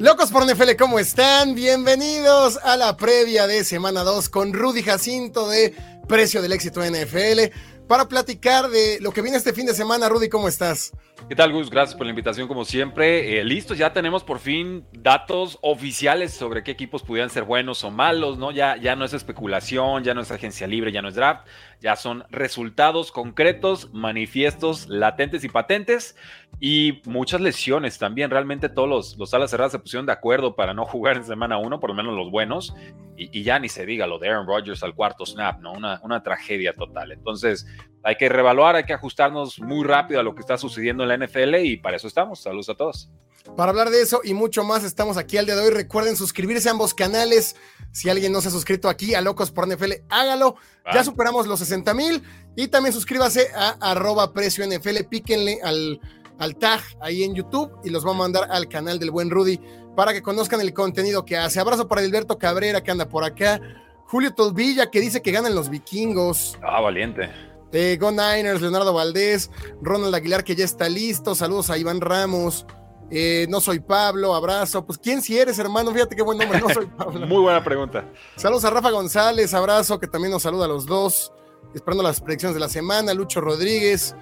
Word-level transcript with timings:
Locos 0.00 0.30
por 0.30 0.46
NFL, 0.46 0.76
¿cómo 0.78 1.00
están? 1.00 1.56
Bienvenidos 1.56 2.56
a 2.62 2.76
la 2.76 2.96
previa 2.96 3.48
de 3.48 3.64
semana 3.64 4.04
2 4.04 4.28
con 4.28 4.52
Rudy 4.52 4.84
Jacinto 4.84 5.48
de 5.48 5.74
Precio 6.06 6.40
del 6.40 6.52
Éxito 6.52 6.80
NFL 6.84 7.52
para 7.88 8.06
platicar 8.06 8.68
de 8.68 9.00
lo 9.00 9.10
que 9.10 9.22
viene 9.22 9.36
este 9.36 9.52
fin 9.52 9.66
de 9.66 9.74
semana. 9.74 10.08
Rudy, 10.08 10.28
¿cómo 10.28 10.46
estás? 10.46 10.92
¿Qué 11.28 11.34
tal, 11.34 11.52
Gus? 11.52 11.68
Gracias 11.68 11.96
por 11.96 12.06
la 12.06 12.10
invitación, 12.10 12.46
como 12.46 12.64
siempre. 12.64 13.40
Eh, 13.40 13.44
listo, 13.44 13.74
ya 13.74 13.92
tenemos 13.92 14.22
por 14.22 14.38
fin 14.38 14.86
datos 14.92 15.58
oficiales 15.62 16.32
sobre 16.32 16.62
qué 16.62 16.70
equipos 16.70 17.02
pudieran 17.02 17.28
ser 17.28 17.42
buenos 17.42 17.82
o 17.82 17.90
malos, 17.90 18.38
¿no? 18.38 18.52
Ya, 18.52 18.76
ya 18.76 18.94
no 18.94 19.04
es 19.04 19.12
especulación, 19.12 20.04
ya 20.04 20.14
no 20.14 20.20
es 20.20 20.30
agencia 20.30 20.68
libre, 20.68 20.92
ya 20.92 21.02
no 21.02 21.08
es 21.08 21.16
draft, 21.16 21.46
ya 21.80 21.96
son 21.96 22.24
resultados 22.30 23.12
concretos, 23.12 23.92
manifiestos, 23.92 24.88
latentes 24.88 25.44
y 25.44 25.48
patentes, 25.48 26.16
y 26.60 27.02
muchas 27.04 27.40
lesiones 27.40 27.98
también. 27.98 28.30
Realmente 28.30 28.68
todos 28.68 28.88
los, 28.88 29.16
los 29.18 29.32
alas 29.34 29.50
cerradas 29.50 29.72
se 29.72 29.78
pusieron 29.78 30.06
de 30.06 30.12
acuerdo 30.12 30.56
para 30.56 30.74
no 30.74 30.84
jugar 30.84 31.16
en 31.16 31.24
semana 31.24 31.58
uno, 31.58 31.78
por 31.78 31.90
lo 31.90 31.96
menos 31.96 32.14
los 32.14 32.30
buenos, 32.30 32.74
y, 33.16 33.42
ya 33.42 33.58
ni 33.58 33.68
se 33.68 33.86
diga 33.86 34.06
lo 34.06 34.18
de 34.18 34.28
Aaron 34.28 34.46
Rodgers 34.46 34.82
al 34.82 34.94
cuarto 34.94 35.26
snap, 35.26 35.60
¿no? 35.60 35.72
Una, 35.72 36.00
una 36.02 36.22
tragedia 36.22 36.72
total. 36.74 37.12
Entonces, 37.12 37.66
hay 38.02 38.16
que 38.16 38.28
revaluar, 38.28 38.76
hay 38.76 38.84
que 38.84 38.92
ajustarnos 38.92 39.60
muy 39.60 39.84
rápido 39.84 40.20
a 40.20 40.22
lo 40.22 40.34
que 40.34 40.40
está 40.40 40.56
sucediendo 40.56 41.02
en 41.04 41.08
la 41.08 41.26
NFL 41.26 41.56
y 41.56 41.76
para 41.76 41.96
eso 41.96 42.06
estamos. 42.06 42.40
Saludos 42.40 42.68
a 42.68 42.74
todos. 42.74 43.10
Para 43.56 43.70
hablar 43.70 43.90
de 43.90 44.02
eso 44.02 44.20
y 44.22 44.34
mucho 44.34 44.62
más, 44.64 44.84
estamos 44.84 45.16
aquí 45.16 45.36
al 45.36 45.46
día 45.46 45.56
de 45.56 45.62
hoy. 45.62 45.70
Recuerden 45.70 46.16
suscribirse 46.16 46.68
a 46.68 46.72
ambos 46.72 46.94
canales. 46.94 47.56
Si 47.92 48.08
alguien 48.08 48.32
no 48.32 48.40
se 48.40 48.48
ha 48.48 48.50
suscrito 48.50 48.88
aquí 48.88 49.14
a 49.14 49.20
Locos 49.20 49.50
por 49.50 49.66
NFL, 49.66 49.92
hágalo. 50.08 50.56
Ya 50.92 51.04
superamos 51.04 51.46
los 51.46 51.58
60 51.58 51.94
mil. 51.94 52.22
Y 52.56 52.68
también 52.68 52.92
suscríbase 52.92 53.48
a 53.54 53.76
arroba 53.80 54.32
precio 54.32 54.66
NFL. 54.66 55.04
Píquenle 55.08 55.60
al, 55.62 56.00
al 56.38 56.56
tag 56.56 56.80
ahí 57.00 57.24
en 57.24 57.34
YouTube 57.34 57.70
y 57.84 57.90
los 57.90 58.06
va 58.06 58.10
a 58.10 58.14
mandar 58.14 58.48
al 58.50 58.68
canal 58.68 58.98
del 58.98 59.10
buen 59.10 59.30
Rudy 59.30 59.60
para 59.96 60.12
que 60.12 60.22
conozcan 60.22 60.60
el 60.60 60.72
contenido 60.72 61.24
que 61.24 61.36
hace. 61.36 61.60
Abrazo 61.60 61.88
para 61.88 62.02
Alberto 62.02 62.38
Cabrera 62.38 62.82
que 62.82 62.90
anda 62.90 63.08
por 63.08 63.24
acá. 63.24 63.60
Julio 64.06 64.32
Tolvilla 64.32 64.90
que 64.90 65.00
dice 65.00 65.20
que 65.20 65.32
ganan 65.32 65.54
los 65.54 65.68
vikingos. 65.68 66.58
Ah, 66.62 66.80
valiente. 66.80 67.28
Eh, 67.72 67.98
Go 68.00 68.10
Niners, 68.10 68.62
Leonardo 68.62 68.94
Valdés, 68.94 69.50
Ronald 69.82 70.14
Aguilar 70.14 70.44
que 70.44 70.54
ya 70.54 70.64
está 70.64 70.88
listo. 70.88 71.34
Saludos 71.34 71.68
a 71.70 71.76
Iván 71.76 72.00
Ramos. 72.00 72.64
Eh, 73.10 73.46
no 73.48 73.60
soy 73.60 73.80
Pablo, 73.80 74.34
abrazo. 74.34 74.84
Pues, 74.84 74.98
¿quién 74.98 75.22
si 75.22 75.38
eres, 75.38 75.58
hermano? 75.58 75.92
Fíjate 75.92 76.14
qué 76.14 76.22
buen 76.22 76.38
nombre, 76.38 76.60
no 76.60 76.68
soy 76.68 76.86
Pablo. 76.98 77.26
Muy 77.26 77.40
buena 77.42 77.62
pregunta. 77.64 78.04
Saludos 78.36 78.64
a 78.64 78.70
Rafa 78.70 78.90
González, 78.90 79.54
abrazo, 79.54 79.98
que 79.98 80.06
también 80.06 80.32
nos 80.32 80.42
saluda 80.42 80.66
a 80.66 80.68
los 80.68 80.86
dos. 80.86 81.32
Esperando 81.74 82.02
las 82.02 82.20
predicciones 82.20 82.54
de 82.54 82.60
la 82.60 82.68
semana. 82.68 83.14
Lucho 83.14 83.40
Rodríguez. 83.40 84.14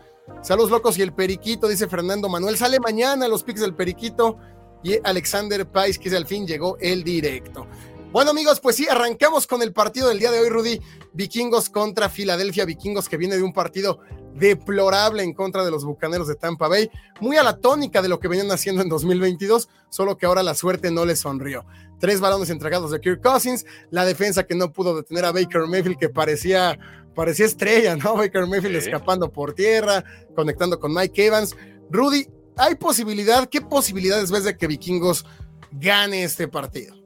Saludos 0.42 0.70
locos 0.70 0.98
y 0.98 1.03
el 1.03 1.12
Periquito, 1.12 1.69
dice 1.69 1.89
Fernando 1.89 2.29
Manuel. 2.29 2.57
Sale 2.57 2.81
mañana 2.81 3.29
los 3.29 3.45
pics 3.45 3.61
del 3.61 3.75
Periquito. 3.75 4.39
Y 4.83 4.98
Alexander 5.03 5.67
Pais, 5.67 5.98
que 5.98 6.14
al 6.14 6.27
fin 6.27 6.47
llegó 6.47 6.77
el 6.81 7.03
directo. 7.03 7.67
Bueno, 8.12 8.31
amigos, 8.31 8.61
pues 8.61 8.77
sí, 8.77 8.87
arrancamos 8.89 9.47
con 9.47 9.62
el 9.62 9.73
partido 9.73 10.09
del 10.09 10.19
día 10.19 10.31
de 10.31 10.41
hoy, 10.41 10.49
Rudy. 10.49 10.81
Vikingos 11.12 11.69
contra 11.69 12.09
Filadelfia, 12.09 12.65
Vikingos 12.65 13.09
que 13.09 13.17
viene 13.17 13.37
de 13.37 13.43
un 13.43 13.53
partido 13.53 14.01
deplorable 14.35 15.23
en 15.23 15.33
contra 15.33 15.64
de 15.64 15.70
los 15.70 15.85
Bucaneros 15.85 16.29
de 16.29 16.35
Tampa 16.35 16.69
Bay, 16.69 16.91
muy 17.20 17.36
a 17.36 17.42
la 17.42 17.58
tónica 17.58 18.03
de 18.03 18.08
lo 18.08 18.20
que 18.20 18.29
venían 18.29 18.51
haciendo 18.51 18.83
en 18.83 18.89
2022, 18.89 19.69
solo 19.89 20.17
que 20.17 20.27
ahora 20.27 20.42
la 20.42 20.55
suerte 20.55 20.91
no 20.91 21.05
les 21.05 21.20
sonrió. 21.20 21.64
Tres 21.98 22.20
balones 22.20 22.51
entregados 22.51 22.91
de 22.91 23.01
Kirk 23.01 23.23
Cousins, 23.23 23.64
la 23.91 24.05
defensa 24.05 24.45
que 24.45 24.55
no 24.55 24.73
pudo 24.73 24.95
detener 24.95 25.25
a 25.25 25.33
Baker 25.33 25.67
Mayfield, 25.67 25.98
que 25.98 26.09
parecía, 26.11 26.79
parecía 27.14 27.47
estrella, 27.47 27.97
¿no? 27.97 28.14
Baker 28.17 28.47
Mayfield 28.47 28.77
escapando 28.77 29.33
por 29.33 29.55
tierra, 29.55 30.05
conectando 30.35 30.79
con 30.79 30.92
Mike 30.92 31.27
Evans. 31.27 31.57
Rudy, 31.91 32.29
¿hay 32.57 32.75
posibilidad? 32.75 33.48
¿Qué 33.48 33.63
posibilidades 33.63 34.30
ves 34.30 34.45
de 34.45 34.57
que 34.57 34.67
Vikingos 34.67 35.25
gane 35.73 36.25
este 36.25 36.47
partido? 36.47 37.05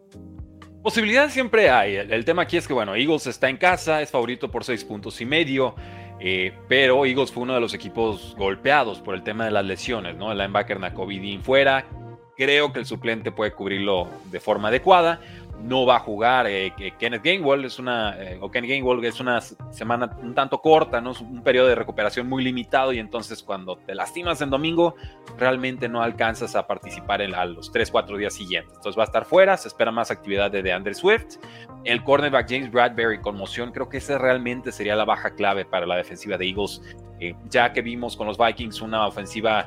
Posibilidades 0.83 1.35
siempre 1.35 1.69
hay. 1.69 1.97
El, 1.97 2.25
tema 2.25 2.43
aquí 2.43 2.57
es 2.57 2.67
que, 2.67 2.73
bueno, 2.73 2.95
Eagles 2.95 3.27
está 3.27 3.51
en 3.51 3.59
casa, 3.59 4.01
es 4.01 4.11
favorito 4.11 4.51
por 4.51 4.65
seis 4.65 4.83
puntos 4.83 5.21
y 5.21 5.27
medio, 5.27 5.75
eh, 6.19 6.55
pero 6.69 7.05
Eagles 7.05 7.31
fue 7.31 7.43
uno 7.43 7.53
de 7.53 7.61
los 7.61 7.75
equipos 7.75 8.35
golpeados 8.39 9.01
por 9.01 9.15
el 9.15 9.23
tema 9.23 9.45
de 9.45 9.51
las 9.51 9.65
lesiones, 9.67 10.17
¿no? 10.17 10.33
El 10.33 10.39
linebacker 10.39 10.81
Nakovidin 10.81 11.43
fuera. 11.43 11.85
Creo 12.35 12.73
que 12.73 12.79
el 12.79 12.87
suplente 12.87 13.31
puede 13.31 13.53
cubrirlo 13.53 14.09
de 14.31 14.41
forma 14.41 14.69
adecuada 14.69 15.21
no 15.63 15.87
va 15.87 15.97
a 15.97 15.99
jugar 16.01 16.47
eh, 16.47 16.73
Kenneth 16.99 17.23
Gainwell, 17.23 17.65
es 17.65 17.79
una, 17.79 18.17
eh, 18.19 18.39
o 18.41 18.51
Kenny 18.51 18.69
Gainwell 18.69 19.05
es 19.05 19.21
una 19.21 19.41
semana 19.41 20.17
un 20.23 20.35
tanto 20.35 20.61
corta, 20.61 21.01
¿no? 21.01 21.13
Es 21.13 21.21
un 21.21 21.43
periodo 21.43 21.69
de 21.69 21.75
recuperación 21.75 22.29
muy 22.29 22.43
limitado 22.43 22.93
y 22.93 22.99
entonces 22.99 23.43
cuando 23.43 23.77
te 23.77 23.95
lastimas 23.95 24.41
en 24.41 24.51
domingo, 24.51 24.95
realmente 25.39 25.89
no 25.89 26.03
alcanzas 26.03 26.57
a 26.57 26.67
participar 26.67 27.21
en, 27.23 27.35
a 27.35 27.45
los 27.45 27.71
3, 27.73 27.91
4 27.91 28.17
días 28.17 28.35
siguientes. 28.35 28.73
Entonces 28.77 28.99
va 28.99 29.05
a 29.05 29.07
estar 29.07 29.25
fuera, 29.25 29.57
se 29.57 29.69
espera 29.69 29.91
más 29.91 30.11
actividad 30.11 30.51
de 30.51 30.63
DeAndre 30.63 30.95
Swift. 30.95 31.37
El 31.85 32.03
cornerback 32.05 32.49
James 32.49 32.71
Bradbury 32.71 33.21
conmoción, 33.21 33.73
creo 33.73 33.89
que 33.89 33.99
esa 33.99 34.19
realmente 34.19 34.73
sería 34.73 34.97
la 34.97 35.05
baja 35.05 35.35
clave 35.35 35.65
para 35.65 35.87
la 35.87 35.97
defensiva 35.97 36.37
de 36.37 36.47
Eagles, 36.47 36.83
eh, 37.21 37.35
ya 37.49 37.73
que 37.73 37.83
vimos 37.83 38.17
con 38.17 38.27
los 38.27 38.39
Vikings 38.39 38.81
una 38.81 39.07
ofensiva 39.07 39.67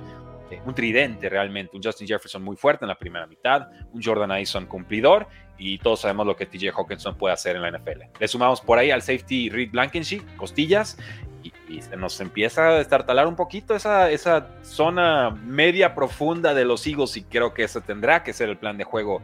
un 0.66 0.74
tridente 0.74 1.30
realmente, 1.30 1.76
un 1.76 1.84
Justin 1.84 2.08
Jefferson 2.08 2.44
muy 2.44 2.56
fuerte 2.56 2.86
en 2.86 2.90
la 2.90 2.98
primera 2.98 3.28
mitad, 3.28 3.70
un 3.92 4.02
Jordan 4.02 4.32
Addison 4.32 4.66
cumplidor 4.66 5.28
y 5.58 5.78
todos 5.78 6.02
sabemos 6.02 6.26
lo 6.26 6.36
que 6.36 6.46
TJ 6.46 6.72
Hawkinson 6.76 7.16
puede 7.16 7.34
hacer 7.34 7.56
en 7.56 7.62
la 7.62 7.72
NFL. 7.72 8.02
Le 8.20 8.28
sumamos 8.28 8.62
por 8.62 8.78
ahí 8.80 8.92
al 8.92 9.02
safety 9.02 9.50
Reed 9.50 9.72
Blankenship, 9.72 10.22
costillas, 10.38 10.98
y, 11.44 11.82
se 11.82 11.98
nos 11.98 12.20
empieza 12.22 12.70
a 12.70 12.80
estartalar 12.80 13.28
un 13.28 13.36
poquito 13.36 13.76
esa, 13.76 14.12
esa 14.12 14.48
zona 14.62 15.32
media 15.32 15.96
profunda 15.96 16.54
de 16.54 16.66
los 16.66 16.86
Eagles 16.86 17.18
y 17.18 17.24
creo 17.24 17.54
que 17.54 17.64
ese 17.64 17.82
tendrá 17.82 18.24
que 18.24 18.32
ser 18.32 18.50
el 18.50 18.58
plan 18.58 18.78
de 18.78 18.84
juego 18.84 19.22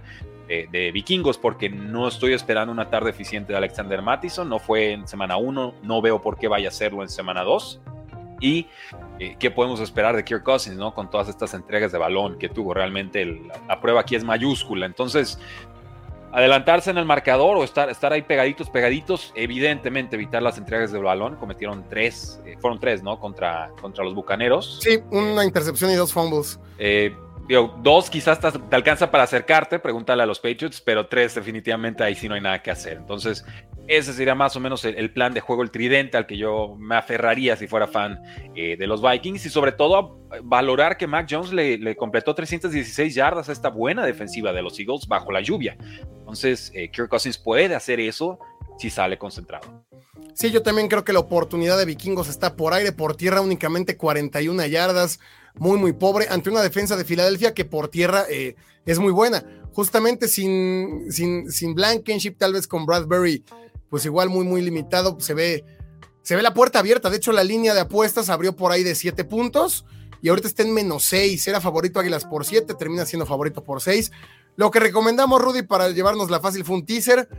de, 0.49 0.91
vikingos 0.91 1.37
porque 1.37 1.69
no 1.69 2.07
estoy 2.07 2.33
esperando 2.33 2.71
una 2.71 2.89
tarde 2.89 3.11
eficiente 3.11 3.53
de 3.53 3.57
Alexander 3.57 4.01
Mattison, 4.01 4.49
no 4.49 4.57
fue 4.57 4.93
en 4.93 5.07
semana 5.07 5.37
1, 5.37 5.75
no 5.83 6.01
veo 6.01 6.21
por 6.21 6.37
qué 6.37 6.47
vaya 6.47 6.69
a 6.69 6.71
serlo 6.71 7.03
en 7.03 7.09
semana 7.09 7.43
2 7.43 7.79
y 8.41 8.67
eh, 9.19 9.35
qué 9.37 9.51
podemos 9.51 9.79
esperar 9.79 10.15
de 10.15 10.23
Kirk 10.23 10.43
Cousins, 10.43 10.77
¿no? 10.77 10.93
Con 10.93 11.09
todas 11.09 11.29
estas 11.29 11.53
entregas 11.53 11.91
de 11.91 11.97
balón 11.97 12.39
que 12.39 12.49
tuvo 12.49 12.73
realmente, 12.73 13.41
la 13.67 13.79
prueba 13.79 14.01
aquí 14.01 14.15
es 14.15 14.23
mayúscula. 14.23 14.85
Entonces, 14.85 15.39
adelantarse 16.31 16.91
en 16.91 16.97
el 16.97 17.05
marcador 17.05 17.57
o 17.57 17.63
estar, 17.63 17.89
estar 17.89 18.13
ahí 18.13 18.21
pegaditos, 18.21 18.69
pegaditos, 18.69 19.31
evidentemente 19.35 20.15
evitar 20.15 20.41
las 20.41 20.57
entregas 20.57 20.91
de 20.91 20.99
balón. 20.99 21.35
Cometieron 21.35 21.85
tres, 21.89 22.41
eh, 22.45 22.57
fueron 22.59 22.79
tres, 22.79 23.03
¿no? 23.03 23.19
Contra, 23.19 23.71
contra 23.81 24.03
los 24.03 24.13
bucaneros. 24.13 24.79
Sí, 24.81 24.99
una 25.11 25.43
intercepción 25.43 25.91
y 25.91 25.95
dos 25.95 26.13
fumbles. 26.13 26.59
Eh, 26.77 27.15
dos 27.81 28.09
quizás 28.09 28.39
te, 28.39 28.75
alcanza 28.75 29.09
para 29.09 29.23
acercarte, 29.23 29.79
pregúntale 29.79 30.23
a 30.23 30.25
los 30.25 30.39
Patriots, 30.39 30.81
pero 30.81 31.07
tres 31.07 31.35
definitivamente 31.35 32.03
ahí 32.03 32.15
sí 32.15 32.29
no 32.29 32.35
hay 32.35 32.41
nada 32.41 32.61
que 32.61 32.71
hacer. 32.71 32.97
Entonces, 32.97 33.45
ese 33.89 34.13
sería 34.13 34.35
más 34.35 34.55
o 34.55 34.59
menos 34.59 34.85
el, 34.85 35.11
plan 35.11 35.33
de 35.33 35.41
juego, 35.41 35.63
el 35.63 35.71
tridente 35.71 36.15
al 36.15 36.27
que 36.27 36.37
yo 36.37 36.75
me 36.77 36.95
aferraría 36.95 37.57
si 37.57 37.65
fuera 37.65 37.87
fan 37.87 38.21
eh, 38.55 38.77
de 38.77 38.85
los 38.85 39.01
Vikings 39.01 39.47
y 39.47 39.49
sobre 39.49 39.71
todo 39.71 40.19
valorar 40.43 40.95
que 40.95 41.07
Mac 41.07 41.27
Jones 41.27 41.51
le, 41.51 41.95
completó 41.95 42.35
316 42.35 43.15
yardas 43.15 43.49
a 43.49 43.51
esta 43.51 43.69
buena 43.69 44.05
defensiva 44.05 44.53
de 44.53 44.61
los 44.61 44.79
Eagles 44.79 45.07
bajo 45.07 45.31
la 45.31 45.41
lluvia. 45.41 45.75
Entonces, 46.19 46.71
eh, 46.75 46.91
Kirk 46.91 47.09
Cousins 47.09 47.39
puede 47.39 47.73
hacer 47.73 47.99
eso 47.99 48.37
si 48.77 48.91
sale 48.91 49.17
concentrado. 49.17 49.83
Sí, 50.35 50.51
yo 50.51 50.61
también 50.61 50.87
creo 50.87 51.03
que 51.03 51.11
la 51.11 51.19
oportunidad 51.19 51.75
de 51.75 51.85
Vikingos 51.85 52.29
está 52.29 52.55
por 52.55 52.75
aire, 52.75 52.91
por 52.91 53.15
tierra 53.15 53.41
únicamente 53.41 53.97
41 53.97 54.67
yardas, 54.67 55.19
muy, 55.55 55.79
muy 55.79 55.93
pobre, 55.93 56.27
ante 56.29 56.51
una 56.51 56.61
defensa 56.61 56.95
de 56.95 57.05
Filadelfia 57.05 57.55
que 57.55 57.65
por 57.65 57.87
tierra 57.87 58.25
eh, 58.29 58.55
es 58.85 58.99
muy 58.99 59.11
buena. 59.11 59.43
Justamente 59.73 60.27
sin, 60.27 61.11
sin, 61.11 61.51
sin 61.51 61.73
Blankenship, 61.73 62.35
tal 62.37 62.53
vez 62.53 62.67
con 62.67 62.85
Bradbury 62.85 63.43
pues 63.89 64.05
igual 64.05 64.29
muy, 64.29 64.45
muy 64.45 64.61
limitado. 64.61 65.17
Se 65.19 65.33
ve, 65.33 65.65
se 66.21 66.35
ve 66.35 66.41
la 66.41 66.53
puerta 66.53 66.79
abierta. 66.79 67.09
De 67.09 67.17
hecho, 67.17 67.31
la 67.31 67.43
línea 67.43 67.73
de 67.73 67.81
apuestas 67.81 68.29
abrió 68.29 68.55
por 68.55 68.71
ahí 68.71 68.83
de 68.83 68.95
7 68.95 69.23
puntos 69.25 69.85
y 70.21 70.29
ahorita 70.29 70.47
está 70.47 70.63
en 70.63 70.73
menos 70.73 71.05
6. 71.05 71.47
Era 71.47 71.61
favorito 71.61 71.99
Águilas 71.99 72.25
por 72.25 72.45
7, 72.45 72.73
termina 72.75 73.05
siendo 73.05 73.25
favorito 73.25 73.63
por 73.63 73.81
6. 73.81 74.11
Lo 74.55 74.71
que 74.71 74.79
recomendamos, 74.79 75.41
Rudy, 75.41 75.61
para 75.63 75.89
llevarnos 75.89 76.29
la 76.29 76.39
fácil 76.39 76.65
fue 76.65 76.75
un 76.75 76.85
teaser. 76.85 77.29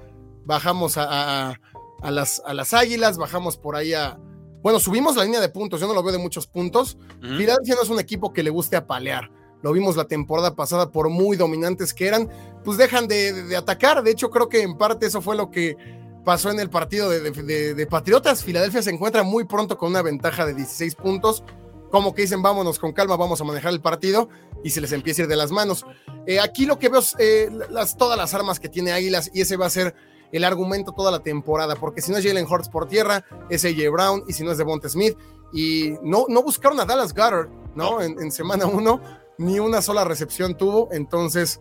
Bajamos 0.45 0.95
a, 0.97 1.55
las, 2.03 2.43
a 2.45 2.55
las 2.55 2.73
Águilas, 2.73 3.19
bajamos 3.19 3.57
por 3.57 3.77
ahí 3.77 3.93
a. 3.93 4.19
Bueno, 4.63 4.81
subimos 4.81 5.17
la 5.17 5.25
línea 5.25 5.41
de 5.41 5.49
puntos. 5.49 5.81
Yo 5.81 5.87
no 5.87 5.95
lo 5.95 6.03
veo 6.03 6.13
de 6.13 6.19
muchos 6.19 6.47
puntos. 6.47 6.99
Filadelfia 7.21 7.75
no 7.75 7.83
es 7.83 7.91
un 7.91 8.01
equipo 8.01 8.33
que 8.33 8.43
le 8.43 8.51
guste 8.51 8.77
apalear. 8.77 9.31
lo 9.63 9.73
vimos 9.73 9.97
la 9.97 10.07
temporada 10.07 10.55
pasada 10.55 10.91
por 10.91 11.11
muy 11.11 11.37
dominantes 11.37 11.93
que 11.93 12.07
eran, 12.07 12.31
pues 12.65 12.79
dejan 12.79 13.07
de, 13.07 13.55
atacar. 13.57 14.03
De 14.03 14.11
hecho, 14.11 14.31
creo 14.31 14.49
que 14.49 14.63
en 14.63 14.79
parte 14.79 15.07
eso 15.07 15.21
fue 15.21 15.37
lo 15.37 15.51
que 15.51 15.77
pasó 16.25 16.51
en 16.51 16.61
el 16.61 16.71
partido 16.71 17.09
de, 17.11 17.87
Patriotas. 17.87 18.45
Filadelfia 18.45 18.83
se 18.83 18.91
encuentra 18.91 19.23
muy 19.23 19.45
pronto 19.45 19.79
con 19.79 19.91
una 19.91 20.03
ventaja 20.03 20.47
de 20.47 20.55
16 20.55 20.95
puntos. 20.97 21.45
Como 21.91 22.15
que 22.15 22.23
dicen, 22.23 22.43
vámonos 22.43 22.79
con 22.79 22.93
calma, 22.93 23.17
vamos 23.17 23.41
a 23.41 23.45
manejar 23.45 23.73
el 23.73 23.81
partido 23.81 24.29
y 24.63 24.71
se 24.71 24.81
les 24.81 24.93
empieza 24.93 25.23
a 25.23 25.25
ir 25.25 25.29
de 25.29 25.37
las 25.37 25.51
manos. 25.51 25.85
Eh, 26.27 26.39
aquí 26.39 26.67
lo 26.67 26.79
que 26.79 26.89
veo 26.89 27.01
es 27.01 27.17
eh, 27.19 27.51
las, 27.71 27.97
todas 27.97 28.17
las 28.17 28.33
armas 28.33 28.61
que 28.61 28.69
tiene 28.69 28.93
Águilas 28.93 29.31
y 29.35 29.41
ese 29.41 29.57
va 29.57 29.67
a 29.67 29.71
ser 29.71 29.95
el 30.31 30.45
argumento 30.45 30.93
toda 30.93 31.11
la 31.11 31.19
temporada, 31.21 31.75
porque 31.75 32.01
si 32.01 32.13
no 32.13 32.19
es 32.19 32.25
Jalen 32.25 32.47
Hurts 32.47 32.69
por 32.69 32.87
tierra, 32.87 33.25
es 33.49 33.65
AJ 33.65 33.91
Brown 33.91 34.23
y 34.29 34.33
si 34.35 34.45
no 34.45 34.53
es 34.53 34.59
Devonta 34.59 34.89
Smith. 34.89 35.17
Y 35.53 35.95
no, 36.03 36.27
no 36.29 36.43
buscaron 36.45 36.79
a 36.79 36.85
Dallas 36.85 37.13
Goddard, 37.13 37.49
¿no? 37.75 38.01
En, 38.01 38.21
en 38.21 38.31
semana 38.31 38.67
uno 38.67 39.01
ni 39.39 39.59
una 39.59 39.83
sola 39.83 40.05
recepción 40.05 40.57
tuvo, 40.57 40.91
entonces 40.93 41.61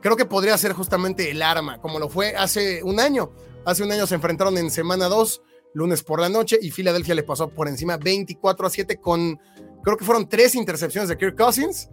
creo 0.00 0.16
que 0.16 0.26
podría 0.26 0.56
ser 0.58 0.74
justamente 0.74 1.30
el 1.30 1.40
arma, 1.40 1.80
como 1.80 1.98
lo 1.98 2.10
fue 2.10 2.36
hace 2.36 2.82
un 2.82 3.00
año. 3.00 3.32
Hace 3.66 3.82
un 3.82 3.92
año 3.92 4.06
se 4.06 4.14
enfrentaron 4.14 4.58
en 4.58 4.70
semana 4.70 5.06
2, 5.06 5.42
lunes 5.74 6.02
por 6.02 6.20
la 6.20 6.28
noche, 6.28 6.58
y 6.60 6.70
Filadelfia 6.70 7.14
le 7.14 7.22
pasó 7.22 7.48
por 7.48 7.68
encima 7.68 7.96
24 7.96 8.66
a 8.66 8.70
7 8.70 9.00
con, 9.00 9.40
creo 9.82 9.96
que 9.96 10.04
fueron 10.04 10.28
tres 10.28 10.54
intercepciones 10.54 11.08
de 11.08 11.16
Kirk 11.16 11.36
Cousins, 11.36 11.88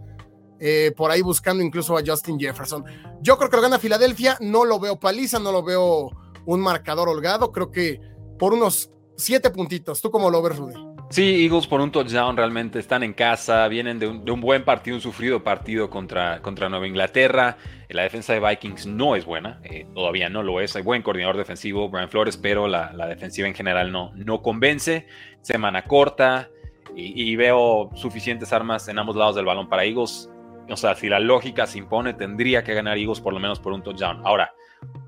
eh, 0.60 0.92
por 0.96 1.10
ahí 1.10 1.22
buscando 1.22 1.62
incluso 1.62 1.96
a 1.96 2.02
Justin 2.04 2.38
Jefferson. 2.38 2.84
Yo 3.20 3.38
creo 3.38 3.50
que 3.50 3.56
lo 3.56 3.62
gana 3.62 3.78
Filadelfia, 3.78 4.36
no 4.40 4.64
lo 4.64 4.78
veo 4.78 5.00
paliza, 5.00 5.38
no 5.38 5.50
lo 5.50 5.62
veo 5.62 6.10
un 6.46 6.60
marcador 6.60 7.08
holgado, 7.08 7.50
creo 7.52 7.70
que 7.70 8.00
por 8.38 8.52
unos 8.52 8.90
siete 9.16 9.50
puntitos. 9.50 10.00
¿Tú 10.00 10.10
cómo 10.10 10.30
lo 10.30 10.42
ves, 10.42 10.58
Rudy? 10.58 10.91
Sí, 11.12 11.44
Eagles 11.44 11.66
por 11.66 11.82
un 11.82 11.92
touchdown 11.92 12.38
realmente 12.38 12.78
están 12.78 13.02
en 13.02 13.12
casa, 13.12 13.68
vienen 13.68 13.98
de 13.98 14.06
un, 14.08 14.40
buen 14.40 14.64
partido, 14.64 14.96
un 14.96 15.02
sufrido 15.02 15.44
partido 15.44 15.90
contra, 15.90 16.40
contra 16.40 16.70
Nueva 16.70 16.88
Inglaterra. 16.88 17.58
La 17.90 18.04
defensa 18.04 18.32
de 18.32 18.40
Vikings 18.40 18.86
no 18.86 19.14
es 19.14 19.26
buena, 19.26 19.60
eh, 19.62 19.86
todavía 19.92 20.30
no 20.30 20.42
lo 20.42 20.58
es. 20.62 20.74
Hay 20.74 20.80
buen 20.80 21.02
coordinador 21.02 21.36
defensivo, 21.36 21.90
Brian 21.90 22.08
Flores, 22.08 22.38
pero 22.38 22.66
la, 22.66 22.88
defensiva 23.08 23.46
en 23.46 23.52
general 23.52 23.92
no, 23.92 24.10
no 24.14 24.40
convence. 24.40 25.06
Semana 25.42 25.84
corta 25.84 26.48
y, 26.96 27.36
veo 27.36 27.90
suficientes 27.94 28.50
armas 28.54 28.88
en 28.88 28.98
ambos 28.98 29.14
lados 29.14 29.36
del 29.36 29.44
balón 29.44 29.68
para 29.68 29.84
Eagles. 29.84 30.30
O 30.70 30.76
sea, 30.78 30.94
si 30.94 31.10
la 31.10 31.20
lógica 31.20 31.66
se 31.66 31.76
impone, 31.76 32.14
tendría 32.14 32.64
que 32.64 32.72
ganar 32.72 32.96
Eagles 32.96 33.20
por 33.20 33.34
lo 33.34 33.38
menos 33.38 33.60
por 33.60 33.74
un 33.74 33.82
touchdown. 33.82 34.22
Ahora, 34.24 34.54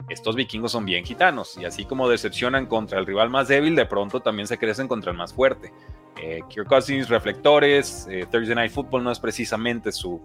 estos 0.09 0.37
vikingos 0.37 0.73
son 0.73 0.85
bien 0.85 1.05
gitanos 1.05 1.57
y 1.59 1.65
así 1.65 1.85
como 1.85 2.09
decepcionan 2.09 2.67
contra 2.67 2.99
el 2.99 3.07
rival 3.07 3.31
más 3.31 3.49
débil, 3.49 3.75
de 3.75 3.87
pronto 3.87 4.21
también 4.21 4.47
se 4.47 4.59
crecen 4.59 4.89
contra 4.89 5.11
el 5.11 5.17
más 5.17 5.33
fuerte. 5.33 5.73
Eh, 6.21 6.41
Kirk 6.49 6.69
Cousins, 6.69 7.09
reflectores, 7.09 8.07
eh, 8.11 8.27
Thursday 8.31 8.55
Night 8.55 8.73
Football 8.73 9.05
no 9.05 9.11
es 9.11 9.19
precisamente 9.19 9.93
su, 9.93 10.23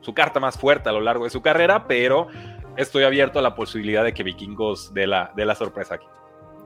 su 0.00 0.14
carta 0.14 0.40
más 0.40 0.58
fuerte 0.58 0.88
a 0.88 0.92
lo 0.92 1.00
largo 1.00 1.24
de 1.24 1.30
su 1.30 1.42
carrera, 1.42 1.86
pero 1.86 2.28
estoy 2.76 3.04
abierto 3.04 3.38
a 3.38 3.42
la 3.42 3.54
posibilidad 3.54 4.02
de 4.02 4.14
que 4.14 4.22
vikingos 4.22 4.92
dé 4.94 5.06
la, 5.06 5.32
de 5.36 5.44
la 5.44 5.54
sorpresa 5.54 5.96
aquí 5.96 6.06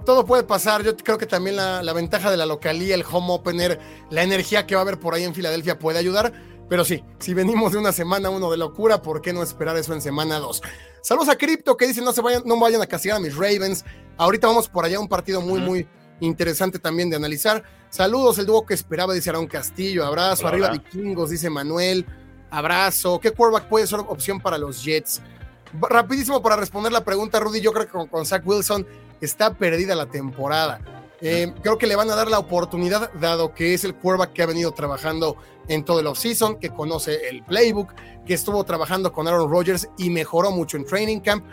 todo 0.05 0.27
puede 0.27 0.43
pasar. 0.43 0.83
Yo 0.83 0.97
creo 0.97 1.17
que 1.17 1.27
también 1.27 1.55
la, 1.55 1.83
la, 1.83 1.93
ventaja 1.93 2.31
de 2.31 2.37
la 2.37 2.45
localía, 2.45 2.95
el 2.97 3.05
home 3.09 3.35
opener, 3.35 3.79
la 4.11 4.23
energía 4.23 4.67
que 4.67 4.75
va 4.75 4.81
a 4.81 4.83
haber 4.83 4.99
por 4.99 5.15
ahí 5.15 5.23
en 5.23 5.35
Filadelfia 5.35 5.79
puede 5.79 5.99
ayudar. 5.99 6.33
Pero 6.73 6.87
sí, 6.87 7.05
si 7.19 7.35
venimos 7.35 7.73
de 7.73 7.77
una 7.77 7.93
semana 7.93 8.31
uno 8.31 8.51
de 8.51 8.57
locura, 8.57 9.03
¿por 9.03 9.21
qué 9.21 9.35
no 9.35 9.43
esperar 9.43 9.77
eso 9.77 9.93
en 9.93 10.01
semana 10.01 10.39
dos? 10.39 10.63
Saludos 11.03 11.29
a 11.29 11.37
Crypto 11.37 11.77
que 11.77 11.87
dice 11.87 12.01
no 12.01 12.15
se 12.15 12.23
vayan, 12.23 12.45
no 12.47 12.59
vayan 12.59 12.81
a 12.81 12.87
castigar 12.87 13.19
a 13.19 13.21
mis 13.21 13.37
Ravens. 13.37 13.85
Ahorita 14.17 14.47
vamos 14.47 14.71
por 14.71 14.87
allá, 14.87 14.99
un 14.99 15.07
partido 15.07 15.43
muy, 15.43 15.61
muy 15.61 15.87
interesante 16.21 16.79
también 16.79 17.11
de 17.11 17.17
analizar. 17.17 17.63
Saludos, 17.91 18.39
el 18.39 18.47
dúo 18.47 18.65
que 18.65 18.73
esperaba, 18.73 19.13
dice 19.13 19.29
Aaron 19.29 19.49
Castillo. 19.49 20.07
Abrazo, 20.07 20.49
arriba 20.49 20.71
vikingos, 20.71 21.29
dice 21.29 21.51
Manuel. 21.51 22.07
Abrazo. 22.51 23.21
¿Qué 23.21 23.33
quarterback 23.33 23.69
puede 23.69 23.87
ser 23.87 23.99
opción 23.99 24.41
para 24.41 24.57
los 24.57 24.83
Jets? 24.83 25.21
Rapidísimo 25.79 26.41
para 26.41 26.57
responder 26.57 26.91
la 26.91 27.05
pregunta, 27.05 27.39
Rudy. 27.39 27.61
Yo 27.61 27.75
creo 27.75 27.85
que 27.85 27.93
con, 27.93 28.09
con 28.09 28.25
Zach 28.25 28.47
Wilson 28.47 28.87
está 29.21 29.53
perdida 29.53 29.95
la 29.95 30.07
temporada. 30.07 30.81
Eh, 31.25 31.55
creo 31.63 31.79
que 31.79 31.87
le 31.87 31.95
van 31.95 32.11
a 32.11 32.17
dar 32.17 32.29
la 32.29 32.41
oportunidad, 32.41 33.13
dado 33.15 33.55
que 33.55 33.75
es 33.75 33.85
el 33.85 33.95
quarterback 33.95 34.33
que 34.33 34.43
ha 34.43 34.47
venido 34.47 34.73
trabajando 34.73 35.37
en 35.69 35.85
todo 35.85 36.01
el 36.01 36.09
offseason, 36.09 36.59
que 36.59 36.71
conoce 36.71 37.29
el 37.29 37.45
playbook, 37.45 37.95
que 38.27 38.35
estuvo 38.35 38.65
trabajando 38.65 39.13
con 39.13 39.29
Aaron 39.29 39.49
Rodgers 39.49 39.89
y 39.97 40.11
mejoró 40.11 40.51
mucho 40.51 40.77
en 40.77 40.85
training 40.85 41.21
camp. 41.21 41.45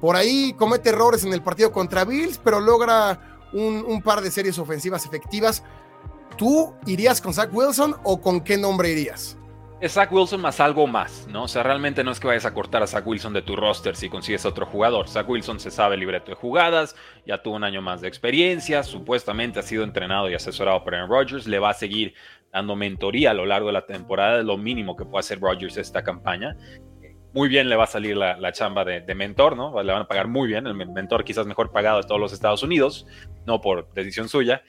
Por 0.00 0.16
ahí 0.16 0.54
comete 0.54 0.90
errores 0.90 1.24
en 1.24 1.32
el 1.34 1.42
partido 1.42 1.72
contra 1.72 2.04
Bills, 2.04 2.40
pero 2.42 2.58
logra 2.58 3.46
un, 3.52 3.84
un 3.86 4.00
par 4.00 4.22
de 4.22 4.30
series 4.30 4.58
ofensivas 4.58 5.04
efectivas. 5.04 5.62
¿Tú 6.36 6.74
irías 6.86 7.20
con 7.20 7.34
Zach 7.34 7.50
Wilson 7.52 7.96
o 8.04 8.20
con 8.20 8.40
qué 8.40 8.56
nombre 8.56 8.90
irías? 8.90 9.37
Es 9.80 9.92
Zach 9.92 10.10
Wilson 10.10 10.40
más 10.40 10.58
algo 10.58 10.88
más, 10.88 11.28
¿no? 11.30 11.44
O 11.44 11.48
sea, 11.48 11.62
realmente 11.62 12.02
no 12.02 12.10
es 12.10 12.18
que 12.18 12.26
vayas 12.26 12.44
a 12.44 12.52
cortar 12.52 12.82
a 12.82 12.86
Zach 12.88 13.06
Wilson 13.06 13.32
de 13.32 13.42
tu 13.42 13.54
roster 13.54 13.94
si 13.94 14.08
consigues 14.08 14.44
otro 14.44 14.66
jugador. 14.66 15.08
Zach 15.08 15.28
Wilson 15.28 15.60
se 15.60 15.70
sabe 15.70 15.94
el 15.94 16.00
libreto 16.00 16.32
de 16.32 16.34
jugadas, 16.34 16.96
ya 17.24 17.42
tuvo 17.42 17.54
un 17.56 17.64
año 17.64 17.80
más 17.80 18.00
de 18.00 18.08
experiencia, 18.08 18.82
supuestamente 18.82 19.60
ha 19.60 19.62
sido 19.62 19.84
entrenado 19.84 20.28
y 20.28 20.34
asesorado 20.34 20.82
por 20.82 20.96
Aaron 20.96 21.08
Rodgers, 21.08 21.46
le 21.46 21.60
va 21.60 21.70
a 21.70 21.74
seguir 21.74 22.14
dando 22.52 22.74
mentoría 22.74 23.30
a 23.30 23.34
lo 23.34 23.46
largo 23.46 23.68
de 23.68 23.74
la 23.74 23.86
temporada, 23.86 24.42
lo 24.42 24.56
mínimo 24.56 24.96
que 24.96 25.04
puede 25.04 25.20
hacer 25.20 25.38
Rodgers 25.38 25.76
esta 25.76 26.02
campaña. 26.02 26.56
Muy 27.32 27.48
bien 27.48 27.68
le 27.68 27.76
va 27.76 27.84
a 27.84 27.88
salir 27.88 28.16
la, 28.16 28.52
chamba 28.52 28.84
de, 28.84 29.02
de, 29.02 29.14
mentor, 29.14 29.56
¿no? 29.56 29.80
Le 29.80 29.92
van 29.92 30.02
a 30.02 30.08
pagar 30.08 30.26
muy 30.26 30.48
bien, 30.48 30.66
el 30.66 30.74
mentor 30.74 31.22
quizás 31.22 31.46
mejor 31.46 31.70
pagado 31.70 31.98
de 31.98 32.08
todos 32.08 32.20
los 32.20 32.32
Estados 32.32 32.64
Unidos, 32.64 33.06
no 33.46 33.60
por 33.60 33.92
decisión 33.92 34.28
suya. 34.28 34.62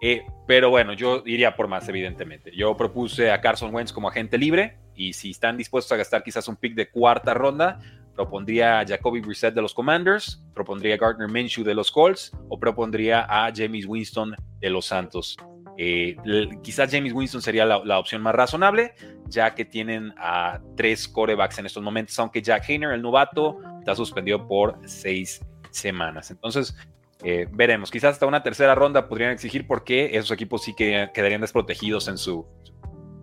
Eh, 0.00 0.24
pero 0.46 0.70
bueno, 0.70 0.92
yo 0.92 1.22
iría 1.26 1.56
por 1.56 1.68
más, 1.68 1.88
evidentemente. 1.88 2.52
Yo 2.54 2.76
propuse 2.76 3.30
a 3.30 3.40
Carson 3.40 3.74
Wentz 3.74 3.92
como 3.92 4.08
agente 4.08 4.38
libre 4.38 4.78
y 4.94 5.12
si 5.12 5.30
están 5.30 5.56
dispuestos 5.56 5.92
a 5.92 5.96
gastar 5.96 6.22
quizás 6.22 6.46
un 6.48 6.56
pick 6.56 6.74
de 6.74 6.90
cuarta 6.90 7.34
ronda, 7.34 7.80
propondría 8.14 8.80
a 8.80 8.86
Jacoby 8.86 9.20
Brissett 9.20 9.54
de 9.54 9.62
los 9.62 9.74
Commanders, 9.74 10.42
propondría 10.54 10.94
a 10.94 10.98
Gardner 10.98 11.28
Minshew 11.28 11.64
de 11.64 11.74
los 11.74 11.90
Colts 11.90 12.32
o 12.48 12.58
propondría 12.58 13.26
a 13.28 13.52
James 13.54 13.86
Winston 13.86 14.34
de 14.60 14.70
los 14.70 14.86
Santos. 14.86 15.36
Eh, 15.80 16.16
quizás 16.60 16.90
James 16.90 17.12
Winston 17.12 17.40
sería 17.40 17.64
la, 17.64 17.98
opción 18.00 18.20
más 18.20 18.34
razonable, 18.34 18.94
ya 19.28 19.54
que 19.54 19.64
tienen 19.64 20.12
a 20.18 20.60
tres 20.76 21.06
corebacks 21.06 21.60
en 21.60 21.66
estos 21.66 21.84
momentos, 21.84 22.18
aunque 22.18 22.42
Jack 22.42 22.68
Hayner, 22.68 22.90
el 22.90 23.02
novato, 23.02 23.58
está 23.78 23.94
suspendido 23.94 24.48
por 24.48 24.76
seis 24.84 25.40
semanas. 25.70 26.32
Entonces, 26.32 26.76
eh, 27.22 27.48
veremos, 27.50 27.90
quizás 27.90 28.14
hasta 28.14 28.26
una 28.26 28.42
tercera 28.42 28.74
ronda 28.74 29.08
podrían 29.08 29.32
exigir 29.32 29.66
porque 29.66 30.16
esos 30.16 30.30
equipos 30.30 30.62
sí 30.62 30.74
que 30.74 31.10
quedarían 31.12 31.40
desprotegidos 31.40 32.08
en 32.08 32.18
su 32.18 32.46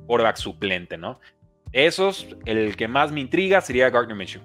quarterback 0.07 0.38
suplente, 0.38 0.97
¿no? 0.97 1.19
Esos, 1.71 2.27
el 2.45 2.75
que 2.75 2.88
más 2.88 3.12
me 3.12 3.21
intriga 3.21 3.62
sería 3.62 3.89
Gardner 3.89 4.15
Minshew. 4.15 4.42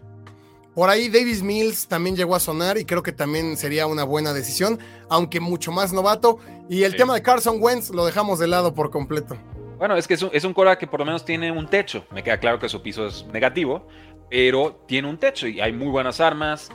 Por 0.74 0.88
ahí 0.88 1.08
Davis 1.08 1.42
Mills 1.42 1.88
también 1.88 2.16
llegó 2.16 2.34
a 2.34 2.40
sonar 2.40 2.78
y 2.78 2.84
creo 2.84 3.02
que 3.02 3.12
también 3.12 3.56
sería 3.56 3.86
una 3.86 4.04
buena 4.04 4.32
decisión, 4.32 4.78
aunque 5.08 5.40
mucho 5.40 5.72
más 5.72 5.92
novato. 5.92 6.38
Y 6.68 6.84
el 6.84 6.94
tema 6.94 7.14
de 7.14 7.22
Carson 7.22 7.56
Wentz 7.60 7.90
lo 7.90 8.06
dejamos 8.06 8.38
de 8.38 8.46
lado 8.46 8.72
por 8.72 8.90
completo. 8.90 9.36
Bueno, 9.78 9.96
es 9.96 10.06
que 10.06 10.14
es 10.14 10.22
un, 10.22 10.30
es 10.32 10.44
un 10.44 10.54
que 10.78 10.86
por 10.86 11.00
lo 11.00 11.06
menos 11.06 11.24
tiene 11.24 11.50
un 11.50 11.66
techo. 11.66 12.04
Me 12.12 12.22
queda 12.22 12.38
claro 12.38 12.58
que 12.58 12.68
su 12.68 12.82
piso 12.82 13.06
es 13.06 13.26
negativo, 13.32 13.88
pero 14.28 14.80
tiene 14.86 15.08
un 15.08 15.18
techo 15.18 15.48
y 15.48 15.60
hay 15.60 15.72
muy 15.72 15.88
buenas 15.88 16.20
armas. 16.20 16.70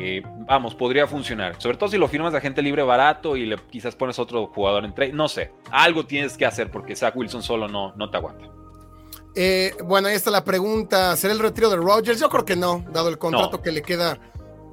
Eh, 0.00 0.22
vamos, 0.46 0.76
podría 0.76 1.08
funcionar. 1.08 1.60
Sobre 1.60 1.76
todo 1.76 1.88
si 1.88 1.98
lo 1.98 2.06
firmas 2.06 2.32
de 2.32 2.38
agente 2.38 2.62
libre 2.62 2.82
barato 2.82 3.36
y 3.36 3.46
le, 3.46 3.56
quizás 3.56 3.96
pones 3.96 4.18
otro 4.18 4.46
jugador 4.46 4.84
en 4.84 4.94
trade. 4.94 5.12
No 5.12 5.28
sé, 5.28 5.50
algo 5.70 6.06
tienes 6.06 6.36
que 6.36 6.46
hacer 6.46 6.70
porque 6.70 6.94
Zach 6.94 7.16
Wilson 7.16 7.42
solo 7.42 7.66
no, 7.66 7.92
no 7.96 8.08
te 8.08 8.16
aguanta. 8.16 8.46
Eh, 9.34 9.72
bueno, 9.84 10.08
ahí 10.08 10.14
está 10.14 10.30
la 10.30 10.44
pregunta. 10.44 11.16
¿Será 11.16 11.32
el 11.32 11.40
retiro 11.40 11.68
de 11.68 11.76
Rodgers? 11.76 12.20
Yo 12.20 12.28
creo 12.28 12.44
que 12.44 12.56
no, 12.56 12.84
dado 12.92 13.08
el 13.08 13.18
contrato 13.18 13.60
que 13.60 13.72
le 13.72 13.82
queda. 13.82 14.18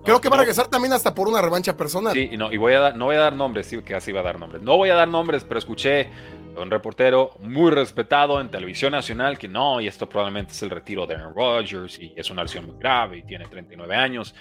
Creo 0.04 0.22
que 0.22 0.30
va 0.30 0.36
a 0.36 0.40
regresar 0.40 0.68
también 0.68 0.94
hasta 0.94 1.16
por 1.16 1.28
una 1.28 1.42
revancha 1.42 1.76
personal. 1.76 2.14
Sí, 2.14 2.30
y 2.32 2.38
no, 2.38 2.52
y 2.52 2.58
voy 2.58 2.74
a 2.74 2.80
dar, 2.80 2.96
no 2.96 3.06
voy 3.06 3.16
a 3.16 3.22
dar 3.22 3.34
nombres, 3.34 3.66
sí, 3.66 3.82
que 3.82 3.96
así 3.96 4.12
va 4.12 4.20
a 4.20 4.24
dar 4.24 4.40
nombres. 4.40 4.62
No 4.62 4.78
voy 4.78 4.92
a 4.92 4.96
dar 4.96 5.08
nombres, 5.08 5.44
pero 5.44 5.58
escuché 5.58 6.10
a 6.56 6.62
un 6.62 6.70
reportero 6.70 7.32
muy 7.42 7.72
respetado 7.72 8.40
en 8.40 8.50
televisión 8.50 8.92
nacional 8.92 9.40
que 9.40 9.48
no, 9.48 9.82
y 9.82 9.88
esto 9.88 10.08
probablemente 10.08 10.52
es 10.52 10.62
el 10.62 10.70
retiro 10.70 11.08
de 11.08 11.16
Aaron 11.16 11.34
Rodgers, 11.36 12.00
y 12.00 12.14
es 12.16 12.30
una 12.30 12.44
lesión 12.44 12.68
muy 12.68 12.78
grave, 12.78 13.18
y 13.18 13.24
tiene 13.24 13.48
39 13.48 13.96
años. 13.96 14.36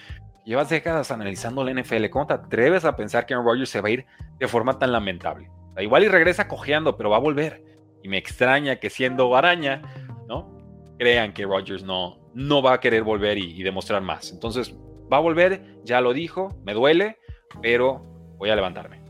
Llevas 0.45 0.69
décadas 0.69 1.09
analizando 1.09 1.63
la 1.63 1.73
NFL. 1.73 2.05
¿Cómo 2.11 2.27
te 2.27 2.35
atreves 2.35 2.85
a 2.85 2.95
pensar 2.95 3.25
que 3.25 3.33
Aaron 3.33 3.47
Rodgers 3.47 3.69
se 3.69 3.81
va 3.81 3.87
a 3.87 3.91
ir 3.91 4.05
de 4.37 4.47
forma 4.47 4.77
tan 4.77 4.91
lamentable? 4.91 5.49
igual 5.77 6.03
y 6.03 6.07
regresa 6.07 6.47
cojeando, 6.47 6.95
pero 6.95 7.09
va 7.09 7.17
a 7.17 7.19
volver. 7.19 7.63
Y 8.03 8.07
me 8.07 8.17
extraña 8.17 8.77
que 8.77 8.89
siendo 8.89 9.35
araña, 9.35 9.81
¿no? 10.27 10.55
Crean 10.97 11.33
que 11.33 11.43
Rodgers 11.43 11.83
no, 11.83 12.19
no 12.33 12.61
va 12.61 12.73
a 12.73 12.79
querer 12.79 13.03
volver 13.03 13.37
y, 13.37 13.61
demostrar 13.63 14.01
más. 14.01 14.31
Entonces, 14.31 14.73
va 15.11 15.17
a 15.17 15.19
volver, 15.19 15.79
ya 15.83 15.99
lo 15.99 16.13
dijo, 16.13 16.55
me 16.63 16.73
duele, 16.73 17.17
pero 17.61 18.05
voy 18.37 18.51
a 18.51 18.55
levantarme. 18.55 19.01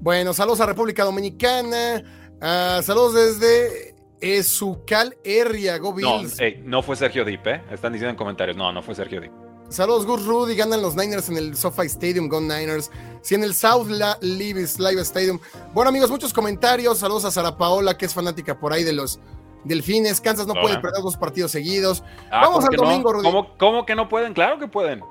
Bueno, 0.00 0.32
saludos 0.32 0.60
a 0.62 0.66
República 0.66 1.04
Dominicana. 1.04 2.02
Ah, 2.40 2.80
saludos 2.82 3.14
desde 3.14 3.94
Ezucal 4.20 5.16
Herria, 5.22 5.78
No, 5.78 6.22
no 6.64 6.82
fue 6.82 6.96
Sergio 6.96 7.24
Dip, 7.24 7.46
¿eh? 7.46 7.62
Están 7.70 7.92
diciendo 7.92 8.10
en 8.10 8.16
comentarios. 8.16 8.56
No, 8.56 8.72
no 8.72 8.82
fue 8.82 8.94
Sergio 8.94 9.20
Dip. 9.20 9.47
Saludos, 9.68 10.06
Gus 10.06 10.24
Rudy. 10.24 10.54
Ganan 10.56 10.82
los 10.82 10.96
Niners 10.96 11.28
en 11.28 11.36
el 11.36 11.56
SoFi 11.56 11.86
Stadium. 11.86 12.28
Go 12.28 12.40
Niners. 12.40 12.90
Si 13.22 13.34
en 13.34 13.42
el 13.42 13.54
South 13.54 13.88
Live 13.88 14.68
Live 14.78 15.00
Stadium. 15.02 15.38
Bueno, 15.74 15.90
amigos, 15.90 16.10
muchos 16.10 16.32
comentarios. 16.32 16.98
Saludos 16.98 17.24
a 17.24 17.30
Sara 17.30 17.56
Paola, 17.56 17.96
que 17.96 18.06
es 18.06 18.14
fanática 18.14 18.58
por 18.58 18.72
ahí 18.72 18.84
de 18.84 18.92
los, 18.92 19.20
Delfines. 19.64 20.20
Kansas 20.20 20.46
no 20.46 20.54
puede 20.54 20.78
perder 20.78 21.02
dos 21.02 21.16
partidos 21.16 21.50
seguidos. 21.50 22.02
Ah, 22.30 22.42
Vamos 22.42 22.64
al 22.64 22.76
domingo, 22.76 23.12
Rudy. 23.12 23.28
¿Cómo, 23.58 23.86
que 23.86 23.94
no 23.94 24.08
pueden? 24.08 24.34
Claro 24.34 24.58
que 24.58 24.68
pueden. 24.68 25.02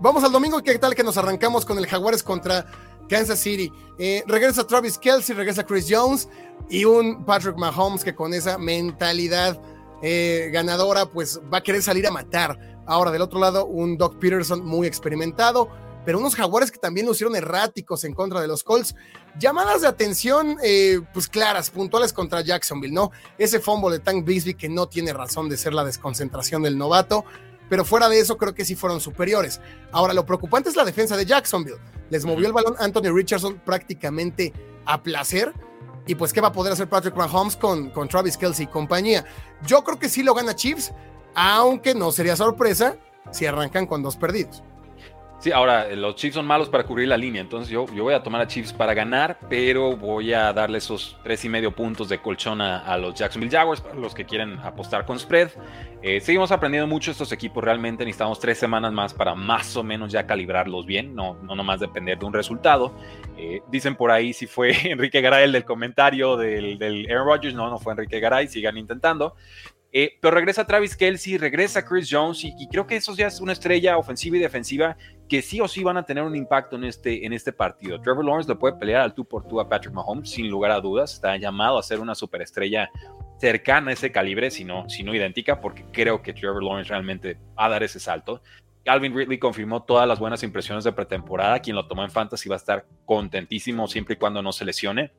Vamos 0.00 0.24
al 0.24 0.32
domingo. 0.32 0.62
¿Qué 0.62 0.78
tal 0.78 0.94
que 0.94 1.02
nos 1.02 1.16
arrancamos 1.16 1.64
con 1.64 1.78
el 1.78 1.86
Jaguares 1.86 2.22
contra 2.22 2.66
Kansas 3.08 3.38
City? 3.38 3.72
Eh, 3.98 4.22
regresa 4.26 4.66
Travis 4.66 4.98
Kelsey, 4.98 5.34
regresa 5.34 5.64
Chris 5.64 5.86
Jones 5.88 6.28
y 6.68 6.84
un 6.84 7.24
Patrick 7.24 7.56
Mahomes 7.56 8.04
que 8.04 8.14
con 8.14 8.32
esa 8.34 8.58
mentalidad 8.58 9.60
eh, 10.02 10.50
ganadora 10.52 11.06
pues 11.06 11.40
va 11.52 11.58
a 11.58 11.62
querer 11.62 11.82
salir 11.82 12.06
a 12.06 12.10
matar. 12.10 12.77
Ahora 12.88 13.12
del 13.12 13.22
otro 13.22 13.38
lado 13.38 13.66
un 13.66 13.96
Doc 13.96 14.18
Peterson 14.18 14.64
muy 14.66 14.88
experimentado 14.88 15.70
pero 16.08 16.20
unos 16.20 16.34
jaguares 16.36 16.70
que 16.70 16.78
también 16.78 17.06
lucieron 17.06 17.36
erráticos 17.36 18.02
en 18.04 18.14
contra 18.14 18.40
de 18.40 18.48
los 18.48 18.64
Colts. 18.64 18.94
Llamadas 19.38 19.82
de 19.82 19.88
atención, 19.88 20.56
eh, 20.62 21.00
pues 21.12 21.28
claras, 21.28 21.68
puntuales 21.68 22.14
contra 22.14 22.40
Jacksonville, 22.40 22.94
¿no? 22.94 23.10
Ese 23.36 23.60
fumble 23.60 23.98
de 23.98 23.98
Tank 24.02 24.24
Bisbee 24.24 24.54
que 24.54 24.70
no 24.70 24.88
tiene 24.88 25.12
razón 25.12 25.50
de 25.50 25.58
ser 25.58 25.74
la 25.74 25.84
desconcentración 25.84 26.62
del 26.62 26.78
novato, 26.78 27.26
pero 27.68 27.84
fuera 27.84 28.08
de 28.08 28.20
eso 28.20 28.38
creo 28.38 28.54
que 28.54 28.64
sí 28.64 28.74
fueron 28.74 29.02
superiores. 29.02 29.60
Ahora, 29.92 30.14
lo 30.14 30.24
preocupante 30.24 30.70
es 30.70 30.76
la 30.76 30.86
defensa 30.86 31.14
de 31.14 31.26
Jacksonville. 31.26 31.76
Les 32.08 32.24
movió 32.24 32.46
el 32.46 32.54
balón 32.54 32.74
Anthony 32.78 33.12
Richardson 33.12 33.60
prácticamente 33.62 34.54
a 34.86 35.02
placer. 35.02 35.52
Y 36.06 36.14
pues, 36.14 36.32
¿qué 36.32 36.40
va 36.40 36.48
a 36.48 36.52
poder 36.52 36.72
hacer 36.72 36.88
Patrick 36.88 37.14
Mahomes 37.14 37.54
con, 37.54 37.90
con 37.90 38.08
Travis 38.08 38.38
Kelsey 38.38 38.64
y 38.64 38.68
compañía? 38.68 39.26
Yo 39.66 39.84
creo 39.84 39.98
que 39.98 40.08
sí 40.08 40.22
lo 40.22 40.32
gana 40.32 40.56
Chiefs, 40.56 40.90
aunque 41.34 41.94
no 41.94 42.12
sería 42.12 42.36
sorpresa 42.36 42.96
si 43.30 43.46
arrancan 43.46 43.86
con 43.86 44.02
dos 44.02 44.16
perdidos. 44.16 44.62
Sí, 45.40 45.52
ahora 45.52 45.94
los 45.94 46.16
Chiefs 46.16 46.34
son 46.34 46.46
malos 46.46 46.68
para 46.68 46.82
cubrir 46.82 47.06
la 47.06 47.16
línea, 47.16 47.40
entonces 47.40 47.70
yo, 47.70 47.86
yo 47.94 48.02
voy 48.02 48.12
a 48.12 48.24
tomar 48.24 48.40
a 48.40 48.48
Chiefs 48.48 48.72
para 48.72 48.92
ganar, 48.92 49.38
pero 49.48 49.96
voy 49.96 50.32
a 50.32 50.52
darle 50.52 50.78
esos 50.78 51.16
tres 51.22 51.44
y 51.44 51.48
medio 51.48 51.70
puntos 51.70 52.08
de 52.08 52.18
colchón 52.18 52.60
a, 52.60 52.96
los 52.98 53.14
Jacksonville 53.14 53.56
Jaguars, 53.56 53.84
los 53.96 54.16
que 54.16 54.24
quieren 54.24 54.58
apostar 54.58 55.06
con 55.06 55.16
spread. 55.16 55.50
Eh, 56.02 56.20
seguimos 56.20 56.50
aprendiendo 56.50 56.88
mucho 56.88 57.12
estos 57.12 57.30
equipos, 57.30 57.62
realmente 57.62 58.04
necesitamos 58.04 58.40
tres 58.40 58.58
semanas 58.58 58.92
más 58.92 59.14
para 59.14 59.36
más 59.36 59.76
o 59.76 59.84
menos 59.84 60.10
ya 60.10 60.26
calibrarlos 60.26 60.86
bien, 60.86 61.14
no, 61.14 61.34
no 61.44 61.54
nomás 61.54 61.78
depender 61.78 62.18
de 62.18 62.26
un 62.26 62.32
resultado. 62.32 62.96
Eh, 63.36 63.62
dicen 63.70 63.94
por 63.94 64.10
ahí 64.10 64.32
si 64.32 64.48
fue 64.48 64.72
Enrique 64.90 65.20
Garay 65.20 65.44
el 65.44 65.52
del 65.52 65.64
comentario 65.64 66.36
del, 66.36 66.80
del 66.80 67.06
Aaron 67.08 67.28
Rodgers, 67.28 67.54
no, 67.54 67.70
no 67.70 67.78
fue 67.78 67.92
Enrique 67.92 68.18
Garay, 68.18 68.48
sigan 68.48 68.76
intentando. 68.76 69.36
Eh, 69.90 70.18
pero 70.20 70.34
regresa 70.34 70.66
Travis 70.66 70.94
Kelsey, 70.94 71.38
regresa 71.38 71.84
Chris 71.84 72.08
Jones 72.10 72.44
y, 72.44 72.68
creo 72.68 72.86
que 72.86 72.96
eso 72.96 73.14
ya 73.16 73.26
es 73.26 73.40
una 73.40 73.52
estrella 73.52 73.96
ofensiva 73.96 74.36
y 74.36 74.40
defensiva 74.40 74.96
que 75.28 75.40
sí 75.40 75.60
o 75.60 75.68
sí 75.68 75.82
van 75.82 75.96
a 75.96 76.04
tener 76.04 76.24
un 76.24 76.36
impacto 76.36 76.76
en 76.76 76.84
este, 76.84 77.24
en 77.24 77.32
este 77.32 77.52
partido. 77.52 78.00
Trevor 78.00 78.24
Lawrence 78.24 78.50
le 78.50 78.56
puede 78.56 78.76
pelear 78.76 79.00
al 79.00 79.14
tú 79.14 79.24
por 79.24 79.46
tú 79.48 79.60
a 79.60 79.68
Patrick 79.68 79.94
Mahomes 79.94 80.30
sin 80.30 80.50
lugar 80.50 80.72
a 80.72 80.80
dudas. 80.80 81.14
Está 81.14 81.36
llamado 81.36 81.78
a 81.78 81.82
ser 81.82 82.00
una 82.00 82.14
superestrella 82.14 82.90
cercana 83.38 83.90
a 83.90 83.94
ese 83.94 84.12
calibre, 84.12 84.50
si 84.50 84.64
no, 84.64 84.88
si 84.90 85.02
no 85.02 85.14
idéntica, 85.14 85.60
porque 85.60 85.84
creo 85.90 86.22
que 86.22 86.34
Trevor 86.34 86.62
Lawrence 86.62 86.90
realmente 86.90 87.38
va 87.58 87.66
a 87.66 87.68
dar 87.70 87.82
ese 87.82 88.00
salto. 88.00 88.42
Calvin 88.84 89.14
Ridley 89.14 89.38
confirmó 89.38 89.82
todas 89.82 90.08
las 90.08 90.18
buenas 90.18 90.42
impresiones 90.42 90.84
de 90.84 90.92
pretemporada. 90.92 91.60
Quien 91.60 91.76
lo 91.76 91.86
tomó 91.86 92.04
en 92.04 92.10
fantasy 92.10 92.48
va 92.48 92.56
a 92.56 92.58
estar 92.58 92.86
contentísimo 93.04 93.86
siempre 93.86 94.14
y 94.14 94.16
cuando 94.16 94.42
no 94.42 94.52
se 94.52 94.64
lesione. 94.64 95.12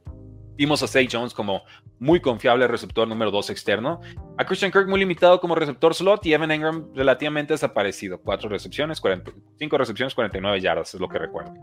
Vimos 0.60 0.84
a 0.84 0.88
Zay 0.90 1.08
Jones 1.10 1.34
como 1.34 1.64
muy 2.00 2.20
confiable 2.20 2.68
receptor 2.68 3.08
número 3.08 3.32
2 3.32 3.50
externo. 3.50 4.02
A 4.38 4.44
Christian 4.44 4.74
Kirk 4.74 4.90
muy 4.90 5.00
limitado 5.00 5.40
como 5.40 5.56
receptor 5.56 5.96
slot 5.96 6.26
y 6.26 6.34
Evan 6.34 6.52
Engram 6.52 6.94
relativamente 6.94 7.54
desaparecido. 7.54 8.20
4 8.20 8.50
recepciones, 8.50 9.02
5 9.02 9.78
recepciones, 9.78 10.14
49 10.14 10.60
yardas, 10.60 10.94
es 10.94 11.00
lo 11.00 11.08
que 11.08 11.18
recuerdo. 11.18 11.54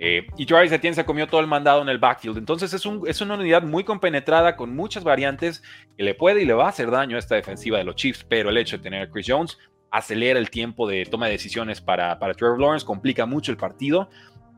Eh, 0.00 0.26
y 0.36 0.46
Travis 0.46 0.72
Etienne 0.72 0.96
se 0.96 1.04
comió 1.04 1.28
todo 1.28 1.40
el 1.40 1.46
mandado 1.46 1.80
en 1.80 1.88
el 1.90 1.98
backfield. 1.98 2.38
Entonces 2.38 2.74
es, 2.74 2.84
un, 2.84 3.06
es 3.06 3.20
una 3.20 3.34
unidad 3.34 3.62
muy 3.62 3.84
compenetrada 3.84 4.56
con 4.56 4.74
muchas 4.74 5.04
variantes 5.04 5.62
que 5.96 6.02
le 6.02 6.16
puede 6.16 6.42
y 6.42 6.44
le 6.44 6.54
va 6.54 6.66
a 6.66 6.70
hacer 6.70 6.90
daño 6.90 7.14
a 7.14 7.20
esta 7.20 7.36
defensiva 7.36 7.78
de 7.78 7.84
los 7.84 7.94
Chiefs. 7.94 8.26
Pero 8.28 8.50
el 8.50 8.56
hecho 8.56 8.78
de 8.78 8.82
tener 8.82 9.02
a 9.02 9.10
Chris 9.12 9.26
Jones 9.28 9.58
acelera 9.92 10.40
el 10.40 10.50
tiempo 10.50 10.88
de 10.88 11.04
toma 11.04 11.26
de 11.26 11.32
decisiones 11.32 11.80
para, 11.80 12.18
para 12.18 12.34
Trevor 12.34 12.60
Lawrence, 12.60 12.84
complica 12.84 13.26
mucho 13.26 13.52
el 13.52 13.58
partido 13.58 14.10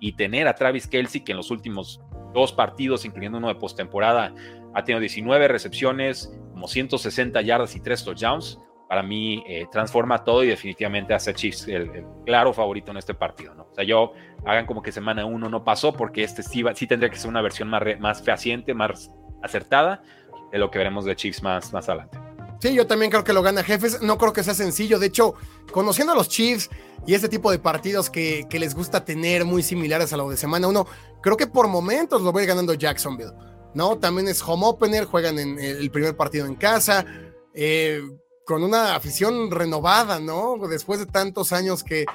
y 0.02 0.14
tener 0.14 0.48
a 0.48 0.54
Travis 0.56 0.88
Kelsey, 0.88 1.20
que 1.20 1.30
en 1.30 1.38
los 1.38 1.52
últimos 1.52 2.00
dos 2.34 2.52
partidos, 2.52 3.04
incluyendo 3.04 3.38
uno 3.38 3.46
de 3.46 3.54
postemporada, 3.54 4.34
ha 4.74 4.84
tenido 4.84 4.98
19 4.98 5.46
recepciones, 5.46 6.36
como 6.50 6.66
160 6.66 7.40
yardas 7.42 7.76
y 7.76 7.80
3 7.80 8.04
touchdowns, 8.04 8.58
para 8.88 9.04
mí 9.04 9.44
eh, 9.46 9.66
transforma 9.70 10.24
todo 10.24 10.42
y 10.42 10.48
definitivamente 10.48 11.14
hace 11.14 11.32
Chiefs 11.34 11.68
el, 11.68 12.04
claro 12.26 12.52
favorito 12.52 12.90
en 12.90 12.96
este 12.96 13.14
partido. 13.14 13.54
¿no? 13.54 13.68
O 13.70 13.74
sea, 13.76 13.84
yo 13.84 14.12
hagan 14.44 14.66
como 14.66 14.82
que 14.82 14.90
semana 14.90 15.24
1 15.24 15.48
no 15.48 15.62
pasó, 15.62 15.92
porque 15.92 16.24
este 16.24 16.42
sí, 16.42 16.64
sí, 16.74 16.88
tendría 16.88 17.08
que 17.08 17.16
ser 17.16 17.30
una 17.30 17.40
versión 17.40 17.68
más, 17.68 17.82
más 18.00 18.22
fehaciente, 18.24 18.74
más 18.74 19.12
acertada 19.40 20.02
de 20.50 20.58
lo 20.58 20.72
que 20.72 20.78
veremos 20.78 21.04
de 21.04 21.14
Chiefs 21.14 21.44
más, 21.44 21.72
más 21.72 21.88
adelante. 21.88 22.31
Sí, 22.62 22.74
yo 22.74 22.86
también 22.86 23.10
creo 23.10 23.24
que 23.24 23.32
lo 23.32 23.42
gana 23.42 23.64
Jefes. 23.64 24.02
No 24.02 24.16
creo 24.18 24.32
que 24.32 24.44
sea 24.44 24.54
sencillo. 24.54 25.00
De 25.00 25.06
hecho, 25.06 25.34
conociendo 25.72 26.12
a 26.12 26.16
los 26.16 26.28
Chiefs 26.28 26.70
y 27.04 27.14
este 27.14 27.28
tipo 27.28 27.50
de 27.50 27.58
partidos 27.58 28.08
que, 28.08 28.46
les 28.52 28.76
gusta 28.76 29.04
tener 29.04 29.44
muy 29.44 29.64
similares 29.64 30.12
a 30.12 30.16
lo 30.16 30.30
de 30.30 30.36
semana 30.36 30.68
uno, 30.68 30.86
creo 31.20 31.36
que 31.36 31.48
por 31.48 31.66
momentos 31.66 32.22
lo 32.22 32.30
voy 32.30 32.46
ganando 32.46 32.74
Jacksonville. 32.74 33.32
¿no? 33.74 33.98
También 33.98 34.28
es 34.28 34.40
home 34.46 34.64
opener, 34.64 35.06
juegan 35.06 35.40
en 35.40 35.58
el 35.58 35.90
primer 35.90 36.16
partido 36.16 36.46
en 36.46 36.54
casa, 36.54 37.04
eh, 37.52 38.00
con 38.46 38.62
una 38.62 38.94
afición 38.94 39.50
renovada, 39.50 40.20
¿no? 40.20 40.56
Después 40.68 41.00
de 41.00 41.06
tantos 41.06 41.52
años 41.52 41.82
que 41.82 42.06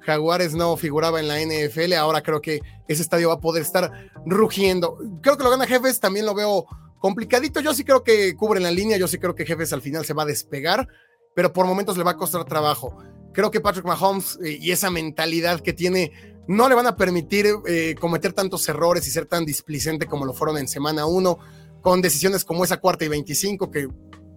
Jaguares 0.00 0.52
no 0.52 0.76
figuraba 0.76 1.18
en 1.18 1.28
la 1.28 1.40
NFL, 1.40 1.94
ahora 1.94 2.22
creo 2.22 2.42
que 2.42 2.60
ese 2.88 3.00
estadio 3.00 3.28
va 3.28 3.36
a 3.36 3.40
poder 3.40 3.62
estar 3.62 3.90
rugiendo. 4.26 4.98
Creo 5.22 5.38
que 5.38 5.44
lo 5.44 5.50
gana 5.50 5.66
Jefes, 5.66 5.98
también 5.98 6.26
lo 6.26 6.34
veo 6.34 6.66
complicadito. 7.04 7.60
Yo 7.60 7.74
sí 7.74 7.84
creo 7.84 8.02
que 8.02 8.34
cubren 8.34 8.62
la 8.62 8.70
línea, 8.70 8.96
yo 8.96 9.06
sí 9.06 9.18
creo 9.18 9.34
que 9.34 9.44
Jefes 9.44 9.74
al 9.74 9.82
final 9.82 10.06
se 10.06 10.14
va 10.14 10.22
a 10.22 10.24
despegar, 10.24 10.88
pero 11.34 11.52
por 11.52 11.66
momentos 11.66 11.98
le 11.98 12.02
va 12.02 12.12
a 12.12 12.16
costar 12.16 12.46
trabajo. 12.46 12.96
Creo 13.34 13.50
que 13.50 13.60
Patrick 13.60 13.84
Mahomes 13.84 14.38
eh, 14.42 14.56
y 14.58 14.70
esa 14.70 14.88
mentalidad 14.88 15.60
que 15.60 15.74
tiene 15.74 16.12
no 16.48 16.66
le 16.66 16.74
van 16.74 16.86
a 16.86 16.96
permitir 16.96 17.44
eh, 17.66 17.94
cometer 18.00 18.32
tantos 18.32 18.66
errores 18.70 19.06
y 19.06 19.10
ser 19.10 19.26
tan 19.26 19.44
displicente 19.44 20.06
como 20.06 20.24
lo 20.24 20.32
fueron 20.32 20.56
en 20.56 20.66
semana 20.66 21.04
1, 21.04 21.38
con 21.82 22.00
decisiones 22.00 22.42
como 22.42 22.64
esa 22.64 22.78
cuarta 22.78 23.04
y 23.04 23.08
25 23.08 23.70
que 23.70 23.86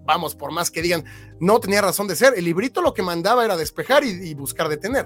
vamos, 0.06 0.36
por 0.36 0.52
más 0.52 0.70
que 0.70 0.82
digan, 0.82 1.06
no 1.40 1.62
tenía 1.62 1.82
razón 1.82 2.10
de 2.10 2.18
ser. 2.18 2.34
El 2.36 2.44
librito 2.44 2.82
lo 2.82 2.94
que 2.94 3.02
mandaba 3.02 3.46
era 3.46 3.56
despejar 3.56 4.04
y, 4.04 4.10
y 4.10 4.34
buscar 4.34 4.68
detener. 4.68 5.06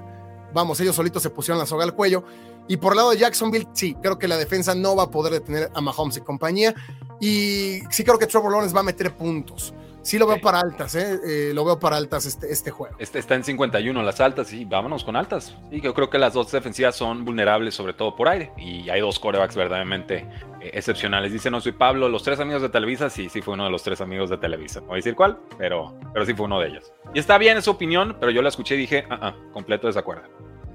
Vamos, 0.54 0.80
ellos 0.80 0.96
solitos 0.96 1.24
se 1.24 1.30
pusieron 1.30 1.60
la 1.60 1.66
soga 1.66 1.84
al 1.84 1.96
cuello 1.96 2.24
y 2.68 2.78
por 2.78 2.94
el 2.94 2.98
lado 2.98 3.12
de 3.12 3.18
Jacksonville, 3.18 3.68
sí, 3.74 3.96
creo 4.02 4.18
que 4.18 4.28
la 4.28 4.38
defensa 4.38 4.76
no 4.76 4.96
va 4.96 5.04
a 5.04 5.12
poder 5.12 5.34
detener 5.34 5.70
a 5.74 5.82
Mahomes 5.82 6.18
y 6.18 6.22
compañía. 6.22 6.74
Y 7.20 7.82
sí 7.90 8.04
creo 8.04 8.18
que 8.18 8.28
Trevor 8.28 8.52
Lawrence 8.52 8.74
va 8.74 8.80
a 8.82 8.84
meter 8.84 9.16
puntos. 9.16 9.74
Sí 10.04 10.18
lo 10.18 10.26
veo 10.26 10.42
para 10.42 10.60
altas, 10.60 10.96
¿eh? 10.96 11.20
¿eh? 11.24 11.52
lo 11.54 11.64
veo 11.64 11.80
para 11.80 11.96
altas 11.96 12.26
este, 12.26 12.52
este 12.52 12.72
juego. 12.72 12.96
Este 12.98 13.20
está 13.20 13.36
en 13.36 13.44
51 13.44 14.02
las 14.02 14.20
altas 14.20 14.52
y 14.52 14.66
vámonos 14.66 15.04
con 15.04 15.16
altas. 15.16 15.56
Y 15.70 15.80
yo 15.80 15.94
creo 15.94 16.10
que 16.10 16.18
las 16.18 16.34
dos 16.34 16.52
defensivas 16.52 16.96
son 16.96 17.24
vulnerables 17.24 17.76
sobre 17.76 17.94
todo 17.94 18.16
por 18.16 18.28
aire 18.28 18.52
y 18.58 18.90
hay 18.90 19.00
dos 19.00 19.20
corebacks 19.20 19.56
verdaderamente 19.56 20.28
eh, 20.60 20.72
excepcionales. 20.74 21.32
Dice 21.32 21.52
no 21.52 21.62
soy 21.62 21.74
Pablo, 21.74 22.10
los 22.10 22.24
tres 22.24 22.40
amigos 22.40 22.64
de 22.64 22.70
Televisa, 22.70 23.10
sí, 23.12 23.30
sí 23.30 23.42
fue 23.42 23.54
uno 23.54 23.66
de 23.66 23.70
los 23.70 23.84
tres 23.84 24.02
amigos 24.02 24.32
de 24.32 24.38
Televisa. 24.38 24.80
No 24.82 24.88
voy 24.88 24.96
a 24.96 24.98
decir 24.98 25.16
cuál, 25.16 25.40
pero, 25.58 25.96
pero 26.14 26.26
sí 26.26 26.34
fue 26.34 26.48
uno 26.48 26.60
de 26.60 26.70
ellos. 26.70 26.92
Y 27.14 27.20
está 27.20 27.38
bien 27.38 27.58
esa 27.58 27.70
opinión, 27.70 28.18
pero 28.20 28.32
yo 28.32 28.42
la 28.42 28.50
escuché 28.50 28.76
y 28.76 28.80
dije, 28.80 29.06
ah, 29.10 29.20
ah 29.22 29.36
completo 29.54 29.86
desacuerdo. 29.86 30.24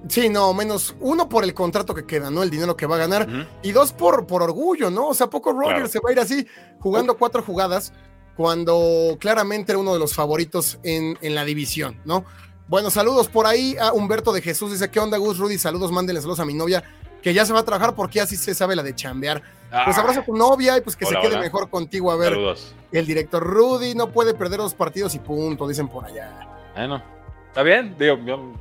Sí, 0.08 0.28
no, 0.28 0.54
menos 0.54 0.94
uno 1.00 1.28
por 1.28 1.42
el 1.42 1.52
contrato 1.52 1.94
que 1.94 2.06
queda, 2.06 2.30
¿no? 2.30 2.42
El 2.42 2.50
dinero 2.50 2.76
que 2.76 2.86
va 2.86 2.94
a 2.94 2.98
ganar. 2.98 3.26
Y 3.62 3.72
dos 3.72 3.92
por, 3.92 4.26
por 4.26 4.42
orgullo, 4.42 4.88
¿no? 4.88 5.08
O 5.08 5.14
sea, 5.14 5.28
poco 5.28 5.52
Rogers 5.52 5.90
se 5.90 5.98
va 5.98 6.10
a 6.10 6.12
ir 6.12 6.20
así 6.20 6.46
jugando 6.78 7.16
cuatro 7.16 7.42
jugadas 7.42 7.92
cuando 8.36 9.16
claramente 9.18 9.72
era 9.72 9.78
uno 9.78 9.92
de 9.92 9.98
los 9.98 10.14
favoritos 10.14 10.78
en, 10.82 11.18
en, 11.22 11.34
la 11.34 11.44
división, 11.44 11.98
¿no? 12.04 12.24
Bueno, 12.68 12.90
saludos 12.90 13.28
por 13.28 13.46
ahí 13.46 13.76
a 13.80 13.92
Humberto 13.92 14.32
de 14.32 14.42
Jesús. 14.42 14.72
Dice, 14.72 14.90
¿qué 14.90 15.00
onda, 15.00 15.16
Gus? 15.18 15.38
Rudy, 15.38 15.56
saludos, 15.56 15.92
mándenle 15.92 16.20
saludos 16.20 16.40
a 16.40 16.44
mi 16.44 16.54
novia, 16.54 16.84
que 17.22 17.32
ya 17.32 17.46
se 17.46 17.52
va 17.52 17.60
a 17.60 17.64
trabajar 17.64 17.94
porque 17.94 18.20
así 18.20 18.36
se 18.36 18.54
sabe 18.54 18.76
la 18.76 18.82
de 18.82 18.94
chambear. 18.94 19.40
pues 19.84 19.96
ah. 19.96 20.00
abrazo 20.00 20.20
a 20.20 20.24
tu 20.24 20.36
novia 20.36 20.76
y 20.76 20.80
pues 20.80 20.96
que 20.96 21.06
se 21.06 21.14
quede 21.20 21.38
mejor 21.38 21.70
contigo. 21.70 22.10
A 22.10 22.16
ver, 22.16 22.36
el 22.92 23.06
director 23.06 23.42
Rudy 23.42 23.94
no 23.94 24.10
puede 24.10 24.34
perder 24.34 24.58
los 24.58 24.74
partidos 24.74 25.14
y 25.14 25.20
punto, 25.20 25.66
dicen 25.66 25.88
por 25.88 26.04
allá. 26.04 26.46
Bueno, 26.74 27.02
Está 27.56 27.62
bien, 27.62 27.96
digo, 27.98 28.18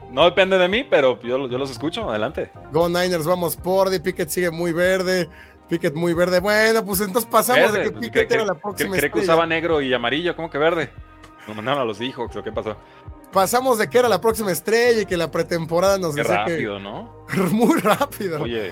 no 0.10 0.24
depende 0.24 0.58
de 0.58 0.70
mí, 0.70 0.86
pero 0.90 1.22
yo, 1.22 1.50
yo 1.50 1.58
los 1.58 1.70
escucho, 1.70 2.10
adelante. 2.10 2.50
Go 2.72 2.88
Niners, 2.88 3.26
vamos 3.26 3.58
por 3.58 3.90
de 3.90 4.00
Pickett 4.00 4.30
sigue 4.30 4.52
muy 4.52 4.72
verde. 4.72 5.28
Pickett 5.70 5.96
muy 5.96 6.14
verde. 6.14 6.40
Bueno, 6.40 6.86
pues 6.86 7.02
entonces 7.02 7.30
pasamos 7.30 7.74
de 7.74 7.84
que 7.84 7.92
Pickett 7.92 8.32
era 8.32 8.46
la 8.46 8.56
próxima. 8.56 8.96
Cree 8.96 9.12
que 9.12 9.20
usaba 9.20 9.46
negro 9.46 9.82
y 9.82 9.94
amarillo, 9.94 10.36
¿cómo 10.36 10.50
que 10.50 10.58
verde? 10.58 10.92
No 11.48 11.54
mandaron 11.54 11.82
a 11.82 11.86
los 11.86 12.02
hijos, 12.02 12.32
¿qué 12.44 12.52
pasó? 12.52 12.76
Pasamos 13.32 13.78
de 13.78 13.90
que 13.90 13.98
era 13.98 14.08
la 14.08 14.22
próxima 14.22 14.52
estrella 14.52 15.02
y 15.02 15.06
que 15.06 15.18
la 15.18 15.30
pretemporada 15.30 15.98
nos 15.98 16.16
Qué 16.16 16.24
rápido, 16.24 16.80
¿no? 16.80 17.26
muy 17.52 17.80
rápido. 17.80 18.42
Oye, 18.42 18.72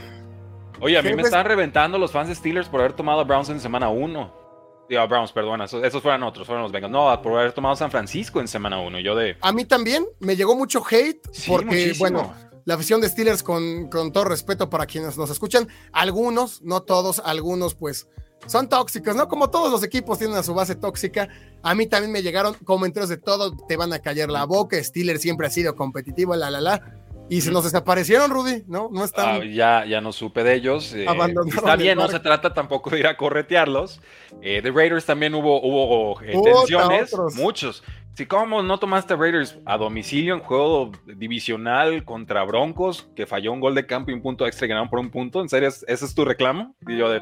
oye, 0.80 0.98
a 0.98 1.02
mí 1.02 1.14
me 1.14 1.24
están 1.24 1.46
reventando 1.46 1.98
los 1.98 2.12
fans 2.12 2.30
de 2.30 2.36
Steelers 2.36 2.70
por 2.70 2.80
haber 2.80 2.94
tomado 2.94 3.22
a 3.22 3.24
Browns 3.24 3.50
en 3.50 3.60
semana 3.60 3.90
1. 3.90 4.44
Digo, 4.90 5.08
Browns, 5.08 5.32
perdona, 5.32 5.66
esos, 5.66 6.02
fueron 6.02 6.24
otros, 6.24 6.46
fueron 6.46 6.64
los 6.64 6.72
Bengals. 6.72 6.92
No, 6.92 7.22
por 7.22 7.40
haber 7.40 7.54
tomado 7.54 7.76
San 7.76 7.90
Francisco 7.90 8.40
en 8.40 8.48
semana 8.48 8.80
1. 8.80 9.00
Yo 9.00 9.16
de. 9.16 9.38
A 9.42 9.52
mí 9.52 9.66
también 9.66 10.06
me 10.20 10.36
llegó 10.36 10.56
mucho 10.56 10.84
hate 10.90 11.22
porque, 11.48 11.94
bueno, 11.98 12.34
la 12.66 12.76
afición 12.76 13.02
de 13.02 13.10
Steelers, 13.10 13.44
con, 13.44 13.90
con 13.90 14.12
todo 14.12 14.26
respeto 14.26 14.70
para 14.70 14.86
quienes 14.86 15.18
nos 15.18 15.30
escuchan, 15.30 15.68
algunos, 15.92 16.62
no 16.62 16.82
todos, 16.82 17.22
algunos, 17.26 17.76
pues 17.76 18.08
son 18.46 18.68
tóxicos, 18.68 19.16
¿no? 19.16 19.28
Como 19.28 19.50
todos 19.50 19.72
los 19.72 19.84
equipos 19.84 20.20
tienen 20.20 20.38
a 20.38 20.44
su 20.44 20.54
base 20.54 20.76
tóxica. 20.76 21.30
A 21.62 21.76
mí 21.76 21.88
también 21.88 22.12
me 22.12 22.22
llegaron 22.22 22.56
comentarios 22.66 23.10
de 23.10 23.18
todo, 23.18 23.56
te 23.68 23.78
van 23.78 23.94
a 23.94 24.00
callar 24.00 24.30
la 24.30 24.46
boca, 24.46 24.82
Steelers 24.84 25.22
siempre 25.22 25.48
ha 25.48 25.50
sido 25.50 25.76
competitivo, 25.76 26.36
la, 26.36 26.50
la, 26.52 26.62
la. 26.62 27.00
Y 27.30 27.42
se 27.42 27.52
nos 27.52 27.64
desaparecieron, 27.64 28.30
Rudy, 28.30 28.64
¿no? 28.68 28.90
No 28.92 29.06
están. 29.06 29.42
Ah, 29.42 29.46
ya, 29.46 29.86
ya 29.86 30.02
no 30.02 30.12
supe 30.12 30.44
de 30.44 30.56
ellos. 30.56 30.94
Eh, 30.94 31.06
está 31.48 31.76
bien, 31.78 31.98
no 31.98 32.10
se 32.10 32.20
trata 32.20 32.54
tampoco 32.54 32.90
de 32.90 33.00
ir 33.00 33.08
a 33.08 33.16
corretearlos. 33.16 34.02
Eh, 34.42 34.62
de 34.62 34.72
Raiders 34.72 35.06
también 35.06 35.34
hubo, 35.34 35.62
hubo 35.62 36.22
eh, 36.22 36.38
tensiones, 36.44 37.16
muchos. 37.36 37.82
Si, 38.16 38.28
¿cómo 38.28 38.62
no 38.62 38.78
tomaste 38.78 39.16
Raiders 39.16 39.58
a 39.66 39.78
domicilio 39.78 40.36
en 40.36 40.42
juego 40.42 40.92
divisional 41.16 42.06
contra 42.06 42.44
Broncos, 42.44 43.10
que 43.16 43.26
falló 43.26 43.52
un 43.52 43.60
gol 43.60 43.74
de 43.74 43.88
campo 43.88 44.12
y 44.12 44.14
un 44.14 44.22
punto 44.22 44.46
extra 44.46 44.66
y 44.66 44.70
ganaron 44.70 44.90
por 44.90 45.00
un 45.00 45.10
punto? 45.10 45.42
¿En 45.42 45.50
serio 45.50 45.70
ese 45.70 45.86
es 45.88 46.14
tu 46.14 46.24
reclamo? 46.24 46.76
Y 46.88 46.96
yo 46.96 47.10
de, 47.10 47.22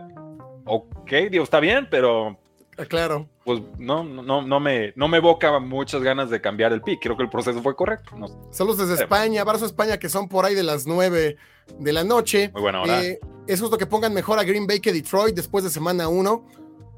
ok, 0.66 1.12
digo, 1.30 1.46
está 1.46 1.62
bien, 1.62 1.88
pero 1.90 2.38
ah, 2.78 2.86
Claro. 2.86 3.30
Pues 3.46 3.62
no, 3.78 4.04
no, 4.04 4.42
no, 4.42 4.60
me, 4.60 4.92
no 4.98 5.08
me 5.08 5.18
evoca 5.18 5.60
muchas 5.60 6.04
ganas 6.04 6.30
de 6.30 6.42
cambiar 6.42 6.74
el 6.74 6.82
pick. 6.82 7.02
Creo 7.02 7.16
que 7.16 7.24
el 7.24 7.30
proceso 7.30 7.62
fue 7.62 7.74
correcto. 7.74 8.12
Saludos 8.52 8.80
desde 8.80 9.04
España, 9.04 9.42
abrazo 9.42 9.66
España, 9.66 9.98
que 9.98 10.10
son 10.10 10.28
por 10.28 10.44
ahí 10.44 10.56
de 10.56 10.64
las 10.64 10.86
9 10.86 11.38
de 11.80 11.94
la 11.94 12.04
noche. 12.04 12.50
Muy 12.52 12.64
buena 12.64 12.82
hora. 12.82 13.02
Eh, 13.02 13.20
es 13.48 13.62
justo 13.62 13.78
que 13.78 13.86
pongan 13.86 14.14
mejor 14.14 14.40
a 14.40 14.44
Green 14.44 14.68
Bay 14.68 14.82
que 14.82 14.92
Detroit 14.92 15.36
después 15.36 15.64
de 15.64 15.70
semana 15.70 16.10
1. 16.10 16.46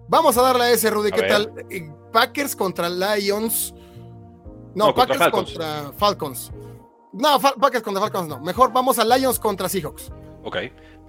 Vamos 0.09 0.35
a 0.37 0.41
darle 0.41 0.63
a 0.63 0.71
ese, 0.71 0.89
Rudy. 0.89 1.11
¿Qué 1.11 1.23
tal? 1.23 1.53
Eh, 1.69 1.89
Packers 2.11 2.55
contra 2.55 2.89
Lions. 2.89 3.73
No, 4.75 4.93
Packers 4.93 5.29
contra 5.29 5.91
Falcons. 5.97 6.51
No, 7.11 7.39
Packers 7.39 7.83
contra 7.83 8.01
Falcons 8.01 8.27
no. 8.27 8.39
Mejor 8.39 8.71
vamos 8.71 8.97
a 8.99 9.05
Lions 9.05 9.39
contra 9.39 9.69
Seahawks. 9.69 10.11
Ok. 10.43 10.57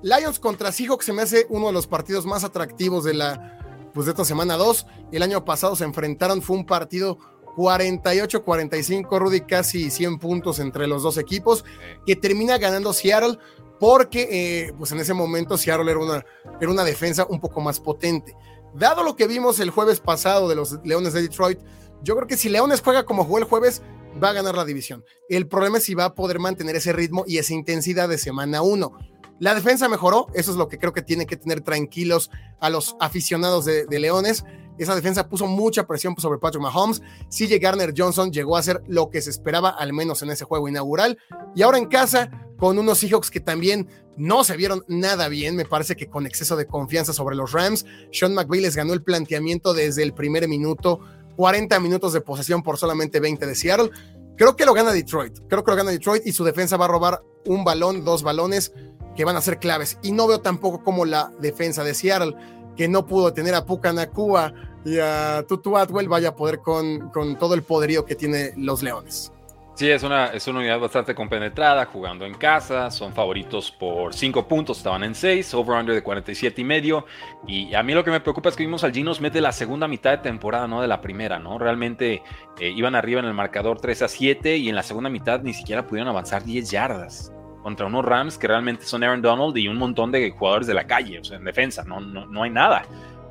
Lions 0.02 0.38
contra 0.38 0.70
Seahawks 0.70 1.06
se 1.06 1.12
me 1.12 1.22
hace 1.22 1.46
uno 1.48 1.68
de 1.68 1.72
los 1.72 1.86
partidos 1.86 2.26
más 2.26 2.44
atractivos 2.44 3.04
de 3.04 3.14
la 3.14 3.58
pues 3.94 4.06
de 4.06 4.12
esta 4.12 4.24
semana 4.24 4.56
2. 4.56 4.86
El 5.12 5.22
año 5.22 5.44
pasado 5.44 5.76
se 5.76 5.84
enfrentaron, 5.84 6.42
fue 6.42 6.56
un 6.56 6.66
partido 6.66 7.18
48-45, 7.56 9.18
Rudy, 9.18 9.40
casi 9.42 9.90
100 9.90 10.18
puntos 10.18 10.58
entre 10.58 10.86
los 10.86 11.02
dos 11.02 11.16
equipos, 11.16 11.64
que 12.04 12.16
termina 12.16 12.58
ganando 12.58 12.92
Seattle 12.92 13.38
porque 13.78 14.28
eh, 14.30 14.72
pues 14.76 14.92
en 14.92 15.00
ese 15.00 15.14
momento 15.14 15.56
Seattle 15.56 15.90
era 15.90 16.00
una, 16.00 16.24
era 16.60 16.70
una 16.70 16.84
defensa 16.84 17.26
un 17.28 17.40
poco 17.40 17.60
más 17.60 17.80
potente. 17.80 18.36
Dado 18.74 19.02
lo 19.04 19.14
que 19.14 19.28
vimos 19.28 19.60
el 19.60 19.70
jueves 19.70 20.00
pasado 20.00 20.48
de 20.48 20.56
los 20.56 20.80
Leones 20.84 21.12
de 21.12 21.22
Detroit, 21.22 21.60
yo 22.02 22.16
creo 22.16 22.26
que 22.26 22.36
si 22.36 22.48
Leones 22.48 22.80
juega 22.80 23.04
como 23.04 23.24
jugó 23.24 23.38
el 23.38 23.44
jueves, 23.44 23.82
va 24.22 24.30
a 24.30 24.32
ganar 24.32 24.54
la 24.56 24.64
división. 24.64 25.04
El 25.28 25.48
problema 25.48 25.78
es 25.78 25.84
si 25.84 25.94
va 25.94 26.06
a 26.06 26.14
poder 26.14 26.38
mantener 26.38 26.76
ese 26.76 26.92
ritmo 26.92 27.24
y 27.26 27.38
esa 27.38 27.54
intensidad 27.54 28.08
de 28.08 28.18
semana 28.18 28.62
1. 28.62 28.92
La 29.40 29.54
defensa 29.54 29.88
mejoró, 29.88 30.28
eso 30.34 30.52
es 30.52 30.56
lo 30.56 30.68
que 30.68 30.78
creo 30.78 30.92
que 30.92 31.02
tiene 31.02 31.26
que 31.26 31.36
tener 31.36 31.60
tranquilos 31.60 32.30
a 32.60 32.70
los 32.70 32.96
aficionados 33.00 33.64
de, 33.64 33.86
Leones. 33.98 34.44
Esa 34.78 34.94
defensa 34.94 35.28
puso 35.28 35.46
mucha 35.46 35.86
presión 35.86 36.14
sobre 36.18 36.38
Patrick 36.38 36.62
Mahomes. 36.62 37.02
CJ 37.28 37.58
Garner 37.60 37.92
Johnson 37.96 38.32
llegó 38.32 38.56
a 38.56 38.60
hacer 38.60 38.82
lo 38.86 39.10
que 39.10 39.20
se 39.20 39.30
esperaba, 39.30 39.70
al 39.70 39.92
menos 39.92 40.22
en 40.22 40.30
ese 40.30 40.44
juego 40.44 40.68
inaugural. 40.68 41.18
Y 41.54 41.62
ahora 41.62 41.78
en 41.78 41.86
casa, 41.86 42.30
con 42.56 42.78
unos 42.78 42.98
Seahawks 42.98 43.30
que 43.30 43.40
también 43.40 43.88
no 44.16 44.44
se 44.44 44.56
vieron 44.56 44.84
nada 44.88 45.28
bien, 45.28 45.56
me 45.56 45.64
parece 45.64 45.96
que 45.96 46.08
con 46.08 46.26
exceso 46.26 46.56
de 46.56 46.66
confianza 46.66 47.12
sobre 47.12 47.36
los 47.36 47.52
Rams. 47.52 47.84
Sean 48.12 48.34
McVay 48.34 48.60
les 48.60 48.76
ganó 48.76 48.92
el 48.92 49.02
planteamiento 49.02 49.74
desde 49.74 50.04
el 50.04 50.14
primer 50.14 50.48
minuto, 50.48 51.00
40 51.36 51.80
minutos 51.80 52.12
de 52.12 52.20
posesión 52.20 52.62
por 52.62 52.78
solamente 52.78 53.20
20 53.20 53.46
de 53.46 53.54
Seattle. 53.54 53.90
Creo 54.36 54.56
que 54.56 54.64
lo 54.64 54.74
gana 54.74 54.92
Detroit. 54.92 55.38
Creo 55.48 55.64
que 55.64 55.70
lo 55.70 55.76
gana 55.76 55.90
Detroit 55.90 56.26
y 56.26 56.32
su 56.32 56.44
defensa 56.44 56.76
va 56.76 56.86
a 56.86 56.88
robar 56.88 57.22
un 57.46 57.64
balón, 57.64 58.04
dos 58.04 58.22
balones 58.22 58.72
que 59.16 59.24
van 59.24 59.36
a 59.36 59.40
ser 59.40 59.58
claves. 59.58 59.98
Y 60.02 60.12
no 60.12 60.26
veo 60.26 60.40
tampoco 60.40 60.82
como 60.82 61.04
la 61.04 61.32
defensa 61.40 61.84
de 61.84 61.94
Seattle, 61.94 62.34
que 62.76 62.88
no 62.88 63.06
pudo 63.06 63.32
tener 63.32 63.54
a 63.54 63.64
Puka 63.64 63.92
Nakua 63.92 64.52
y 64.84 64.98
a 64.98 65.44
Tutu 65.48 65.76
Atwell, 65.76 66.08
vaya 66.08 66.30
a 66.30 66.36
poder 66.36 66.58
con, 66.60 67.10
con 67.10 67.38
todo 67.38 67.54
el 67.54 67.62
poderío 67.62 68.04
que 68.04 68.16
tiene 68.16 68.52
los 68.56 68.82
Leones. 68.82 69.33
Sí, 69.76 69.90
es 69.90 70.04
una, 70.04 70.26
es 70.26 70.46
una 70.46 70.60
unidad 70.60 70.78
bastante 70.78 71.16
compenetrada, 71.16 71.86
jugando 71.86 72.24
en 72.24 72.34
casa, 72.34 72.92
son 72.92 73.12
favoritos 73.12 73.72
por 73.72 74.14
5 74.14 74.46
puntos, 74.46 74.78
estaban 74.78 75.02
en 75.02 75.16
6, 75.16 75.52
over-under 75.52 75.96
de 75.96 76.02
47 76.04 76.60
y 76.60 76.64
medio, 76.64 77.06
y 77.44 77.74
a 77.74 77.82
mí 77.82 77.92
lo 77.92 78.04
que 78.04 78.12
me 78.12 78.20
preocupa 78.20 78.50
es 78.50 78.56
que 78.56 78.62
vimos 78.62 78.84
al 78.84 78.92
Ginos 78.92 79.20
mete 79.20 79.40
la 79.40 79.50
segunda 79.50 79.88
mitad 79.88 80.12
de 80.12 80.18
temporada, 80.18 80.68
no 80.68 80.80
de 80.80 80.86
la 80.86 81.00
primera, 81.00 81.40
¿no? 81.40 81.58
Realmente 81.58 82.22
eh, 82.60 82.68
iban 82.70 82.94
arriba 82.94 83.18
en 83.18 83.26
el 83.26 83.34
marcador 83.34 83.80
3 83.80 84.02
a 84.02 84.08
7 84.08 84.56
y 84.58 84.68
en 84.68 84.76
la 84.76 84.84
segunda 84.84 85.10
mitad 85.10 85.42
ni 85.42 85.52
siquiera 85.52 85.84
pudieron 85.84 86.08
avanzar 86.08 86.44
10 86.44 86.70
yardas 86.70 87.32
contra 87.64 87.86
unos 87.86 88.04
Rams 88.04 88.38
que 88.38 88.46
realmente 88.46 88.84
son 88.84 89.02
Aaron 89.02 89.22
Donald 89.22 89.56
y 89.56 89.66
un 89.66 89.78
montón 89.78 90.12
de 90.12 90.30
jugadores 90.30 90.68
de 90.68 90.74
la 90.74 90.86
calle, 90.86 91.18
o 91.18 91.24
sea, 91.24 91.36
en 91.36 91.44
defensa, 91.44 91.82
no, 91.82 91.98
no, 91.98 92.26
no 92.26 92.44
hay 92.44 92.50
nada. 92.50 92.82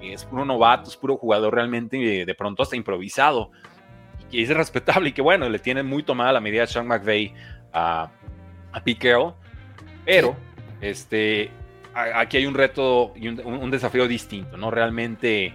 Es 0.01 0.25
puro 0.25 0.43
novato, 0.43 0.89
es 0.89 0.97
puro 0.97 1.15
jugador 1.15 1.53
realmente 1.55 1.95
de, 1.95 2.25
de 2.25 2.35
pronto 2.35 2.63
hasta 2.63 2.75
improvisado. 2.75 3.51
Y 4.33 4.43
es 4.43 4.49
respetable 4.49 5.09
y 5.09 5.11
que 5.11 5.21
bueno, 5.21 5.47
le 5.47 5.59
tiene 5.59 5.83
muy 5.83 6.03
tomada 6.03 6.33
la 6.33 6.41
medida 6.41 6.65
Sean 6.65 6.87
McVay 6.87 7.33
a, 7.71 8.09
a 8.71 8.83
Pete 8.83 9.09
Carroll. 9.09 9.33
Pero 10.05 10.35
este, 10.81 11.49
aquí 11.93 12.37
hay 12.37 12.45
un 12.45 12.53
reto 12.53 13.13
y 13.15 13.27
un, 13.27 13.71
desafío 13.71 14.07
distinto, 14.07 14.57
¿no? 14.57 14.71
Realmente 14.71 15.53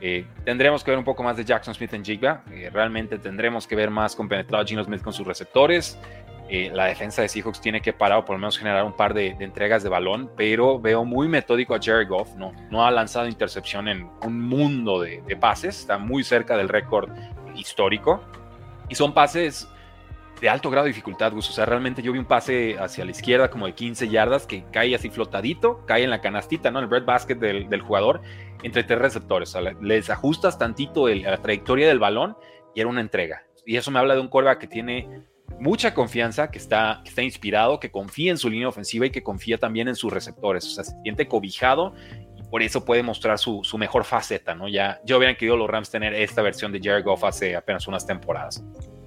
eh, 0.00 0.26
tendremos 0.44 0.84
que 0.84 0.90
ver 0.90 0.98
un 0.98 1.04
poco 1.04 1.22
más 1.22 1.36
de 1.36 1.44
Jackson 1.44 1.74
Smith 1.74 1.94
en 1.94 2.04
Jigba. 2.04 2.42
Eh, 2.50 2.70
realmente 2.72 3.18
tendremos 3.18 3.66
que 3.66 3.76
ver 3.76 3.90
más 3.90 4.14
compenetrado 4.14 4.62
a 4.62 4.66
Gino 4.66 4.84
Smith 4.84 5.02
con 5.02 5.12
sus 5.12 5.26
receptores. 5.26 5.98
Eh, 6.48 6.70
la 6.72 6.84
defensa 6.84 7.22
de 7.22 7.28
Seahawks 7.28 7.60
tiene 7.60 7.80
que 7.80 7.92
parar 7.92 8.18
o 8.18 8.24
por 8.24 8.36
lo 8.36 8.38
menos 8.38 8.56
generar 8.56 8.84
un 8.84 8.94
par 8.94 9.14
de, 9.14 9.30
entregas 9.40 9.82
de 9.82 9.88
balón, 9.88 10.30
pero 10.36 10.78
veo 10.78 11.04
muy 11.04 11.26
metódico 11.26 11.74
a 11.74 11.80
Jerry 11.80 12.04
Goff, 12.04 12.36
no, 12.36 12.52
no 12.70 12.86
ha 12.86 12.90
lanzado 12.92 13.26
intercepción 13.26 13.88
en 13.88 14.08
un 14.22 14.40
mundo 14.42 15.00
de, 15.00 15.22
pases, 15.40 15.80
está 15.80 15.98
muy 15.98 16.22
cerca 16.22 16.56
del 16.56 16.68
récord 16.68 17.10
histórico 17.56 18.22
y 18.88 18.94
son 18.94 19.12
pases 19.12 19.68
de 20.40 20.48
alto 20.48 20.70
grado 20.70 20.84
de 20.84 20.90
dificultad, 20.90 21.32
Gus. 21.32 21.48
O 21.48 21.52
sea, 21.52 21.64
realmente 21.64 22.02
yo 22.02 22.12
vi 22.12 22.18
un 22.18 22.24
pase 22.24 22.76
hacia 22.78 23.04
la 23.04 23.10
izquierda 23.10 23.50
como 23.50 23.66
de 23.66 23.74
15 23.74 24.08
yardas 24.08 24.46
que 24.46 24.64
cae 24.70 24.94
así 24.94 25.08
flotadito, 25.08 25.84
cae 25.86 26.04
en 26.04 26.10
la 26.10 26.20
canastita, 26.20 26.70
¿no? 26.70 26.78
En 26.78 26.84
el 26.84 26.90
red 26.90 27.04
basket 27.04 27.36
del, 27.36 27.80
jugador 27.80 28.20
entre 28.62 28.84
tres 28.84 28.98
receptores. 28.98 29.54
O 29.54 29.60
sea, 29.60 29.72
les 29.80 30.10
ajustas 30.10 30.58
tantito 30.58 31.08
la 31.08 31.40
trayectoria 31.40 31.88
del 31.88 31.98
balón 31.98 32.36
y 32.74 32.80
era 32.80 32.88
una 32.88 33.00
entrega. 33.00 33.42
Y 33.64 33.76
eso 33.76 33.90
me 33.90 33.98
habla 33.98 34.14
de 34.14 34.20
un 34.20 34.28
coreback 34.28 34.60
que 34.60 34.66
tiene 34.66 35.24
mucha 35.58 35.94
confianza, 35.94 36.50
que 36.50 36.58
está, 36.58 37.02
está 37.04 37.22
inspirado, 37.22 37.80
que 37.80 37.90
confía 37.90 38.30
en 38.30 38.38
su 38.38 38.50
línea 38.50 38.68
ofensiva 38.68 39.06
y 39.06 39.10
que 39.10 39.22
confía 39.22 39.58
también 39.58 39.88
en 39.88 39.96
sus 39.96 40.12
receptores. 40.12 40.66
O 40.66 40.70
sea, 40.70 40.84
se 40.84 40.94
siente 41.02 41.28
cobijado 41.28 41.94
por 42.50 42.62
eso 42.62 42.84
puede 42.84 43.02
mostrar 43.02 43.38
su, 43.38 43.62
mejor 43.78 44.04
faceta, 44.04 44.54
¿no? 44.54 44.68
Ya, 44.68 45.00
yo 45.04 45.18
hubieran 45.18 45.36
querido 45.36 45.56
los 45.56 45.68
Rams 45.68 45.90
tener 45.90 46.14
esta 46.14 46.42
versión 46.42 46.72
de 46.72 46.80
Jared 46.82 47.04
Goff 47.04 47.24
hace 47.24 47.56
apenas 47.56 47.86
unas 47.86 48.06
temporadas. 48.06 48.62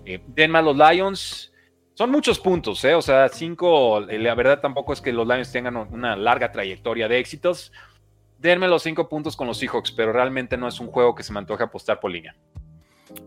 Eh, 0.06 0.22
los 0.36 0.76
Lions. 0.76 1.54
Son 1.94 2.12
muchos 2.12 2.40
puntos, 2.40 2.84
¿eh? 2.86 2.96
O 2.96 3.02
sea, 3.02 3.28
cinco. 3.30 4.08
Eh, 4.10 4.20
la 4.20 4.34
verdad 4.34 4.62
tampoco 4.62 4.94
es 4.94 5.02
que 5.02 5.12
los 5.12 5.28
Lions 5.28 5.52
tengan 5.52 5.76
una 5.76 6.16
larga 6.16 6.52
trayectoria 6.52 7.08
de 7.08 7.20
éxitos. 7.20 7.72
Denme 8.38 8.70
los 8.70 8.84
cinco 8.84 9.10
puntos 9.10 9.36
con 9.36 9.48
los 9.48 9.58
Seahawks, 9.58 9.92
pero 9.92 10.14
realmente 10.14 10.56
no 10.56 10.68
es 10.68 10.80
un 10.80 10.88
juego 10.88 11.14
que 11.14 11.24
se 11.24 11.34
me 11.34 11.40
antoje 11.40 11.64
apostar 11.64 12.00
por 12.00 12.10
línea. 12.10 12.36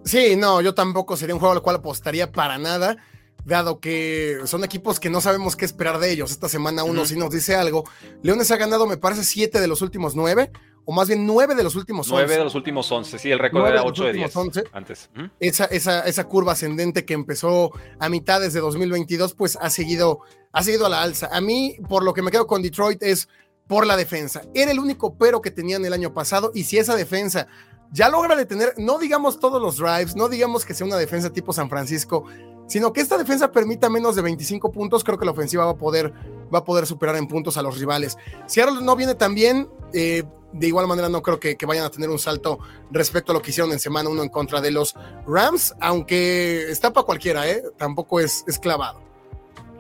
Sí, 0.05 0.37
no, 0.37 0.61
yo 0.61 0.75
tampoco 0.75 1.16
sería 1.16 1.35
un 1.35 1.40
juego 1.40 1.55
al 1.55 1.62
cual 1.62 1.77
apostaría 1.77 2.31
para 2.33 2.57
nada, 2.57 2.96
dado 3.44 3.81
que 3.81 4.40
son 4.44 4.64
equipos 4.64 5.00
que 5.00 5.11
no 5.11 5.20
sabemos 5.20 5.57
qué 5.57 5.64
esperar 5.64 5.98
de 5.98 6.11
ellos. 6.11 6.31
Esta 6.31 6.48
semana 6.48 6.85
uno 6.85 7.05
sí 7.05 7.16
nos 7.16 7.31
dice 7.31 7.57
algo. 7.57 7.85
Leones 8.22 8.50
ha 8.50 8.57
ganado, 8.57 8.87
me 8.87 8.96
parece, 8.96 9.24
siete 9.24 9.61
de 9.61 9.66
los 9.66 9.83
últimos 9.83 10.14
nueve, 10.14 10.50
o 10.85 10.92
más 10.92 11.09
bien 11.09 11.26
nueve 11.26 11.55
de 11.55 11.62
los 11.62 11.76
últimos 11.76 12.07
once. 12.09 12.22
Nueve 12.22 12.37
de 12.37 12.44
los 12.44 12.55
últimos 12.55 12.90
once, 12.90 13.18
sí, 13.18 13.31
el 13.31 13.38
récord 13.38 13.66
era 13.66 13.83
ocho 13.83 14.05
de 14.05 14.12
diez 14.12 14.35
antes. 14.72 15.11
Esa, 15.40 15.64
esa, 15.66 16.00
esa 16.00 16.24
curva 16.24 16.52
ascendente 16.52 17.05
que 17.05 17.14
empezó 17.14 17.72
a 17.98 18.09
mitades 18.09 18.52
de 18.52 18.61
2022, 18.61 19.35
pues 19.35 19.57
ha 19.61 19.70
seguido, 19.70 20.20
ha 20.52 20.62
seguido 20.62 20.87
a 20.87 20.88
la 20.88 21.02
alza. 21.02 21.28
A 21.33 21.40
mí, 21.40 21.76
por 21.88 22.05
lo 22.05 22.12
que 22.12 22.22
me 22.22 22.31
quedo 22.31 22.46
con 22.46 22.62
Detroit 22.62 23.02
es 23.02 23.28
por 23.66 23.87
la 23.87 23.96
defensa. 23.96 24.42
Era 24.55 24.70
el 24.70 24.78
único 24.78 25.16
pero 25.16 25.40
que 25.40 25.50
tenían 25.50 25.85
el 25.85 25.92
año 25.92 26.12
pasado 26.12 26.50
y 26.55 26.64
si 26.64 26.78
esa 26.78 26.96
defensa 26.96 27.46
ya 27.92 28.09
logra 28.09 28.35
detener, 28.35 28.74
no 28.78 28.98
digamos 28.98 29.38
todos 29.38 29.61
los 29.61 29.76
drives, 29.76 30.16
no 30.16 30.28
digamos 30.28 30.64
que 30.64 30.74
sea 30.74 30.87
una 30.87 30.96
defensa 30.96 31.31
tipo 31.31 31.52
San 31.52 31.68
Francisco, 31.68 32.24
sino 32.66 32.92
que 32.92 33.02
esta 33.02 33.18
defensa 33.18 33.52
permita 33.52 33.90
menos 33.90 34.16
de 34.16 34.22
25 34.22 34.72
puntos, 34.72 35.05
creo 35.05 35.18
que 35.18 35.26
la 35.26 35.33
ofensiva 35.33 35.66
va 35.66 35.72
a 35.72 35.76
poder, 35.76 36.12
va 36.52 36.61
a 36.61 36.64
poder 36.64 36.87
superar 36.87 37.16
en 37.16 37.28
puntos 37.28 37.57
a 37.57 37.62
los 37.62 37.78
rivales. 37.78 38.16
Si 38.46 38.61
ahora 38.61 38.81
no 38.81 38.96
viene 38.96 39.14
tan 39.14 39.35
bien, 39.35 39.68
eh, 39.92 40.24
de 40.52 40.66
igual 40.66 40.87
manera 40.87 41.09
no 41.09 41.22
creo 41.22 41.38
que, 41.38 41.57
vayan 41.66 41.85
a 41.85 41.90
tener 41.90 42.09
un 42.09 42.18
salto 42.18 42.59
respecto 42.90 43.33
a 43.33 43.35
lo 43.35 43.42
que 43.42 43.50
hicieron 43.50 43.72
en 43.72 43.78
semana 43.78 44.09
uno 44.09 44.22
en 44.22 44.28
contra 44.31 44.61
de 44.61 44.70
los 44.70 44.94
Rams, 45.26 45.74
aunque 45.81 46.70
está 46.70 46.92
para 46.92 47.05
cualquiera, 47.05 47.48
¿eh? 47.48 47.62
tampoco 47.76 48.20
es, 48.20 48.44
es 48.46 48.59
clavado. 48.59 49.00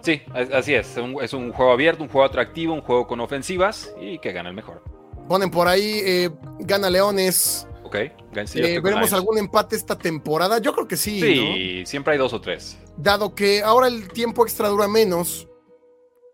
Sí, 0.02 0.20
así 0.34 0.74
es. 0.74 0.96
Es 1.22 1.32
un, 1.32 1.52
juego 1.52 1.72
abierto, 1.72 2.02
un 2.02 2.08
juego 2.08 2.26
atractivo, 2.26 2.74
un 2.74 2.80
juego 2.82 3.06
con 3.06 3.20
ofensivas 3.20 3.94
y 4.00 4.18
que 4.18 4.32
gana 4.32 4.48
el 4.48 4.54
mejor. 4.54 4.82
Ponen 5.28 5.50
por 5.50 5.68
ahí, 5.68 6.00
eh, 6.04 6.30
gana 6.58 6.90
Leones, 6.90 7.68
eh, 7.94 8.80
¿Veremos 8.82 9.12
algún 9.12 9.38
empate 9.38 9.76
esta 9.76 9.96
temporada? 9.96 10.58
Yo 10.58 10.72
creo 10.72 10.88
que 10.88 10.96
sí. 10.96 11.20
Sí, 11.20 11.82
siempre 11.86 12.12
hay 12.12 12.18
dos 12.18 12.32
o 12.32 12.40
tres. 12.40 12.78
Dado 12.96 13.34
que 13.34 13.62
ahora 13.62 13.88
el 13.88 14.08
tiempo 14.08 14.44
extra 14.44 14.68
dura 14.68 14.88
menos, 14.88 15.48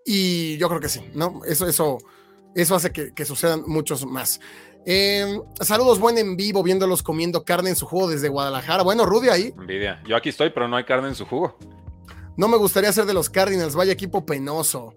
y 0.05 0.57
yo 0.57 0.68
creo 0.68 0.81
que 0.81 0.88
sí, 0.88 1.03
¿no? 1.14 1.42
Eso, 1.44 1.66
eso, 1.66 1.99
eso 2.55 2.75
hace 2.75 2.92
que, 2.92 3.25
sucedan 3.25 3.62
muchos 3.66 4.07
más. 4.07 4.40
Em, 4.87 5.42
saludos, 5.61 5.99
buen 5.99 6.16
en 6.16 6.37
vivo, 6.37 6.62
viéndolos 6.62 7.03
comiendo 7.03 7.44
carne 7.44 7.71
en 7.71 7.77
su 7.77 7.85
jugo 7.85 8.09
desde 8.09 8.29
Guadalajara. 8.29 8.83
Bueno, 8.83 9.05
Rudy 9.05 9.29
ahí. 9.29 9.55
Envidia. 9.59 10.03
Yo 10.07 10.16
aquí 10.16 10.31
estoy, 10.31 10.49
pero 10.51 10.66
no 10.66 10.77
hay 10.77 10.85
carne 10.85 11.09
en 11.09 11.14
su 11.14 11.27
jugo. 11.27 11.59
No 12.38 12.49
me 12.49 12.57
gustaría 12.57 12.90
ser 12.92 13.05
de 13.05 13.12
los 13.12 13.29
Cardinals, 13.29 13.75
vaya 13.75 13.92
equipo 13.92 14.25
penoso. 14.25 14.94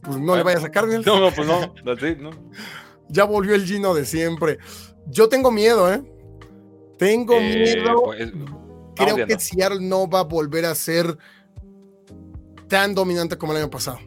Pues 0.00 0.18
no 0.18 0.36
le 0.36 0.42
vayas 0.42 0.62
a 0.62 0.70
Cardinals. 0.70 1.06
No, 1.06 1.18
no, 1.20 1.32
pues 1.32 1.48
no. 1.48 1.74
no. 1.84 2.30
Ya 3.08 3.24
volvió 3.24 3.54
el 3.54 3.66
Gino 3.66 3.94
de 3.94 4.06
siempre. 4.06 4.58
Yo 5.06 5.28
tengo 5.28 5.50
miedo, 5.50 5.92
¿eh? 5.92 6.02
Tengo 6.98 7.34
Eh, 7.34 7.64
miedo. 7.74 8.02
pues, 8.04 8.32
Creo 8.96 9.16
viendo. 9.16 9.26
que 9.34 9.40
Seattle 9.40 9.80
no 9.80 10.08
va 10.08 10.20
a 10.20 10.24
volver 10.24 10.64
a 10.64 10.74
ser 10.74 11.18
tan 12.68 12.94
dominante 12.94 13.36
como 13.36 13.52
el 13.52 13.58
año 13.58 13.70
pasado. 13.70 13.98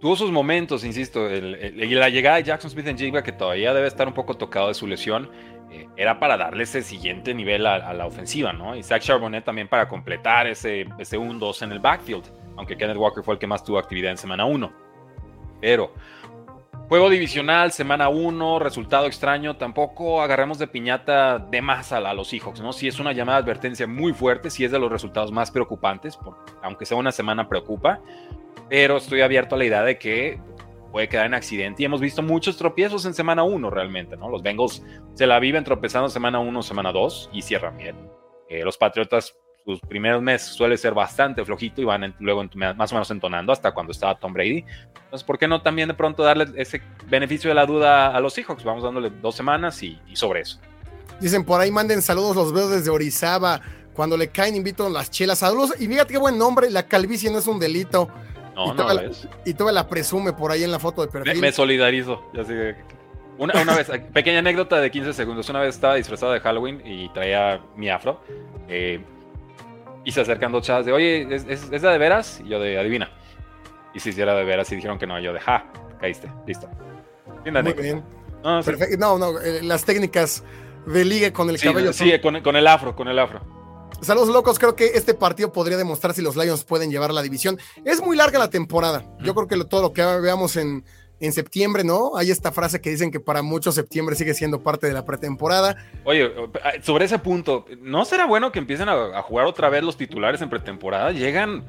Tuvo 0.00 0.16
sus 0.16 0.30
momentos, 0.32 0.84
insisto. 0.84 1.28
el- 1.28 1.54
el- 1.54 1.84
y 1.84 1.94
la 1.94 2.08
llegada 2.08 2.36
de 2.36 2.42
Jackson 2.44 2.70
Smith 2.70 2.86
en 2.88 2.98
Jigba, 2.98 3.22
que 3.22 3.32
todavía 3.32 3.72
debe 3.72 3.86
estar 3.86 4.06
un 4.08 4.14
poco 4.14 4.34
tocado 4.36 4.68
de 4.68 4.74
su 4.74 4.86
lesión, 4.86 5.30
eh, 5.70 5.86
era 5.96 6.18
para 6.18 6.36
darle 6.36 6.64
ese 6.64 6.82
siguiente 6.82 7.32
nivel 7.34 7.66
a, 7.66 7.76
a 7.76 7.94
la 7.94 8.06
ofensiva, 8.06 8.52
¿no? 8.52 8.74
Y 8.76 8.82
Zach 8.82 9.00
Charbonnet 9.02 9.44
también 9.44 9.68
para 9.68 9.88
completar 9.88 10.46
ese, 10.46 10.86
ese 10.98 11.18
1-2 11.18 11.62
en 11.62 11.72
el 11.72 11.78
backfield, 11.78 12.24
aunque 12.56 12.76
Kenneth 12.76 12.96
Walker 12.96 13.22
fue 13.24 13.34
el 13.34 13.40
que 13.40 13.46
más 13.46 13.62
tuvo 13.64 13.78
actividad 13.78 14.10
en 14.10 14.18
semana 14.18 14.44
1. 14.44 14.72
Pero, 15.60 15.94
juego 16.92 17.08
divisional, 17.08 17.72
semana 17.72 18.10
1, 18.10 18.58
resultado 18.58 19.06
extraño, 19.06 19.56
tampoco 19.56 20.20
agarremos 20.20 20.58
de 20.58 20.66
piñata 20.66 21.38
de 21.38 21.62
más 21.62 21.90
a, 21.90 22.12
los 22.12 22.28
Seahawks, 22.28 22.60
¿no? 22.60 22.74
Si 22.74 22.86
es 22.86 23.00
una 23.00 23.12
llamada 23.12 23.38
de 23.38 23.44
advertencia 23.44 23.86
muy 23.86 24.12
fuerte, 24.12 24.50
si 24.50 24.62
es 24.66 24.70
de 24.70 24.78
los 24.78 24.92
resultados 24.92 25.32
más 25.32 25.50
preocupantes, 25.50 26.18
aunque 26.62 26.84
sea 26.84 26.98
una 26.98 27.10
semana 27.10 27.48
preocupa, 27.48 28.02
pero 28.68 28.98
estoy 28.98 29.22
abierto 29.22 29.54
a 29.54 29.58
la 29.58 29.64
idea 29.64 29.82
de 29.82 29.96
que 29.98 30.38
puede 30.90 31.08
quedar 31.08 31.24
en 31.24 31.32
accidente 31.32 31.82
y 31.82 31.86
hemos 31.86 32.02
visto 32.02 32.22
muchos 32.22 32.58
tropiezos 32.58 33.06
en 33.06 33.14
semana 33.14 33.42
1 33.42 33.70
realmente, 33.70 34.18
¿no? 34.18 34.28
Los 34.28 34.42
Bengals 34.42 34.84
se 35.14 35.26
la 35.26 35.38
viven 35.38 35.64
tropezando 35.64 36.10
semana 36.10 36.40
1, 36.40 36.62
semana 36.62 36.92
2 36.92 37.30
y 37.32 37.40
cierran 37.40 37.78
bien. 37.78 37.96
Eh, 38.50 38.64
los 38.64 38.76
Patriotas, 38.76 39.34
sus 39.64 39.80
primeros 39.80 40.20
meses 40.22 40.48
suele 40.48 40.76
ser 40.76 40.92
bastante 40.94 41.44
flojito 41.44 41.80
y 41.80 41.84
van 41.84 42.04
en- 42.04 42.14
luego 42.18 42.42
en- 42.42 42.50
más 42.76 42.90
o 42.92 42.94
menos 42.96 43.10
entonando 43.10 43.52
hasta 43.52 43.72
cuando 43.72 43.92
estaba 43.92 44.14
Tom 44.16 44.32
Brady. 44.32 44.64
Entonces, 45.04 45.22
¿por 45.24 45.38
qué 45.38 45.46
no 45.46 45.62
también 45.62 45.88
de 45.88 45.94
pronto 45.94 46.22
darle 46.22 46.46
ese 46.56 46.82
beneficio 47.08 47.48
de 47.50 47.54
la 47.54 47.66
duda 47.66 48.14
a 48.16 48.20
los 48.20 48.32
Seahawks? 48.34 48.64
Vamos 48.64 48.82
dándole 48.82 49.10
dos 49.20 49.34
semanas 49.36 49.82
y, 49.82 50.00
y 50.08 50.16
sobre 50.16 50.40
eso. 50.40 50.58
Dicen 51.20 51.44
por 51.44 51.60
ahí, 51.60 51.70
manden 51.70 52.02
saludos, 52.02 52.34
los 52.34 52.52
veo 52.52 52.68
desde 52.68 52.90
Orizaba. 52.90 53.60
Cuando 53.94 54.16
le 54.16 54.28
caen, 54.28 54.56
invito 54.56 54.88
las 54.88 55.10
chelas. 55.10 55.38
Saludos. 55.38 55.74
Y 55.78 55.86
fíjate 55.86 56.14
qué 56.14 56.18
buen 56.18 56.38
nombre, 56.38 56.70
la 56.70 56.84
calvicie 56.88 57.30
no 57.30 57.38
es 57.38 57.46
un 57.46 57.60
delito. 57.60 58.08
No, 58.56 58.72
y, 58.72 58.76
no, 58.76 58.92
la, 58.92 59.10
y 59.44 59.54
todavía 59.54 59.80
la 59.82 59.88
presume 59.88 60.32
por 60.32 60.50
ahí 60.50 60.64
en 60.64 60.70
la 60.72 60.78
foto 60.78 61.02
de 61.02 61.06
Me, 61.08 61.12
perfil. 61.12 61.40
me 61.40 61.52
solidarizo. 61.52 62.22
sé 62.34 62.44
que- 62.44 62.76
Una, 63.38 63.60
una 63.62 63.76
vez, 63.76 63.88
pequeña 64.12 64.40
anécdota 64.40 64.80
de 64.80 64.90
15 64.90 65.12
segundos. 65.12 65.48
Una 65.50 65.60
vez 65.60 65.74
estaba 65.74 65.94
disfrazado 65.94 66.32
de 66.32 66.40
Halloween 66.40 66.82
y 66.84 67.08
traía 67.10 67.60
mi 67.76 67.88
afro. 67.90 68.20
eh, 68.68 69.00
y 70.04 70.12
se 70.12 70.20
acercan 70.20 70.52
dos 70.52 70.64
chavas 70.64 70.86
de, 70.86 70.92
oye, 70.92 71.26
¿es, 71.34 71.44
es, 71.48 71.70
es 71.70 71.82
la 71.82 71.90
de 71.92 71.98
veras? 71.98 72.40
Y 72.44 72.48
yo 72.48 72.60
de, 72.60 72.78
adivina. 72.78 73.10
Y 73.94 74.00
si 74.00 74.10
hiciera 74.10 74.34
de 74.34 74.44
veras 74.44 74.70
y 74.72 74.76
dijeron 74.76 74.98
que 74.98 75.06
no, 75.06 75.18
yo 75.20 75.32
de, 75.32 75.40
ja, 75.40 75.70
caíste, 76.00 76.30
listo. 76.46 76.68
Muy 77.44 77.72
bien. 77.74 78.02
No, 78.42 78.62
sí, 78.62 78.70
Perfecto. 78.70 78.96
No, 78.98 79.18
no, 79.18 79.40
eh, 79.40 79.62
las 79.62 79.84
técnicas 79.84 80.42
de 80.86 81.04
ligue 81.04 81.32
con 81.32 81.48
el 81.50 81.58
sí, 81.58 81.66
cabello. 81.68 81.92
sí, 81.92 82.10
con, 82.20 82.40
con 82.40 82.56
el 82.56 82.66
afro, 82.66 82.96
con 82.96 83.08
el 83.08 83.18
afro. 83.18 83.40
Saludos 84.00 84.30
locos, 84.30 84.58
creo 84.58 84.74
que 84.74 84.86
este 84.94 85.14
partido 85.14 85.52
podría 85.52 85.76
demostrar 85.76 86.12
si 86.12 86.22
los 86.22 86.34
Lions 86.34 86.64
pueden 86.64 86.90
llevar 86.90 87.12
la 87.12 87.22
división. 87.22 87.58
Es 87.84 88.02
muy 88.02 88.16
larga 88.16 88.38
la 88.40 88.50
temporada. 88.50 89.04
Yo 89.20 89.32
creo 89.34 89.46
que 89.46 89.54
lo- 89.54 89.66
todo 89.68 89.80
lo 89.82 89.92
que 89.92 90.02
veamos 90.02 90.56
en, 90.56 90.84
en 91.22 91.32
septiembre, 91.32 91.84
¿no? 91.84 92.16
Hay 92.16 92.32
esta 92.32 92.50
frase 92.50 92.80
que 92.80 92.90
dicen 92.90 93.12
que 93.12 93.20
para 93.20 93.42
muchos 93.42 93.76
septiembre 93.76 94.16
sigue 94.16 94.34
siendo 94.34 94.60
parte 94.60 94.88
de 94.88 94.92
la 94.92 95.04
pretemporada. 95.04 95.76
Oye, 96.02 96.28
sobre 96.82 97.04
ese 97.04 97.20
punto, 97.20 97.64
¿no 97.80 98.04
será 98.04 98.26
bueno 98.26 98.50
que 98.50 98.58
empiecen 98.58 98.88
a, 98.88 99.22
jugar 99.22 99.46
otra 99.46 99.68
vez 99.68 99.84
los 99.84 99.96
titulares 99.96 100.42
en 100.42 100.50
pretemporada? 100.50 101.12
Llegan 101.12 101.64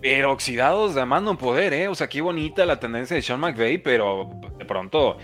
pero 0.00 0.32
oxidados 0.32 0.96
de 0.96 1.04
más 1.06 1.22
no 1.22 1.38
poder, 1.38 1.72
¿eh? 1.72 1.86
O 1.86 1.94
sea, 1.94 2.08
qué 2.08 2.20
bonita 2.20 2.66
la 2.66 2.80
tendencia 2.80 3.14
de 3.14 3.22
Sean 3.22 3.40
McVay, 3.40 3.78
pero 3.78 4.30
de 4.58 4.64
pronto 4.64 5.16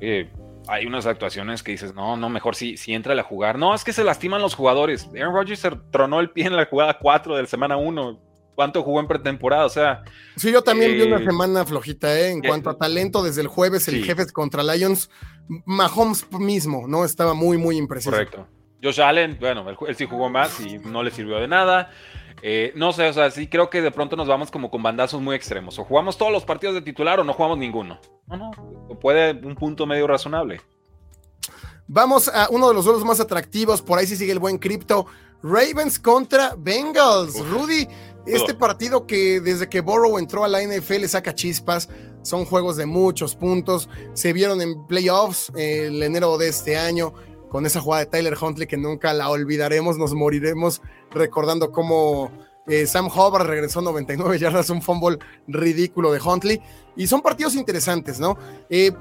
eh, 0.00 0.30
hay 0.68 0.86
unas 0.86 1.06
actuaciones 1.06 1.62
que 1.62 1.72
dices, 1.72 1.94
no, 1.94 2.16
no, 2.18 2.28
mejor 2.28 2.54
si, 2.54 2.76
si 2.76 2.92
entra 2.92 3.18
a 3.18 3.22
jugar. 3.22 3.58
No, 3.58 3.74
es 3.74 3.82
que 3.82 3.94
se 3.94 4.04
lastiman 4.04 4.42
los 4.42 4.54
jugadores. 4.54 5.08
Aaron 5.14 5.34
Rodgers 5.34 5.66
tronó 5.90 6.20
el 6.20 6.30
pie 6.30 6.46
en 6.46 6.56
la 6.56 6.66
jugada 6.66 6.98
4 6.98 7.36
del 7.36 7.46
semana 7.46 7.78
1. 7.78 8.31
¿Cuánto 8.62 8.84
jugó 8.84 9.00
en 9.00 9.08
pretemporada? 9.08 9.66
O 9.66 9.68
sea, 9.68 10.04
Sí, 10.36 10.52
yo 10.52 10.62
también 10.62 10.92
vi 10.92 11.02
una 11.02 11.18
Eh, 11.18 11.24
semana 11.24 11.64
flojita, 11.66 12.16
¿eh? 12.16 12.30
En 12.30 12.44
eh, 12.44 12.48
cuanto 12.48 12.70
a 12.70 12.78
talento, 12.78 13.24
desde 13.24 13.40
el 13.40 13.48
jueves, 13.48 13.88
el 13.88 13.96
sí. 13.96 14.02
Jefes 14.04 14.30
contra 14.30 14.62
Lions, 14.62 15.10
Mahomes 15.64 16.30
mismo, 16.38 16.86
¿no? 16.86 17.04
Estaba 17.04 17.34
muy, 17.34 17.58
muy 17.58 17.76
impreciso. 17.76 18.12
Correcto. 18.12 18.46
Josh 18.80 19.00
Allen, 19.00 19.36
bueno, 19.40 19.68
él, 19.68 19.76
él 19.88 19.96
sí 19.96 20.06
jugó 20.06 20.28
más 20.28 20.60
y 20.60 20.78
no 20.78 21.02
le 21.02 21.10
sirvió 21.10 21.38
de 21.40 21.48
nada. 21.48 21.90
Eh, 22.40 22.72
no 22.76 22.92
sé, 22.92 23.08
o 23.08 23.12
sea, 23.12 23.30
sí 23.32 23.48
creo 23.48 23.68
que 23.68 23.82
de 23.82 23.90
pronto 23.90 24.14
nos 24.14 24.28
vamos 24.28 24.52
como 24.52 24.70
con 24.70 24.80
bandazos 24.80 25.20
muy 25.20 25.34
extremos. 25.34 25.76
O 25.80 25.84
jugamos 25.84 26.16
todos 26.16 26.30
los 26.30 26.44
partidos 26.44 26.76
de 26.76 26.82
titular 26.82 27.18
o 27.18 27.24
no 27.24 27.32
jugamos 27.32 27.58
ninguno. 27.58 28.00
No, 28.28 28.36
no, 28.36 28.52
puede 29.00 29.32
un 29.44 29.56
punto 29.56 29.86
medio 29.86 30.06
razonable. 30.06 30.60
Vamos 31.88 32.28
a 32.28 32.48
uno 32.50 32.68
de 32.68 32.74
los 32.74 32.84
duelos 32.84 33.04
más 33.04 33.18
atractivos, 33.18 33.82
por 33.82 33.98
ahí 33.98 34.06
sí 34.06 34.16
sigue 34.16 34.30
el 34.32 34.38
buen 34.38 34.58
cripto. 34.58 35.06
Ravens 35.42 35.98
contra 35.98 36.54
Bengals. 36.56 37.34
Uf. 37.34 37.50
Rudy, 37.50 37.88
este 38.26 38.54
partido 38.54 39.06
que 39.06 39.40
desde 39.40 39.68
que 39.68 39.80
Burrow 39.80 40.18
entró 40.18 40.44
a 40.44 40.48
la 40.48 40.62
NFL 40.62 41.04
saca 41.06 41.34
chispas, 41.34 41.88
son 42.22 42.44
juegos 42.44 42.76
de 42.76 42.86
muchos 42.86 43.34
puntos, 43.34 43.88
se 44.14 44.32
vieron 44.32 44.60
en 44.60 44.86
playoffs 44.86 45.52
eh, 45.56 45.86
el 45.86 46.02
enero 46.02 46.38
de 46.38 46.48
este 46.48 46.76
año 46.76 47.14
con 47.48 47.66
esa 47.66 47.80
jugada 47.80 48.04
de 48.04 48.10
Tyler 48.10 48.36
Huntley 48.40 48.66
que 48.66 48.76
nunca 48.76 49.12
la 49.12 49.28
olvidaremos, 49.28 49.98
nos 49.98 50.14
moriremos 50.14 50.80
recordando 51.10 51.70
cómo 51.70 52.30
eh, 52.66 52.86
Sam 52.86 53.08
Hubbard 53.08 53.46
regresó 53.46 53.80
99 53.80 54.38
yardas, 54.38 54.70
un 54.70 54.82
fumble 54.82 55.18
ridículo 55.48 56.12
de 56.12 56.20
Huntley, 56.20 56.60
y 56.96 57.06
son 57.06 57.20
partidos 57.20 57.54
interesantes, 57.54 58.20
¿no? 58.20 58.38
Eh, 58.70 58.92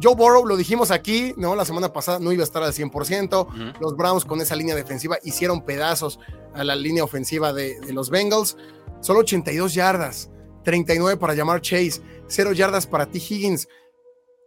Joe 0.00 0.14
Burrow, 0.14 0.46
lo 0.46 0.56
dijimos 0.56 0.90
aquí, 0.90 1.34
¿no? 1.36 1.54
La 1.54 1.64
semana 1.64 1.92
pasada 1.92 2.18
no 2.18 2.32
iba 2.32 2.42
a 2.42 2.44
estar 2.44 2.62
al 2.62 2.72
100%. 2.72 3.46
Ujú. 3.46 3.56
Los 3.80 3.96
Browns 3.96 4.24
con 4.24 4.40
esa 4.40 4.56
línea 4.56 4.74
defensiva 4.74 5.18
hicieron 5.22 5.64
pedazos 5.64 6.18
a 6.54 6.64
la 6.64 6.76
línea 6.76 7.04
ofensiva 7.04 7.52
de, 7.52 7.80
de 7.80 7.92
los 7.92 8.10
Bengals. 8.10 8.56
Solo 9.00 9.20
82 9.20 9.74
yardas, 9.74 10.30
39 10.64 11.18
para 11.18 11.34
llamar 11.34 11.60
Chase, 11.60 12.00
0 12.28 12.52
yardas 12.52 12.86
para 12.86 13.06
T. 13.06 13.18
Higgins. 13.18 13.68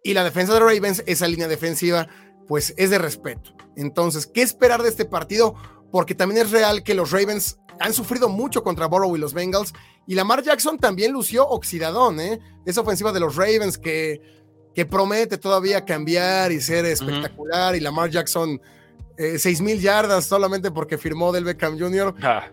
Y 0.04 0.14
la 0.14 0.24
defensa 0.24 0.54
de 0.54 0.60
Ravens, 0.60 1.04
esa 1.08 1.28
línea 1.28 1.48
defensiva, 1.48 2.08
pues 2.48 2.74
es 2.78 2.90
de 2.90 2.98
respeto. 2.98 3.52
Entonces, 3.76 4.28
¿qué 4.28 4.42
esperar 4.42 4.84
de 4.84 4.90
este 4.90 5.06
partido? 5.06 5.56
Porque 5.92 6.16
también 6.16 6.42
es 6.42 6.52
real 6.52 6.84
que 6.84 6.94
los 6.94 7.12
Ravens 7.12 7.58
han 7.80 7.94
sufrido 7.94 8.30
mucho 8.30 8.64
contra 8.64 8.86
Burrow 8.88 9.16
y 9.16 9.20
los 9.20 9.34
Bengals. 9.34 9.74
Y 10.08 10.16
Lamar 10.16 10.44
Jackson 10.44 10.78
también 10.78 11.12
lució 11.12 11.48
oxidadón, 11.48 12.20
¿eh? 12.20 12.40
Esa 12.66 12.82
ofensiva 12.82 13.12
de 13.12 13.20
los 13.20 13.36
Ravens 13.36 13.78
que, 13.78 14.22
que 14.76 14.86
promete 14.86 15.38
todavía 15.38 15.84
cambiar 15.86 16.52
y 16.52 16.60
ser 16.62 16.86
espectacular. 16.86 17.76
Y 17.76 17.80
Lamar 17.80 18.10
Jackson, 18.10 18.62
eh, 19.18 19.40
6 19.40 19.62
mil 19.62 19.80
yardas 19.80 20.26
solamente 20.26 20.70
porque 20.70 20.98
firmó 20.98 21.32
del 21.32 21.46
Beckham 21.46 21.80
Jr. 21.80 22.14
Ah, 22.22 22.48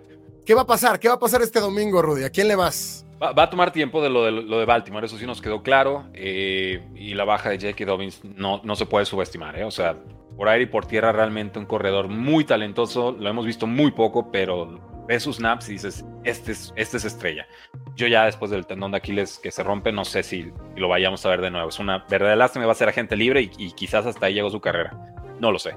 ¿Qué 0.46 0.54
va 0.54 0.62
a 0.62 0.66
pasar? 0.66 0.98
¿Qué 0.98 1.08
va 1.08 1.14
a 1.14 1.18
pasar 1.18 1.42
este 1.42 1.60
domingo, 1.60 2.00
Rudy? 2.00 2.24
¿A 2.24 2.30
quién 2.30 2.48
le 2.48 2.54
vas? 2.56 3.04
va, 3.22 3.32
va 3.32 3.44
a 3.44 3.50
tomar 3.50 3.72
tiempo 3.72 4.02
de 4.02 4.10
lo, 4.10 4.24
de 4.24 4.32
lo 4.32 4.58
de 4.58 4.64
Baltimore, 4.64 5.06
eso 5.06 5.16
sí 5.16 5.26
nos 5.26 5.40
quedó 5.40 5.62
claro. 5.62 6.06
eh, 6.14 6.82
y 6.96 7.14
la 7.14 7.24
baja 7.24 7.50
de 7.50 7.56
J.K. 7.58 7.84
Dobbins 7.84 8.20
no, 8.24 8.60
no 8.64 8.74
se 8.74 8.86
puede 8.86 9.06
subestimar, 9.06 9.56
¿eh? 9.58 9.64
O 9.64 9.70
sea, 9.70 9.96
por 10.36 10.48
aire 10.48 10.64
y 10.64 10.66
por 10.66 10.86
tierra 10.86 11.12
realmente 11.12 11.58
un 11.58 11.66
corredor 11.66 12.08
muy 12.08 12.44
talentoso. 12.44 13.12
Lo 13.12 13.28
hemos 13.28 13.46
visto 13.46 13.66
muy 13.66 13.92
poco, 13.92 14.30
pero 14.32 14.80
ves 15.12 15.22
sus 15.22 15.36
snaps 15.36 15.68
y 15.68 15.72
dices, 15.72 16.04
este 16.24 16.52
es, 16.52 16.72
este 16.74 16.96
es 16.96 17.04
estrella. 17.04 17.46
Yo 17.94 18.06
ya 18.06 18.24
después 18.24 18.50
del 18.50 18.66
tendón 18.66 18.92
de 18.92 18.96
Aquiles 18.96 19.38
que 19.38 19.50
se 19.50 19.62
rompe, 19.62 19.92
no 19.92 20.04
sé 20.04 20.22
si 20.22 20.50
lo 20.76 20.88
vayamos 20.88 21.24
a 21.26 21.28
ver 21.28 21.42
de 21.42 21.50
nuevo. 21.50 21.68
Es 21.68 21.78
una 21.78 21.98
verdadera 22.08 22.36
lástima, 22.36 22.64
va 22.64 22.72
a 22.72 22.74
ser 22.74 22.88
agente 22.88 23.14
libre 23.14 23.50
y, 23.58 23.72
quizás 23.72 24.06
hasta 24.06 24.26
ahí 24.26 24.34
llegó 24.34 24.50
su 24.50 24.60
carrera. 24.60 24.96
No 25.38 25.52
lo 25.52 25.58
sé. 25.58 25.74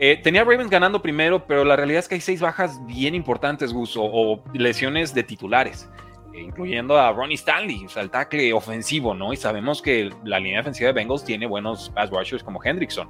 Eh, 0.00 0.20
tenía 0.22 0.42
Ravens 0.42 0.70
ganando 0.70 1.00
primero, 1.00 1.46
pero 1.46 1.64
la 1.64 1.76
realidad 1.76 2.00
es 2.00 2.08
que 2.08 2.16
hay 2.16 2.20
seis 2.20 2.40
bajas 2.40 2.84
bien 2.86 3.14
importantes, 3.14 3.72
Gus, 3.72 3.96
o, 3.96 4.02
o 4.02 4.42
lesiones 4.52 5.14
de 5.14 5.22
titulares, 5.22 5.88
eh, 6.34 6.40
incluyendo 6.40 6.98
a 6.98 7.12
Ronnie 7.12 7.36
Stanley, 7.36 7.84
o 7.86 7.88
sea, 7.88 8.02
el 8.02 8.10
tackle 8.10 8.52
ofensivo, 8.52 9.14
¿no? 9.14 9.32
Y 9.32 9.36
sabemos 9.36 9.80
que 9.80 10.10
la 10.24 10.40
línea 10.40 10.58
defensiva 10.58 10.88
de 10.88 10.94
Bengals 10.94 11.24
tiene 11.24 11.46
buenos 11.46 11.90
pass 11.90 12.10
rushers 12.10 12.42
como 12.42 12.62
Hendrickson. 12.62 13.08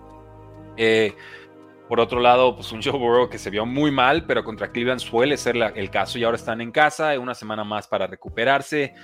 Eh, 0.76 1.14
por 1.88 2.00
otro 2.00 2.20
lado, 2.20 2.54
pues 2.56 2.72
un 2.72 2.82
Joe 2.82 2.98
Burrow 2.98 3.28
que 3.28 3.38
se 3.38 3.50
vio 3.50 3.66
muy 3.66 3.90
mal, 3.90 4.24
pero 4.24 4.42
contra 4.44 4.70
Cleveland 4.72 5.00
suele 5.00 5.36
ser 5.36 5.56
la- 5.56 5.68
el 5.68 5.90
caso 5.90 6.18
y 6.18 6.24
ahora 6.24 6.36
están 6.36 6.60
en 6.60 6.70
casa, 6.72 7.18
una 7.18 7.34
semana 7.34 7.64
más 7.64 7.86
para 7.88 8.06
recuperarse. 8.06 8.94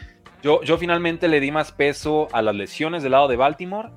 Yo, 0.42 0.62
yo 0.62 0.78
finalmente 0.78 1.28
le 1.28 1.40
di 1.40 1.50
más 1.50 1.72
peso 1.72 2.28
a 2.32 2.40
las 2.42 2.54
lesiones 2.54 3.02
del 3.02 3.12
lado 3.12 3.28
de 3.28 3.36
Baltimore 3.36 3.90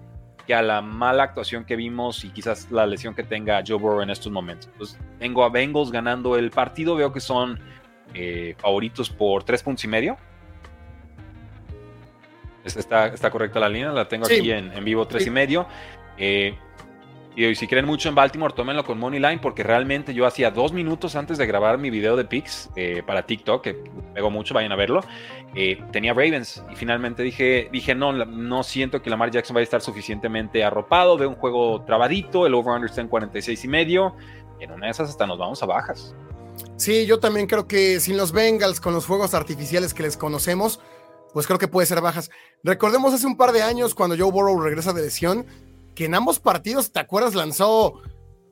que 0.45 0.53
a 0.53 0.61
la 0.61 0.81
mala 0.81 1.23
actuación 1.23 1.63
que 1.63 1.77
vimos 1.77 2.25
y 2.25 2.29
quizás 2.31 2.69
la 2.69 2.85
lesión 2.85 3.15
que 3.15 3.23
tenga 3.23 3.63
Joe 3.65 3.77
Burrow 3.77 4.01
en 4.01 4.09
estos 4.09 4.29
momentos. 4.29 4.67
Entonces, 4.73 4.99
tengo 5.17 5.45
a 5.45 5.49
Bengals 5.49 5.89
ganando 5.89 6.35
el 6.37 6.51
partido, 6.51 6.95
veo 6.95 7.13
que 7.13 7.21
son 7.21 7.57
eh, 8.13 8.53
favoritos 8.57 9.09
por 9.09 9.45
tres 9.45 9.63
puntos 9.63 9.85
y 9.85 9.87
medio. 9.87 10.17
¿Es- 12.63 12.77
¿Está, 12.77 13.07
está 13.07 13.29
correcta 13.29 13.59
la 13.59 13.69
línea? 13.69 13.91
La 13.91 14.07
tengo 14.07 14.25
Sí. 14.25 14.35
aquí 14.35 14.51
en, 14.51 14.71
en 14.73 14.83
vivo 14.85 15.07
tres 15.07 15.23
Sí. 15.23 15.29
y 15.29 15.31
medio. 15.31 15.65
Eh, 16.17 16.55
Y 17.35 17.55
si 17.55 17.67
creen 17.67 17.85
mucho 17.85 18.09
en 18.09 18.15
Baltimore, 18.15 18.53
tómenlo 18.55 18.83
con 18.83 18.99
Money 18.99 19.19
Line, 19.19 19.39
porque 19.39 19.63
realmente 19.63 20.13
yo 20.13 20.27
hacía 20.27 20.51
dos 20.51 20.71
minutos 20.71 21.15
antes 21.15 21.39
de 21.39 21.47
grabar 21.47 21.79
mi 21.79 21.89
video 21.89 22.15
de 22.15 22.25
picks 22.25 22.69
eh, 22.75 23.01
para 23.05 23.25
TikTok, 23.25 23.63
que 23.63 23.73
pegó 24.13 24.29
mucho, 24.29 24.53
vayan 24.53 24.71
a 24.71 24.75
verlo, 24.75 25.01
eh, 25.55 25.83
tenía 25.91 26.13
Ravens. 26.13 26.63
Y 26.71 26.75
finalmente 26.75 27.23
dije, 27.23 27.69
dije 27.71 27.95
no, 27.95 28.13
no 28.13 28.61
siento 28.61 29.01
que 29.01 29.09
Lamar 29.09 29.31
Jackson 29.31 29.55
vaya 29.55 29.63
a 29.63 29.65
estar 29.65 29.81
suficientemente 29.81 30.63
arropado. 30.63 31.17
Veo 31.17 31.29
un 31.29 31.35
juego 31.35 31.83
trabadito, 31.85 32.45
el 32.45 32.53
over-under 32.53 32.89
está 32.89 33.01
en 33.01 33.07
46 33.07 33.63
y 33.63 33.67
medio. 33.67 34.15
Y 34.59 34.65
en 34.65 34.71
una 34.71 34.85
de 34.85 34.91
esas 34.91 35.09
hasta 35.09 35.25
nos 35.25 35.39
vamos 35.39 35.63
a 35.63 35.65
bajas. 35.65 36.15
Sí, 36.75 37.07
yo 37.07 37.19
también 37.19 37.47
creo 37.47 37.67
que 37.67 37.99
sin 37.99 38.15
los 38.15 38.31
Bengals, 38.31 38.79
con 38.79 38.93
los 38.93 39.07
fuegos 39.07 39.33
artificiales 39.33 39.95
que 39.95 40.03
les 40.03 40.17
conocemos, 40.17 40.79
pues 41.33 41.47
creo 41.47 41.57
que 41.57 41.67
puede 41.67 41.87
ser 41.87 41.99
bajas. 41.99 42.29
Recordemos 42.63 43.11
hace 43.11 43.25
un 43.25 43.37
par 43.37 43.53
de 43.53 43.63
años 43.63 43.95
cuando 43.95 44.15
Joe 44.15 44.31
Burrow 44.31 44.59
regresa 44.59 44.93
de 44.93 45.01
lesión 45.01 45.47
que 45.95 46.05
en 46.05 46.15
ambos 46.15 46.39
partidos, 46.39 46.91
¿te 46.91 46.99
acuerdas? 46.99 47.35
Lanzó, 47.35 48.01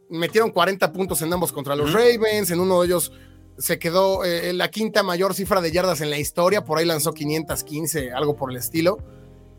metieron 0.09 0.51
40 0.51 0.91
puntos 0.91 1.21
en 1.21 1.33
ambos 1.33 1.51
contra 1.51 1.75
los 1.75 1.93
Ravens, 1.93 2.51
en 2.51 2.59
uno 2.59 2.81
de 2.81 2.87
ellos 2.87 3.11
se 3.57 3.79
quedó 3.79 4.23
eh, 4.23 4.53
la 4.53 4.71
quinta 4.71 5.03
mayor 5.03 5.33
cifra 5.33 5.61
de 5.61 5.71
yardas 5.71 6.01
en 6.01 6.09
la 6.09 6.17
historia, 6.17 6.65
por 6.65 6.77
ahí 6.77 6.85
lanzó 6.85 7.13
515, 7.13 8.11
algo 8.11 8.35
por 8.35 8.51
el 8.51 8.57
estilo. 8.57 8.97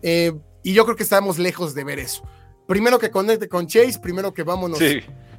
Eh, 0.03 0.33
y 0.63 0.75
yo 0.75 0.85
creo 0.85 0.97
que 0.97 1.03
estamos 1.03 1.39
lejos 1.39 1.75
de 1.75 1.85
ver 1.85 1.99
eso. 1.99 2.23
Primero 2.67 2.99
que 2.99 3.11
conecte 3.11 3.49
con 3.49 3.67
Chase, 3.67 3.99
primero 4.01 4.33
que 4.33 4.43
vámonos, 4.43 4.81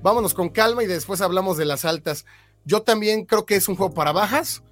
vámonos 0.01 0.33
con 0.33 0.49
calma 0.49 0.83
y 0.83 0.87
después 0.87 1.21
hablamos 1.21 1.57
de 1.57 1.65
las 1.65 1.85
altas. 1.85 2.25
Yo 2.65 2.81
también 2.81 3.25
creo 3.25 3.45
que 3.45 3.55
es 3.55 3.67
un 3.67 3.75
juego 3.75 3.93
para 3.93 4.11
bajas. 4.11 4.63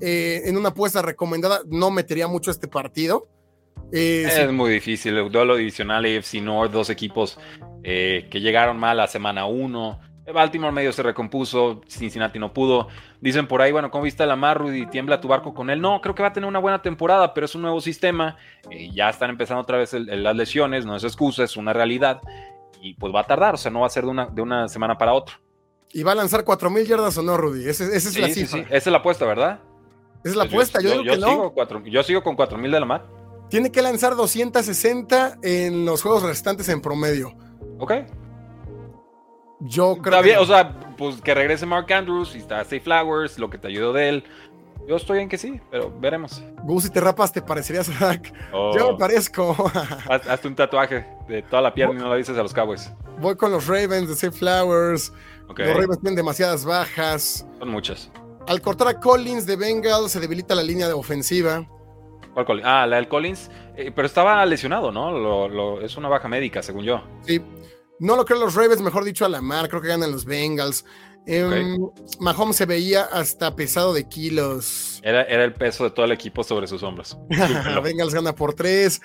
Eh, 0.00 0.42
en 0.46 0.56
una 0.56 0.70
apuesta 0.70 1.02
recomendada 1.02 1.60
no 1.66 1.90
metería 1.90 2.26
mucho 2.26 2.50
este 2.50 2.68
partido. 2.68 3.28
Eh, 3.92 4.26
es 4.28 4.52
muy 4.52 4.70
difícil. 4.70 5.16
El 5.16 5.30
duelo 5.30 5.56
divisional 5.56 6.04
AFC 6.04 6.34
North, 6.34 6.72
dos 6.72 6.90
equipos 6.90 7.38
eh, 7.82 8.28
que 8.30 8.40
llegaron 8.40 8.78
mal 8.78 9.00
a 9.00 9.06
semana 9.06 9.46
1. 9.46 10.00
Baltimore 10.32 10.72
medio 10.72 10.92
se 10.92 11.02
recompuso, 11.02 11.80
Cincinnati 11.88 12.38
no 12.38 12.52
pudo. 12.52 12.88
Dicen 13.20 13.46
por 13.46 13.62
ahí, 13.62 13.72
bueno, 13.72 13.90
¿cómo 13.90 14.04
viste 14.04 14.22
a 14.22 14.26
Lamar, 14.26 14.62
y 14.72 14.86
tiembla 14.86 15.20
tu 15.20 15.28
barco 15.28 15.54
con 15.54 15.70
él? 15.70 15.80
No, 15.80 16.00
creo 16.00 16.14
que 16.14 16.22
va 16.22 16.28
a 16.28 16.32
tener 16.32 16.46
una 16.46 16.58
buena 16.58 16.82
temporada, 16.82 17.34
pero 17.34 17.46
es 17.46 17.54
un 17.54 17.62
nuevo 17.62 17.80
sistema. 17.80 18.36
Eh, 18.70 18.90
ya 18.92 19.10
están 19.10 19.30
empezando 19.30 19.62
otra 19.62 19.78
vez 19.78 19.92
las 19.92 20.36
lesiones, 20.36 20.86
no 20.86 20.96
es 20.96 21.04
excusa, 21.04 21.44
es 21.44 21.56
una 21.56 21.72
realidad. 21.72 22.20
Y 22.80 22.94
pues 22.94 23.14
va 23.14 23.20
a 23.20 23.26
tardar, 23.26 23.54
o 23.54 23.58
sea, 23.58 23.70
no 23.70 23.80
va 23.80 23.86
a 23.86 23.90
ser 23.90 24.04
de 24.04 24.10
una, 24.10 24.26
de 24.26 24.42
una 24.42 24.68
semana 24.68 24.96
para 24.96 25.12
otra. 25.12 25.40
¿Y 25.92 26.02
va 26.02 26.12
a 26.12 26.14
lanzar 26.14 26.44
4.000 26.44 26.86
yardas 26.86 27.18
o 27.18 27.22
no, 27.22 27.36
Rudy? 27.36 27.68
Esa, 27.68 27.84
es 27.84 28.16
la 28.16 28.28
cifra. 28.28 28.60
Esa 28.60 28.76
es 28.76 28.86
la 28.86 28.98
apuesta, 28.98 29.26
¿verdad? 29.26 29.60
Esa 30.20 30.30
es 30.30 30.36
la 30.36 30.44
apuesta, 30.44 30.80
yo, 30.80 30.90
digo 30.90 31.02
que 31.02 31.16
no. 31.16 31.26
Sigo 31.26 31.84
yo 31.86 32.02
sigo 32.04 32.22
con 32.22 32.36
4.000 32.36 32.70
de 32.70 32.80
Lamar. 32.80 33.19
Tiene 33.50 33.72
que 33.72 33.82
lanzar 33.82 34.14
260 34.14 35.38
en 35.42 35.84
los 35.84 36.02
juegos 36.02 36.22
restantes 36.22 36.68
en 36.68 36.80
promedio. 36.80 37.34
Ok. 37.78 37.92
Yo 39.60 39.98
creo 40.00 40.22
que... 40.22 40.36
o 40.38 40.46
sea, 40.46 40.78
pues 40.96 41.20
que 41.20 41.34
regrese 41.34 41.66
Mark 41.66 41.92
Andrews 41.92 42.34
y 42.34 42.38
está 42.38 42.62
Safe 42.62 42.80
Flowers, 42.80 43.38
lo 43.38 43.50
que 43.50 43.58
te 43.58 43.68
ayudó 43.68 43.92
de 43.92 44.08
él. 44.08 44.24
Yo 44.88 44.96
estoy 44.96 45.20
en 45.20 45.28
que 45.28 45.36
sí, 45.36 45.60
pero 45.70 45.92
veremos. 46.00 46.42
Gus, 46.64 46.84
si 46.84 46.90
te 46.90 47.00
rapas, 47.00 47.32
te 47.32 47.42
parecerías 47.42 47.88
a. 48.00 48.20
Oh. 48.52 48.76
Yo 48.76 48.92
me 48.92 48.98
parezco. 48.98 49.54
Hazte 50.08 50.48
un 50.48 50.54
tatuaje 50.54 51.06
de 51.28 51.42
toda 51.42 51.62
la 51.62 51.74
pierna 51.74 51.94
y 51.94 51.98
no 51.98 52.08
lo 52.08 52.16
dices 52.16 52.36
a 52.38 52.42
los 52.42 52.54
Cowboys. 52.54 52.90
Voy 53.20 53.36
con 53.36 53.50
los 53.52 53.66
Ravens 53.66 54.08
de 54.08 54.14
Safe 54.14 54.32
Flowers. 54.32 55.12
Los 55.48 55.56
Ravens 55.56 56.00
tienen 56.00 56.16
demasiadas 56.16 56.64
bajas. 56.64 57.46
Son 57.58 57.68
muchas. 57.68 58.10
Al 58.46 58.60
cortar 58.62 58.88
a 58.88 58.98
Collins 58.98 59.46
de 59.46 59.56
Bengals 59.56 60.12
se 60.12 60.20
debilita 60.20 60.54
la 60.54 60.62
línea 60.62 60.86
de 60.86 60.94
ofensiva. 60.94 61.68
Ah, 62.64 62.86
la 62.86 62.96
del 62.96 63.08
Collins. 63.08 63.50
Eh, 63.76 63.92
pero 63.94 64.06
estaba 64.06 64.44
lesionado, 64.46 64.92
¿no? 64.92 65.80
es 65.80 65.96
una 65.96 66.08
baja 66.08 66.28
médica, 66.28 66.62
según 66.62 66.84
yo. 66.84 67.02
Sí. 67.22 67.40
No 67.98 68.16
lo 68.16 68.24
creo 68.24 68.40
los 68.40 68.54
Ravens, 68.54 68.80
mejor 68.80 69.04
dicho 69.04 69.24
a 69.24 69.28
la 69.28 69.42
mar. 69.42 69.68
Creo 69.68 69.82
que 69.82 69.88
ganan 69.88 70.10
los 70.10 70.24
Bengals. 70.24 70.84
Eh, 71.26 71.78
Mahomes 72.18 72.56
se 72.56 72.64
veía 72.64 73.02
hasta 73.02 73.54
pesado 73.54 73.92
de 73.92 74.08
kilos. 74.08 75.00
Era, 75.02 75.22
era, 75.24 75.44
el 75.44 75.52
peso 75.52 75.84
de 75.84 75.90
todo 75.90 76.06
el 76.06 76.12
equipo 76.12 76.42
sobre 76.42 76.66
sus 76.66 76.82
hombros. 76.82 77.18
Bengals 77.82 78.14
gana 78.14 78.34
por 78.34 78.54
tres. 78.54 79.00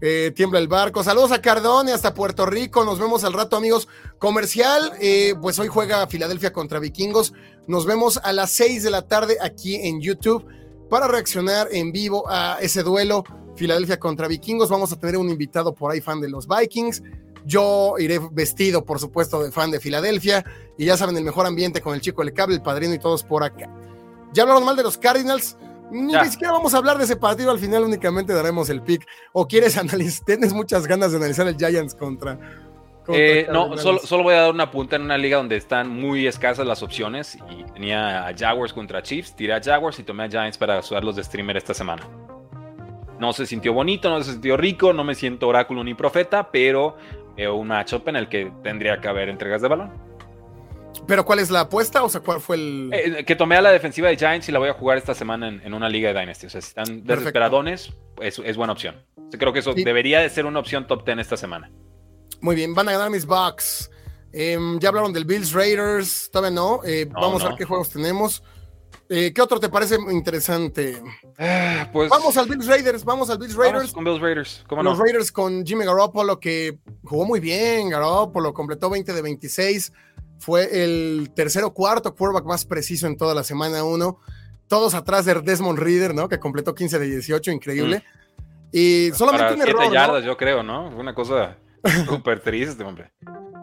Eh, 0.00 0.30
tiembla 0.34 0.58
el 0.58 0.68
barco. 0.68 1.02
Saludos 1.02 1.32
a 1.32 1.40
Cardone 1.40 1.92
hasta 1.92 2.14
Puerto 2.14 2.46
Rico. 2.46 2.84
Nos 2.84 2.98
vemos 2.98 3.24
al 3.24 3.32
rato, 3.32 3.56
amigos. 3.56 3.88
Comercial, 4.18 4.92
eh, 5.00 5.34
pues 5.40 5.58
hoy 5.58 5.68
juega 5.68 6.06
Filadelfia 6.06 6.52
contra 6.52 6.78
Vikingos. 6.78 7.32
Nos 7.66 7.86
vemos 7.86 8.18
a 8.18 8.32
las 8.32 8.52
seis 8.52 8.82
de 8.82 8.90
la 8.90 9.02
tarde 9.02 9.38
aquí 9.42 9.76
en 9.76 10.00
YouTube 10.00 10.46
para 10.88 11.08
reaccionar 11.08 11.68
en 11.70 11.92
vivo 11.92 12.24
a 12.28 12.58
ese 12.60 12.82
duelo 12.82 13.24
Filadelfia 13.56 13.98
contra 13.98 14.28
Vikingos. 14.28 14.70
Vamos 14.70 14.92
a 14.92 14.98
tener 14.98 15.16
un 15.16 15.28
invitado 15.28 15.74
por 15.74 15.92
ahí, 15.92 16.00
fan 16.00 16.20
de 16.20 16.28
los 16.28 16.46
Vikings. 16.46 17.02
Yo 17.44 17.94
iré 17.98 18.20
vestido, 18.30 18.84
por 18.84 18.98
supuesto, 19.00 19.42
de 19.42 19.50
fan 19.50 19.70
de 19.70 19.80
Filadelfia. 19.80 20.44
Y 20.76 20.86
ya 20.86 20.96
saben, 20.96 21.16
el 21.16 21.24
mejor 21.24 21.46
ambiente 21.46 21.80
con 21.80 21.94
el 21.94 22.00
chico 22.00 22.22
del 22.22 22.32
cable, 22.32 22.54
el 22.54 22.62
padrino 22.62 22.94
y 22.94 22.98
todos 22.98 23.24
por 23.24 23.42
acá. 23.42 23.68
Ya 24.32 24.42
hablaron 24.42 24.64
mal 24.64 24.76
de 24.76 24.82
los 24.82 24.96
Cardinals. 24.96 25.56
Ni, 25.90 26.12
siquiera 26.30 26.52
vamos 26.52 26.74
a 26.74 26.78
hablar 26.78 26.98
de 26.98 27.04
ese 27.04 27.16
partido. 27.16 27.50
Al 27.50 27.58
final 27.58 27.84
únicamente 27.84 28.32
daremos 28.32 28.68
el 28.70 28.82
pick. 28.82 29.06
¿O 29.32 29.48
quieres 29.48 29.76
analizar? 29.78 30.24
¿Tienes 30.24 30.52
muchas 30.52 30.86
ganas 30.86 31.10
de 31.10 31.16
analizar 31.16 31.48
el 31.48 31.56
Giants 31.56 31.94
contra, 31.94 32.38
eh, 33.10 33.48
no, 33.50 33.76
solo, 33.78 34.22
voy 34.22 34.34
a 34.34 34.42
dar 34.42 34.50
una 34.50 34.70
punta 34.70 34.96
en 34.96 35.02
una 35.02 35.16
liga 35.16 35.38
donde 35.38 35.56
están 35.56 35.88
muy 35.88 36.26
escasas 36.26 36.66
las 36.66 36.82
opciones 36.82 37.38
y 37.50 37.64
tenía 37.72 38.26
a 38.26 38.36
Jaguars 38.36 38.72
contra 38.72 39.02
Chiefs, 39.02 39.34
tiré 39.34 39.54
a 39.54 39.62
Jaguars 39.62 39.98
y 39.98 40.02
tomé 40.02 40.24
a 40.24 40.28
Giants 40.28 40.58
para 40.58 40.82
sudarlos 40.82 41.16
de 41.16 41.24
streamer 41.24 41.56
esta 41.56 41.74
semana. 41.74 42.06
No 43.18 43.32
se 43.32 43.46
sintió 43.46 43.72
bonito, 43.72 44.10
no 44.10 44.22
se 44.22 44.32
sintió 44.32 44.56
rico, 44.56 44.92
no 44.92 45.04
me 45.04 45.14
siento 45.14 45.48
oráculo 45.48 45.82
ni 45.82 45.94
profeta, 45.94 46.50
pero 46.50 46.96
veo 47.36 47.54
un 47.56 47.68
matchup 47.68 48.06
en 48.08 48.16
el 48.16 48.28
que 48.28 48.52
tendría 48.62 49.00
que 49.00 49.08
haber 49.08 49.28
entregas 49.28 49.62
de 49.62 49.68
balón. 49.68 50.08
¿Pero 51.06 51.24
cuál 51.24 51.38
es 51.38 51.50
la 51.50 51.60
apuesta? 51.60 52.02
O 52.02 52.08
sea, 52.08 52.20
¿cuál 52.20 52.40
fue 52.40 52.56
el...? 52.56 52.90
Eh, 52.92 53.24
que 53.24 53.34
tomé 53.34 53.56
a 53.56 53.62
la 53.62 53.70
defensiva 53.70 54.08
de 54.08 54.16
Giants 54.16 54.48
y 54.48 54.52
la 54.52 54.58
voy 54.58 54.68
a 54.68 54.74
jugar 54.74 54.98
esta 54.98 55.14
semana 55.14 55.48
en, 55.48 55.72
una 55.72 55.88
liga 55.88 56.12
de 56.12 56.20
Dynasty. 56.20 56.46
O 56.46 56.50
sea, 56.50 56.60
si 56.60 56.68
están 56.68 57.04
desesperadones, 57.04 57.92
es, 58.20 58.38
es 58.38 58.56
buena 58.56 58.74
opción. 58.74 58.96
creo 59.30 59.52
que 59.52 59.60
eso 59.60 59.72
debería 59.72 60.20
de 60.20 60.28
ser 60.28 60.44
una 60.44 60.58
opción 60.58 60.86
top 60.86 61.04
10 61.04 61.18
esta 61.18 61.36
semana. 61.36 61.70
Muy 62.40 62.54
bien, 62.54 62.74
van 62.74 62.88
a 62.88 62.92
ganar 62.92 63.10
mis 63.10 63.26
Bucks. 63.26 63.90
Em, 64.32 64.78
ya 64.78 64.90
hablaron 64.90 65.12
del 65.12 65.24
Bills 65.24 65.52
Raiders, 65.52 66.30
todavía 66.30 66.54
no. 66.54 66.80
Eh, 66.84 67.08
vamos 67.10 67.42
a 67.42 67.48
ver 67.48 67.56
qué 67.56 67.64
juegos 67.64 67.90
tenemos. 67.90 68.42
Eh, 69.10 69.32
¿Qué 69.34 69.40
otro 69.40 69.58
te 69.58 69.70
parece 69.70 69.96
interesante? 70.10 71.02
Ah, 71.38 71.88
pues, 71.92 72.10
vamos 72.10 72.36
al 72.36 72.46
Bills 72.46 72.66
Raiders, 72.66 73.04
vamos 73.04 73.30
al 73.30 73.38
Bills 73.38 73.54
Raiders. 73.54 73.92
con 73.92 74.04
Bills 74.04 74.20
Raiders, 74.20 74.64
¿cómo 74.68 74.82
Los 74.82 74.98
Raiders 74.98 75.32
con 75.32 75.64
Jimmy 75.64 75.86
Garoppolo, 75.86 76.38
que 76.38 76.78
jugó 77.04 77.24
muy 77.24 77.40
bien. 77.40 77.88
Garoppolo 77.88 78.52
completó 78.52 78.90
20 78.90 79.14
de 79.14 79.22
26. 79.22 79.92
Fue 80.38 80.84
el 80.84 81.32
tercero 81.34 81.72
cuarto 81.72 82.14
quarterback 82.14 82.44
más 82.44 82.64
preciso 82.66 83.06
en 83.06 83.16
toda 83.16 83.34
la 83.34 83.44
semana 83.44 83.82
1. 83.82 84.20
Todos 84.68 84.94
atrás 84.94 85.24
de 85.24 85.34
Desmond 85.40 85.78
Reader, 85.78 86.14
¿no? 86.14 86.28
Que 86.28 86.38
completó 86.38 86.74
15 86.74 86.98
de 86.98 87.06
18, 87.06 87.50
increíble. 87.50 87.98
Mm. 87.98 88.68
Y 88.72 89.10
solamente 89.14 89.54
un 89.54 89.62
error. 89.62 89.92
yardas, 89.92 90.24
yo 90.24 90.36
creo, 90.36 90.62
¿no? 90.62 90.90
Una 90.90 91.14
cosa 91.14 91.56
Súper 92.06 92.40
triste, 92.40 92.82
hombre. 92.82 93.12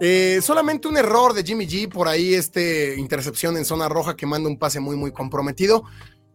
Eh, 0.02 0.40
solamente 0.42 0.88
un 0.88 0.98
error 0.98 1.34
de 1.34 1.44
Jimmy 1.44 1.68
G 1.68 1.90
por 1.90 2.08
ahí, 2.08 2.34
este 2.34 2.96
intercepción 2.98 3.56
en 3.58 3.66
zona 3.66 3.88
roja 3.88 4.16
que 4.16 4.26
manda 4.26 4.50
un 4.50 4.60
pase 4.60 4.80
muy, 4.80 4.96
muy 4.96 5.12
comprometido, 5.12 5.84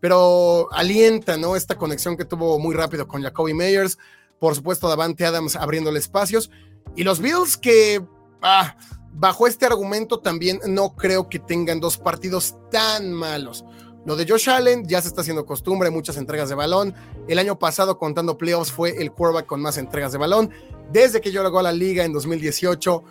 pero 0.00 0.72
alienta, 0.72 1.37
¿no? 1.37 1.57
Esta 1.57 1.76
conexión 1.76 2.16
que 2.16 2.24
tuvo 2.24 2.59
muy 2.59 2.74
rápido 2.74 3.07
con 3.07 3.22
Jacoby 3.22 3.53
Meyers, 3.53 3.98
por 4.38 4.55
supuesto, 4.55 4.88
Davante 4.88 5.26
Adams 5.26 5.57
abriéndole 5.57 5.98
espacios, 5.98 6.50
y 6.96 7.05
los 7.05 7.20
Bills 7.20 7.59
que, 7.59 8.03
ah, 8.40 8.76
bajo 9.12 9.46
este 9.46 9.66
argumento 9.66 10.20
también 10.20 10.61
no 10.66 10.96
creo 10.96 11.29
que 11.29 11.38
tengan 11.38 11.81
dos 11.81 11.98
partidos 11.98 12.57
tan 12.70 13.12
malos. 13.12 13.64
Lo 14.06 14.16
de 14.16 14.26
Josh 14.26 14.48
Allen 14.48 14.86
ya 14.86 15.02
se 15.02 15.08
está 15.08 15.20
haciendo 15.20 15.44
costumbre, 15.44 15.90
muchas 15.90 16.16
entregas 16.16 16.48
de 16.48 16.54
balón. 16.54 16.94
El 17.28 17.38
año 17.38 17.58
pasado, 17.58 17.98
contando 17.98 18.38
playoffs, 18.38 18.72
fue 18.72 19.00
el 19.00 19.12
quarterback 19.12 19.46
con 19.46 19.60
más 19.60 19.76
entregas 19.76 20.12
de 20.12 20.18
balón. 20.18 20.50
Desde 20.90 21.20
que 21.20 21.30
yo 21.30 21.42
llegó 21.42 21.58
a 21.58 21.62
la 21.62 21.72
liga 21.72 22.04
en 22.04 22.12
2018, 22.12 23.04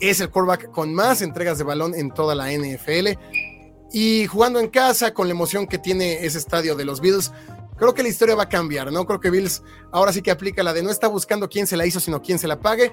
es 0.00 0.20
el 0.20 0.30
quarterback 0.30 0.70
con 0.70 0.94
más 0.94 1.20
entregas 1.22 1.58
de 1.58 1.64
balón 1.64 1.94
en 1.94 2.10
toda 2.10 2.34
la 2.34 2.50
NFL. 2.50 3.18
Y 3.92 4.26
jugando 4.26 4.58
en 4.58 4.68
casa, 4.68 5.12
con 5.12 5.28
la 5.28 5.34
emoción 5.34 5.66
que 5.66 5.78
tiene 5.78 6.24
ese 6.24 6.38
estadio 6.38 6.74
de 6.74 6.84
los 6.84 7.00
Bills, 7.00 7.30
creo 7.76 7.94
que 7.94 8.02
la 8.02 8.08
historia 8.08 8.34
va 8.34 8.44
a 8.44 8.48
cambiar, 8.48 8.90
¿no? 8.90 9.04
Creo 9.06 9.20
que 9.20 9.30
Bills 9.30 9.62
ahora 9.92 10.12
sí 10.12 10.22
que 10.22 10.30
aplica 10.30 10.62
la 10.62 10.72
de 10.72 10.82
no 10.82 10.90
está 10.90 11.06
buscando 11.06 11.48
quién 11.48 11.66
se 11.66 11.76
la 11.76 11.86
hizo, 11.86 12.00
sino 12.00 12.20
quién 12.22 12.38
se 12.38 12.48
la 12.48 12.58
pague. 12.58 12.90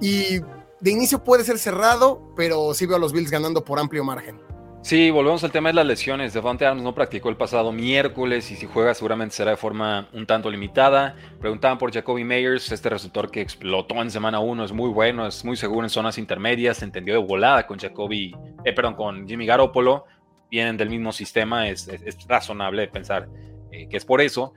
Y 0.00 0.40
de 0.80 0.90
inicio 0.90 1.22
puede 1.22 1.44
ser 1.44 1.58
cerrado, 1.58 2.32
pero 2.36 2.74
sí 2.74 2.84
veo 2.84 2.96
a 2.96 3.00
los 3.00 3.12
Bills 3.12 3.30
ganando 3.30 3.64
por 3.64 3.78
amplio 3.78 4.04
margen. 4.04 4.38
Sí, 4.84 5.10
volvemos 5.10 5.42
al 5.42 5.50
tema 5.50 5.70
de 5.70 5.76
las 5.76 5.86
lesiones. 5.86 6.34
Devante 6.34 6.66
Adams 6.66 6.82
no 6.82 6.94
practicó 6.94 7.30
el 7.30 7.38
pasado 7.38 7.72
miércoles 7.72 8.50
y 8.50 8.54
si 8.54 8.66
juega 8.66 8.92
seguramente 8.92 9.34
será 9.34 9.52
de 9.52 9.56
forma 9.56 10.10
un 10.12 10.26
tanto 10.26 10.50
limitada. 10.50 11.16
Preguntaban 11.40 11.78
por 11.78 11.90
Jacoby 11.90 12.22
Meyers, 12.22 12.70
este 12.70 12.90
receptor 12.90 13.30
que 13.30 13.40
explotó 13.40 14.02
en 14.02 14.10
semana 14.10 14.40
1, 14.40 14.62
es 14.62 14.72
muy 14.72 14.90
bueno, 14.90 15.26
es 15.26 15.42
muy 15.42 15.56
seguro 15.56 15.86
en 15.86 15.88
zonas 15.88 16.18
intermedias, 16.18 16.76
se 16.76 16.84
entendió 16.84 17.14
de 17.14 17.26
volada 17.26 17.66
con 17.66 17.78
Jacoby, 17.78 18.36
eh, 18.62 18.74
perdón, 18.74 18.92
con 18.92 19.26
Jimmy 19.26 19.46
Garoppolo, 19.46 20.04
vienen 20.50 20.76
del 20.76 20.90
mismo 20.90 21.12
sistema, 21.12 21.66
es, 21.66 21.88
razonable 22.28 22.86
pensar 22.88 23.26
eh, 23.72 23.88
que 23.88 23.96
es 23.96 24.04
por 24.04 24.20
eso. 24.20 24.52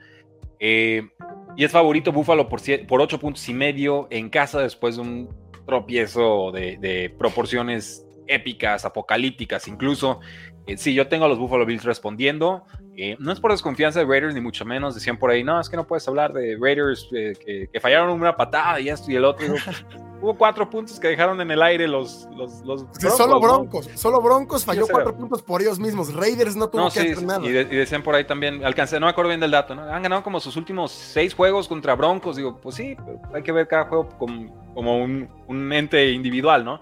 Eh, 0.60 1.08
y 1.56 1.64
es 1.64 1.72
favorito 1.72 2.12
Buffalo 2.12 2.50
por, 2.50 2.60
por 2.86 3.00
8 3.00 3.18
puntos 3.18 3.48
y 3.48 3.54
medio 3.54 4.08
en 4.10 4.28
casa 4.28 4.60
después 4.60 4.96
de 4.96 5.00
un 5.00 5.48
tropiezo 5.68 6.50
de, 6.50 7.14
proporciones 7.18 8.07
épicas, 8.28 8.84
apocalípticas 8.84 9.66
incluso. 9.68 10.20
Eh, 10.66 10.76
sí, 10.76 10.94
yo 10.94 11.08
tengo 11.08 11.24
a 11.24 11.28
los 11.28 11.38
Buffalo 11.38 11.64
Bills 11.64 11.84
respondiendo. 11.84 12.64
Eh, 12.96 13.16
no 13.18 13.32
es 13.32 13.40
por 13.40 13.50
desconfianza 13.50 14.00
de 14.00 14.06
Raiders, 14.06 14.34
ni 14.34 14.40
mucho 14.40 14.64
menos. 14.64 14.94
Decían 14.94 15.18
por 15.18 15.30
ahí, 15.30 15.42
no, 15.42 15.60
es 15.60 15.68
que 15.68 15.76
no 15.76 15.86
puedes 15.86 16.06
hablar 16.08 16.32
de 16.32 16.58
Raiders 16.60 17.08
que, 17.10 17.68
que, 17.72 17.80
fallaron 17.80 18.10
una 18.10 18.36
patada 18.36 18.78
y 18.80 18.88
esto 18.88 19.10
y 19.10 19.16
el 19.16 19.24
otro. 19.24 19.46
hubo 20.20 20.34
cuatro 20.36 20.68
puntos 20.68 20.98
que 20.98 21.08
dejaron 21.08 21.40
en 21.40 21.50
el 21.50 21.62
aire 21.62 21.86
los, 21.86 22.28
los, 22.36 22.62
broncos, 22.62 23.16
solo 23.16 23.40
Broncos, 23.40 23.88
solo 23.94 24.20
Broncos 24.20 24.64
falló 24.64 24.86
cuatro 24.88 25.16
puntos 25.16 25.42
por 25.42 25.62
ellos 25.62 25.78
mismos. 25.78 26.12
Raiders 26.12 26.56
no 26.56 26.68
tuvo 26.68 26.90
que 26.90 27.00
hacer 27.00 27.22
nada. 27.22 27.44
Y, 27.46 27.52
decían 27.52 28.02
por 28.02 28.14
ahí 28.14 28.24
también, 28.24 28.64
alcancé, 28.64 28.98
no 28.98 29.06
me 29.06 29.10
acuerdo 29.10 29.28
bien 29.28 29.40
del 29.40 29.50
dato, 29.50 29.74
¿no? 29.74 29.82
Han 29.82 30.02
ganado 30.02 30.22
como 30.22 30.40
sus 30.40 30.56
últimos 30.56 30.92
seis 30.92 31.34
juegos 31.34 31.68
contra 31.68 31.94
Broncos. 31.94 32.36
Digo, 32.36 32.60
pues 32.60 32.76
sí, 32.76 32.96
hay 33.32 33.42
que 33.42 33.52
ver 33.52 33.68
cada 33.68 33.84
juego 33.84 34.08
como, 34.18 34.72
como 34.74 34.98
un, 34.98 35.28
un 35.46 35.72
ente 35.72 36.10
individual, 36.10 36.64
¿no? 36.64 36.80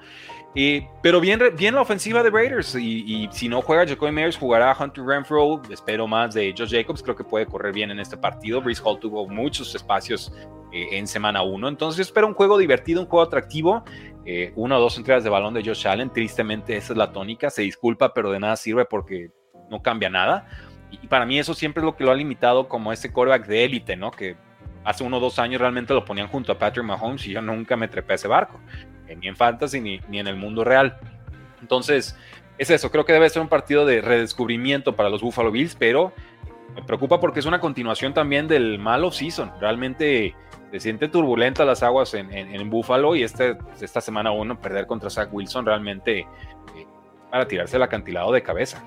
Pero 1.03 1.21
bien, 1.21 1.39
bien 1.57 1.75
la 1.75 1.83
ofensiva 1.83 2.23
de 2.23 2.31
Raiders. 2.31 2.75
Y, 2.77 3.29
si 3.31 3.49
no 3.49 3.61
juega 3.61 3.87
Jacoby 3.87 4.11
Meyers, 4.11 4.39
jugará 4.39 4.75
Hunter 4.79 5.05
Renfro. 5.05 5.61
Espero 5.71 6.07
más 6.07 6.35
de 6.35 6.55
Josh 6.57 6.71
Jacobs. 6.71 7.03
Creo 7.03 7.15
que 7.15 7.25
puede 7.25 7.45
correr 7.45 7.75
bien 7.75 7.91
en 7.91 8.01
este 8.01 8.17
partido. 8.17 8.63
Brees 8.63 8.81
Hall 8.83 8.99
tuvo 8.99 9.29
muchos 9.29 9.75
espacios 9.75 10.33
eh, 10.73 10.89
en 10.93 11.07
semana 11.07 11.43
1. 11.43 11.69
Entonces, 11.69 12.07
espero 12.07 12.27
un 12.27 12.33
juego 12.33 12.57
divertido, 12.57 13.03
un 13.03 13.07
juego 13.07 13.27
atractivo. 13.27 13.85
Eh, 14.25 14.53
una 14.57 14.79
o 14.79 14.81
dos 14.81 14.97
entregas 14.97 15.25
de 15.25 15.31
balón 15.31 15.53
de 15.53 15.63
Josh 15.63 15.87
Allen. 15.87 16.11
Tristemente, 16.11 16.75
esa 16.77 16.95
es 16.95 16.97
la 16.97 17.13
tónica. 17.13 17.51
Se 17.51 17.61
disculpa, 17.61 18.15
pero 18.15 18.31
de 18.31 18.41
nada 18.41 18.57
sirve 18.57 18.87
porque 18.87 19.31
no 19.71 19.83
cambia 19.83 20.09
nada. 20.09 20.49
Y 20.91 21.07
para 21.07 21.27
mí, 21.27 21.39
eso 21.39 21.53
siempre 21.53 21.83
es 21.83 21.85
lo 21.85 21.97
que 21.97 22.05
lo 22.05 22.13
ha 22.13 22.15
limitado 22.15 22.67
como 22.67 22.93
ese 22.93 23.13
quarterback 23.13 23.47
de 23.47 23.65
élite, 23.65 23.95
¿no? 23.97 24.11
Que 24.11 24.37
hace 24.85 25.05
uno 25.05 25.19
o 25.19 25.21
dos 25.21 25.39
años 25.39 25.61
realmente 25.61 25.93
lo 25.93 26.05
ponían 26.05 26.29
junto 26.29 26.53
a 26.53 26.59
Patrick 26.59 26.87
Mahomes 26.87 27.27
y 27.27 27.33
yo 27.33 27.43
nunca 27.43 27.77
me 27.77 27.89
trepé 27.89 28.13
a 28.13 28.15
ese 28.15 28.29
barco 28.29 28.59
ni 29.15 29.29
en 29.29 29.37
fantasy 29.37 29.81
ni, 29.81 30.01
ni 30.09 30.19
en 30.19 30.27
el 30.27 30.37
mundo 30.37 30.65
real. 30.65 30.99
Entonces, 31.61 32.17
es 32.59 32.71
eso, 32.71 32.91
creo 32.91 33.05
que 33.05 33.13
debe 33.13 33.29
ser 33.29 33.43
un 33.43 33.49
partido 33.49 33.85
de 33.85 34.01
redescubrimiento 34.01 34.97
para 34.97 35.11
los 35.11 35.21
Buffalo 35.21 35.51
Bills, 35.51 35.77
pero 35.77 36.13
me 36.75 36.83
preocupa 36.83 37.21
porque 37.21 37.41
es 37.41 37.47
una 37.47 37.61
continuación 37.61 38.15
también 38.15 38.49
del 38.49 38.79
mal 38.79 39.05
off-season. 39.05 39.53
Realmente 39.61 40.35
se 40.71 40.81
siente 40.81 41.09
turbulenta 41.09 41.65
las 41.65 41.83
aguas 41.83 42.15
en, 42.15 42.33
en, 42.33 42.71
Buffalo 42.71 43.15
y 43.15 43.23
este, 43.23 43.57
esta 43.81 44.01
semana 44.01 44.31
uno 44.33 44.61
perder 44.61 44.87
contra 44.87 45.09
Zach 45.11 45.29
Wilson 45.33 45.65
realmente 45.65 46.21
eh, 46.21 46.27
para 47.31 47.47
tirarse 47.47 47.77
el 47.77 47.83
acantilado 47.83 48.33
de 48.33 48.43
cabeza. 48.43 48.83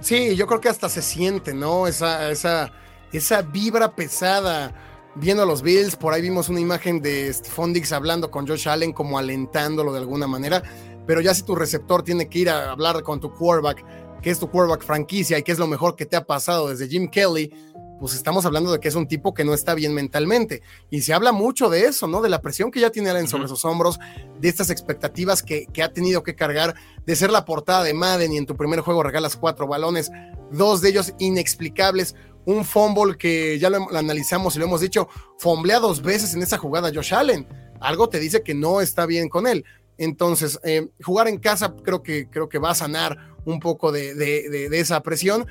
Sí, 0.00 0.36
yo 0.36 0.46
creo 0.46 0.60
que 0.60 0.68
hasta 0.68 0.88
se 0.88 1.02
siente, 1.02 1.54
¿no? 1.54 1.86
Esa, 1.86 2.30
esa, 2.30 2.72
esa 3.12 3.42
vibra 3.42 3.92
pesada 3.96 4.72
viendo 5.16 5.42
a 5.42 5.46
los 5.46 5.62
Bills. 5.62 5.96
Por 5.96 6.12
ahí 6.12 6.22
vimos 6.22 6.48
una 6.48 6.60
imagen 6.60 7.00
de 7.00 7.32
Stephon 7.32 7.72
Diggs 7.72 7.92
hablando 7.92 8.30
con 8.30 8.46
Josh 8.46 8.68
Allen, 8.68 8.92
como 8.92 9.18
alentándolo 9.18 9.92
de 9.92 10.00
alguna 10.00 10.26
manera. 10.26 10.62
Pero 11.06 11.20
ya 11.20 11.34
si 11.34 11.42
tu 11.42 11.54
receptor 11.54 12.02
tiene 12.02 12.28
que 12.28 12.40
ir 12.40 12.50
a 12.50 12.70
hablar 12.70 13.02
con 13.02 13.20
tu 13.20 13.32
quarterback, 13.32 13.84
que 14.22 14.30
es 14.30 14.38
tu 14.38 14.50
quarterback 14.50 14.84
franquicia 14.84 15.38
y 15.38 15.42
que 15.42 15.52
es 15.52 15.58
lo 15.58 15.66
mejor 15.66 15.96
que 15.96 16.06
te 16.06 16.16
ha 16.16 16.24
pasado 16.24 16.68
desde 16.68 16.88
Jim 16.88 17.08
Kelly, 17.08 17.52
pues 18.00 18.14
estamos 18.14 18.44
hablando 18.44 18.72
de 18.72 18.80
que 18.80 18.88
es 18.88 18.94
un 18.94 19.06
tipo 19.06 19.34
que 19.34 19.44
no 19.44 19.54
está 19.54 19.74
bien 19.74 19.94
mentalmente. 19.94 20.62
Y 20.90 21.02
se 21.02 21.14
habla 21.14 21.32
mucho 21.32 21.70
de 21.70 21.84
eso, 21.84 22.06
¿no? 22.06 22.20
De 22.20 22.28
la 22.28 22.40
presión 22.40 22.70
que 22.70 22.80
ya 22.80 22.90
tiene 22.90 23.10
Allen 23.10 23.28
sobre 23.28 23.48
sus 23.48 23.64
hombros, 23.64 23.98
de 24.40 24.48
estas 24.48 24.70
expectativas 24.70 25.42
que, 25.42 25.66
que, 25.66 25.82
ha 25.82 25.92
tenido 25.92 26.22
que 26.22 26.34
cargar, 26.34 26.74
de 27.06 27.16
ser 27.16 27.30
la 27.30 27.44
portada 27.44 27.84
de 27.84 27.94
Madden 27.94 28.32
y 28.32 28.38
en 28.38 28.46
tu 28.46 28.56
primer 28.56 28.80
juego 28.80 29.02
regalas 29.02 29.36
cuatro 29.36 29.66
balones, 29.66 30.10
dos 30.50 30.80
de 30.80 30.90
ellos 30.90 31.14
inexplicables, 31.18 32.14
un 32.46 32.64
fumble 32.64 33.16
que 33.16 33.58
ya 33.58 33.70
lo, 33.70 33.88
analizamos 33.96 34.56
y 34.56 34.58
lo 34.58 34.66
hemos 34.66 34.80
dicho, 34.80 35.08
fomblea 35.38 35.78
dos 35.80 36.02
veces 36.02 36.34
en 36.34 36.42
esa 36.42 36.58
jugada 36.58 36.90
Josh 36.94 37.14
Allen. 37.14 37.46
Algo 37.80 38.08
te 38.08 38.18
dice 38.18 38.42
que 38.42 38.54
no 38.54 38.80
está 38.80 39.06
bien 39.06 39.28
con 39.28 39.46
él. 39.46 39.64
Entonces, 39.96 40.58
eh, 40.64 40.88
jugar 41.02 41.28
en 41.28 41.38
casa 41.38 41.74
creo 41.82 42.02
que, 42.02 42.28
creo 42.28 42.48
que 42.48 42.58
va 42.58 42.70
a 42.70 42.74
sanar 42.74 43.34
un 43.44 43.60
poco 43.60 43.92
de, 43.92 44.68
esa 44.72 45.02
presión, 45.02 45.46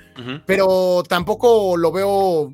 pero 0.45 1.03
tampoco 1.07 1.77
lo 1.77 1.91
veo, 1.91 2.53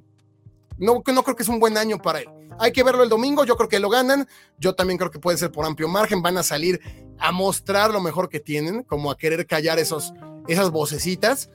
no, 0.77 1.03
no 1.05 1.23
creo 1.23 1.35
que 1.35 1.43
es 1.43 1.49
un 1.49 1.59
buen 1.59 1.77
año 1.77 1.97
para 1.97 2.19
él. 2.19 2.27
Hay 2.59 2.73
que 2.73 2.83
verlo 2.83 3.03
el 3.03 3.09
domingo, 3.09 3.45
yo 3.45 3.55
creo 3.55 3.69
que 3.69 3.79
lo 3.79 3.89
ganan, 3.89 4.27
yo 4.57 4.75
también 4.75 4.97
creo 4.97 5.11
que 5.11 5.19
puede 5.19 5.37
ser 5.37 5.49
por 5.49 5.65
amplio 5.65 5.87
margen, 5.87 6.21
van 6.21 6.37
a 6.37 6.43
salir 6.43 6.81
a 7.17 7.31
mostrar 7.31 7.91
lo 7.91 8.01
mejor 8.01 8.27
que 8.27 8.41
tienen, 8.41 8.83
como 8.83 9.09
a 9.09 9.17
querer 9.17 9.47
callar 9.47 9.79
esos, 9.79 10.13
esas 10.47 10.69
vocecitas 10.69 11.49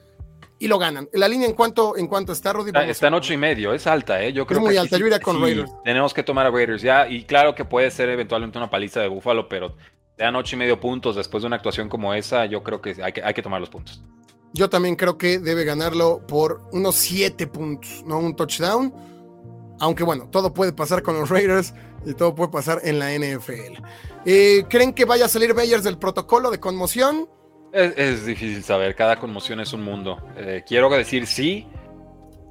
y 0.58 0.68
lo 0.68 0.78
ganan. 0.78 1.08
La 1.12 1.28
línea 1.28 1.48
en 1.48 1.54
cuanto, 1.54 1.96
en 1.96 2.06
cuanto 2.06 2.32
está, 2.32 2.52
Rudy. 2.52 2.72
Está, 2.88 3.08
en 3.08 3.14
ocho 3.14 3.32
y 3.32 3.36
medio, 3.36 3.74
es 3.74 3.86
alta, 3.86 4.22
¿eh? 4.22 4.32
Yo 4.32 4.46
creo 4.46 4.60
es 4.60 4.66
muy 4.66 4.76
alta, 4.76 4.96
yo 4.96 5.06
iría 5.06 5.20
con 5.20 5.40
Raiders. 5.40 5.70
Tenemos 5.84 6.14
que 6.14 6.22
tomar 6.22 6.46
a 6.46 6.50
Raiders 6.50 6.82
ya, 6.82 7.08
y 7.08 7.24
claro 7.24 7.54
que 7.54 7.64
puede 7.64 7.90
ser 7.90 8.08
eventualmente 8.08 8.58
una 8.58 8.70
paliza 8.70 9.00
de 9.00 9.08
Búfalo, 9.08 9.48
pero 9.48 9.74
te 10.16 10.24
dan 10.24 10.36
ocho 10.36 10.56
y 10.56 10.58
medio 10.58 10.80
puntos 10.80 11.16
después 11.16 11.42
de 11.42 11.48
una 11.48 11.56
actuación 11.56 11.88
como 11.88 12.14
esa, 12.14 12.46
yo 12.46 12.62
creo 12.62 12.80
que 12.80 12.96
hay 13.02 13.12
que, 13.12 13.22
hay 13.22 13.34
que 13.34 13.42
tomar 13.42 13.60
los 13.60 13.70
puntos. 13.70 14.02
Yo 14.52 14.70
también 14.70 14.94
creo 14.94 15.18
que 15.18 15.40
debe 15.40 15.64
ganarlo 15.64 16.24
por 16.28 16.62
unos 16.70 16.94
siete 16.94 17.48
puntos, 17.48 18.04
no 18.06 18.18
un 18.18 18.36
touchdown. 18.36 18.94
Aunque 19.80 20.04
bueno, 20.04 20.28
todo 20.30 20.54
puede 20.54 20.72
pasar 20.72 21.02
con 21.02 21.18
los 21.18 21.28
Raiders 21.28 21.74
y 22.06 22.14
todo 22.14 22.36
puede 22.36 22.52
pasar 22.52 22.80
en 22.84 23.00
la 23.00 23.12
NFL. 23.12 23.82
Eh, 24.24 24.64
¿Creen 24.68 24.92
que 24.92 25.04
vaya 25.04 25.24
a 25.24 25.28
salir 25.28 25.54
Bayers 25.54 25.82
del 25.82 25.98
protocolo 25.98 26.52
de 26.52 26.60
conmoción? 26.60 27.28
Es, 27.74 28.24
difícil 28.24 28.62
saber, 28.62 28.94
cada 28.94 29.16
conmoción 29.16 29.58
es 29.58 29.72
un 29.72 29.82
mundo. 29.82 30.22
Eh, 30.36 30.62
quiero 30.64 30.88
decir 30.90 31.26
sí, 31.26 31.66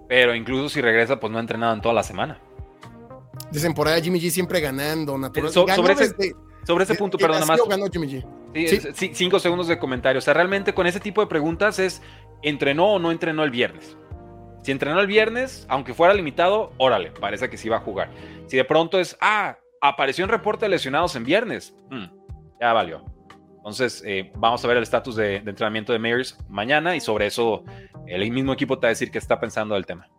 pero 0.09 0.35
incluso 0.35 0.67
si 0.67 0.81
regresa, 0.81 1.17
pues 1.17 1.31
no 1.31 1.37
ha 1.37 1.41
entrenado 1.41 1.73
en 1.73 1.81
toda 1.81 1.95
la 1.95 2.03
semana. 2.03 2.39
Dicen 3.49 3.73
por 3.73 3.87
ahí 3.87 4.01
Jimmy 4.01 4.19
G 4.19 4.29
siempre 4.29 4.59
ganando, 4.59 5.17
natural. 5.17 5.49
sobre, 5.49 5.93
ese, 6.83 6.95
punto, 6.95 7.17
perdón, 7.17 7.39
nada 7.39 7.45
más. 7.45 7.61
Ganó 7.69 7.85
Jimmy 7.89 8.07
G. 8.07 8.93
Sí, 8.95 9.11
cinco 9.13 9.39
segundos 9.39 9.67
de 9.67 9.79
comentario. 9.79 10.19
O 10.19 10.21
sea, 10.21 10.33
realmente 10.33 10.73
con 10.73 10.87
ese 10.87 10.99
tipo 10.99 11.21
de 11.21 11.27
preguntas 11.27 11.79
es, 11.79 12.01
¿entrenó 12.41 12.95
o 12.95 12.99
no 12.99 13.09
entrenó 13.09 13.45
el 13.45 13.51
viernes? 13.51 13.95
Si 14.61 14.71
entrenó 14.71 14.99
el 14.99 15.07
viernes, 15.07 15.65
aunque 15.69 15.93
fuera 15.93 16.13
limitado, 16.13 16.73
órale, 16.77 17.11
parece 17.11 17.49
que 17.49 17.57
sí 17.57 17.69
va 17.69 17.77
a 17.77 17.81
jugar. 17.81 18.11
Si 18.47 18.57
de 18.57 18.65
pronto 18.65 18.99
es, 18.99 19.17
ah, 19.21 19.57
apareció 19.81 20.25
en 20.25 20.31
reporte 20.31 20.65
de 20.65 20.69
lesionados 20.69 21.15
en 21.15 21.23
viernes, 21.23 21.73
mm, 21.89 22.05
ya 22.59 22.73
valió. 22.73 23.12
Entonces, 23.63 24.03
eh, 24.05 24.29
vamos 24.35 24.61
a 24.65 24.67
ver 24.67 24.75
el 24.75 24.83
estatus 24.83 25.15
de, 25.15 25.37
entrenamiento 25.37 25.93
de 25.93 25.99
Mayers 25.99 26.37
mañana 26.49 26.97
y 26.97 26.99
sobre 26.99 27.27
eso 27.27 27.63
el 28.07 28.29
mismo 28.29 28.51
equipo 28.51 28.77
te 28.77 28.87
va 28.87 28.89
a 28.89 28.89
decir 28.89 29.09
qué 29.09 29.19
está 29.19 29.39
pensando 29.39 29.75
del 29.75 29.85
tema. 29.85 30.09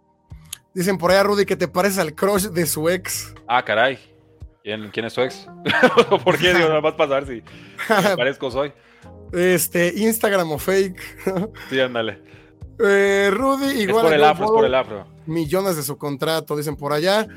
Dicen 0.72 0.96
por 0.96 1.10
allá, 1.10 1.24
Rudy, 1.24 1.44
que 1.44 1.54
te 1.54 1.68
pareces 1.68 1.98
al 1.98 2.14
crush 2.14 2.44
de 2.46 2.64
su 2.64 2.88
ex. 2.88 3.34
Ah, 3.46 3.62
caray. 3.62 3.98
¿Quién, 4.62 4.90
quién 4.90 5.04
es 5.04 5.12
su 5.12 5.20
ex? 5.20 5.46
¿Por 6.24 6.38
qué? 6.38 6.54
Digo, 6.54 6.68
nada 6.68 6.80
más 6.80 6.94
pasar 6.94 7.26
si 7.26 7.42
parezco 8.16 8.50
soy. 8.50 8.72
Este, 9.30 9.92
Instagram 9.94 10.50
o 10.50 10.58
fake. 10.58 10.98
sí, 11.68 11.78
ándale. 11.80 12.22
Eh, 12.82 13.28
Rudy, 13.30 13.82
igual. 13.82 14.06
Es 14.06 14.10
por 14.10 14.14
el 14.14 14.24
afro, 14.24 14.44
es 14.46 14.50
por 14.52 14.64
el 14.64 14.74
afro. 14.74 15.06
Millones 15.26 15.76
de 15.76 15.82
su 15.82 15.98
contrato, 15.98 16.56
dicen 16.56 16.76
por 16.76 16.94
allá. 16.94 17.28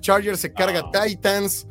Chargers 0.00 0.40
se 0.40 0.50
carga 0.50 0.80
ah. 0.82 1.04
Titans. 1.04 1.68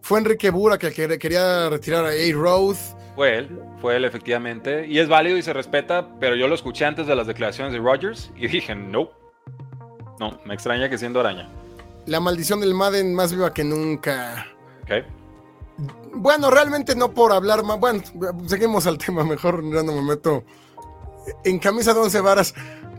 Fue 0.00 0.18
Enrique 0.18 0.48
Bura 0.48 0.78
que 0.78 0.90
quería 1.18 1.68
retirar 1.68 2.06
a 2.06 2.08
A-Roth. 2.08 3.01
Fue 3.14 3.36
él, 3.36 3.60
fue 3.80 3.96
él 3.96 4.04
efectivamente. 4.04 4.86
Y 4.86 4.98
es 4.98 5.08
válido 5.08 5.36
y 5.36 5.42
se 5.42 5.52
respeta, 5.52 6.08
pero 6.18 6.34
yo 6.34 6.48
lo 6.48 6.54
escuché 6.54 6.84
antes 6.84 7.06
de 7.06 7.14
las 7.14 7.26
declaraciones 7.26 7.72
de 7.72 7.78
Rogers 7.78 8.30
y 8.36 8.48
dije, 8.48 8.74
no. 8.74 9.10
No, 10.18 10.40
me 10.44 10.54
extraña 10.54 10.88
que 10.88 10.98
siendo 10.98 11.20
araña. 11.20 11.48
La 12.06 12.20
maldición 12.20 12.60
del 12.60 12.74
Madden 12.74 13.14
más 13.14 13.32
viva 13.32 13.52
que 13.52 13.64
nunca. 13.64 14.46
Ok. 14.82 15.04
Bueno, 16.14 16.50
realmente 16.50 16.94
no 16.94 17.12
por 17.12 17.32
hablar 17.32 17.62
más. 17.64 17.78
Bueno, 17.78 18.02
seguimos 18.46 18.86
al 18.86 18.98
tema, 18.98 19.24
mejor 19.24 19.62
ya 19.72 19.82
no 19.82 19.92
me 19.92 20.02
meto. 20.02 20.44
En 21.44 21.58
camisa 21.58 21.94
de 21.94 22.00
once 22.00 22.20
varas, 22.20 22.54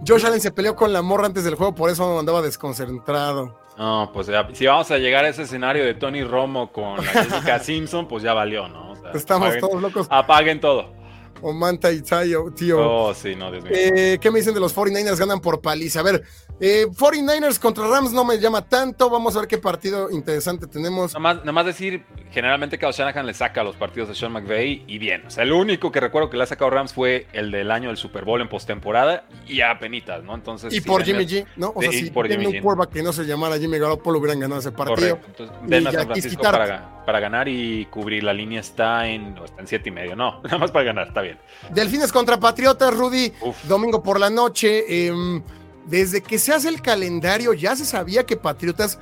Josh 0.08 0.26
Allen 0.26 0.40
se 0.40 0.52
peleó 0.52 0.76
con 0.76 0.94
la 0.94 1.02
morra 1.02 1.26
antes 1.26 1.44
del 1.44 1.56
juego, 1.56 1.76
por 1.76 1.90
eso 1.90 2.20
andaba 2.20 2.42
desconcentrado. 2.42 3.60
No, 3.78 4.12
pues 4.14 4.30
si 4.54 4.66
vamos 4.66 4.92
a 4.92 4.98
llegar 4.98 5.26
a 5.26 5.30
ese 5.30 5.44
escenario 5.44 5.84
de 5.84 5.96
Tony 5.96 6.24
Romo 6.24 6.72
con 6.72 6.98
la 6.98 7.04
Jessica 7.12 7.60
Simpson, 7.60 8.08
pues 8.08 8.24
ya 8.24 8.34
valió, 8.34 8.68
¿no? 8.68 8.93
Estamos 9.18 9.58
todos 9.60 9.82
locos. 9.82 10.08
Apaguen 10.10 10.60
todo. 10.60 10.94
O 11.42 11.52
Manta 11.52 11.92
y 11.92 12.02
Tayo, 12.02 12.52
tío. 12.56 12.78
Oh, 12.80 13.14
sí, 13.14 13.36
no, 13.36 13.52
Dios 13.52 13.66
eh, 13.70 14.18
¿Qué 14.22 14.32
me 14.32 14.40
dicen 14.40 14.54
de 14.54 14.62
los 14.62 14.74
49ers? 14.74 15.18
Ganan 15.18 15.42
por 15.42 15.62
paliza. 15.62 16.00
A 16.00 16.04
ver, 16.04 16.24
eh, 16.66 16.88
49ers 16.88 17.60
contra 17.60 17.86
Rams 17.86 18.14
no 18.14 18.24
me 18.24 18.40
llama 18.40 18.62
tanto. 18.62 19.10
Vamos 19.10 19.36
a 19.36 19.42
ver 19.42 19.50
qué 19.50 19.58
partido 19.58 20.10
interesante 20.10 20.66
tenemos. 20.66 21.14
Nada 21.14 21.52
más, 21.52 21.66
decir, 21.66 22.06
generalmente 22.32 22.80
Kyle 22.80 22.94
Shanahan 22.94 23.26
le 23.26 23.34
saca 23.34 23.66
los 23.66 23.76
partidos 23.76 24.08
de 24.08 24.16
Sean 24.16 24.32
McVay 24.32 24.86
y 24.88 24.98
bien. 24.98 25.26
O 25.28 25.30
sea, 25.30 25.44
el 25.44 25.52
único 25.52 25.92
que 25.92 26.00
recuerdo 26.00 26.30
que 26.30 26.38
le 26.38 26.44
ha 26.44 26.46
sacado 26.46 26.72
Rams 26.72 26.94
fue 26.94 27.28
el 27.34 27.52
del 27.52 27.70
año 27.70 27.90
del 27.90 27.98
Super 27.98 28.24
Bowl 28.24 28.40
en 28.40 28.48
postemporada 28.48 29.26
y 29.46 29.60
a 29.60 29.78
penitas, 29.78 30.24
¿no? 30.24 30.36
Entonces. 30.36 30.74
Y 30.74 30.80
por 30.80 31.04
Jimmy 31.04 31.26
G, 31.26 31.46
¿no? 31.58 31.74
O 31.76 31.82
sea, 31.82 31.92
si 31.92 32.10
por 32.12 32.28
un 32.28 32.62
quarterback 32.62 32.94
que 32.94 33.04
no 33.04 33.12
se 33.12 33.26
llamara 33.26 33.58
Jimmy 33.58 33.78
Garoppolo 33.78 34.20
hubieran 34.20 34.40
ganado 34.40 34.62
ese 34.62 34.72
partido. 34.72 35.20
Correcto. 35.20 35.44
Entonces, 35.44 35.86
a 35.86 35.92
San 35.92 36.06
Francisco 36.06 36.44
para, 36.44 37.04
para, 37.06 37.20
ganar 37.20 37.50
y 37.50 37.88
cubrir. 37.88 38.24
La 38.24 38.32
línea 38.32 38.62
está 38.62 39.06
en, 39.06 39.38
está 39.44 39.60
en 39.60 39.68
siete 39.68 39.90
y 39.90 39.92
medio. 39.92 40.16
No, 40.16 40.42
nada 40.46 40.60
más 40.60 40.72
para 40.72 40.86
ganar, 40.86 41.10
está 41.10 41.20
bien. 41.20 41.38
Delfines 41.72 42.14
contra 42.14 42.40
Patriotas, 42.40 42.96
Rudy, 42.96 43.34
domingo 43.64 44.02
por 44.02 44.18
la 44.18 44.30
noche. 44.30 45.08
Em, 45.08 45.44
desde 45.88 46.22
que 46.22 46.40
se 46.40 46.54
hace 46.54 46.70
el 46.70 46.82
calendario, 46.82 47.54
ya 47.54 47.76
se 47.76 47.86
sabía 47.86 48.26
que 48.26 48.38
Patriotas 48.38 49.00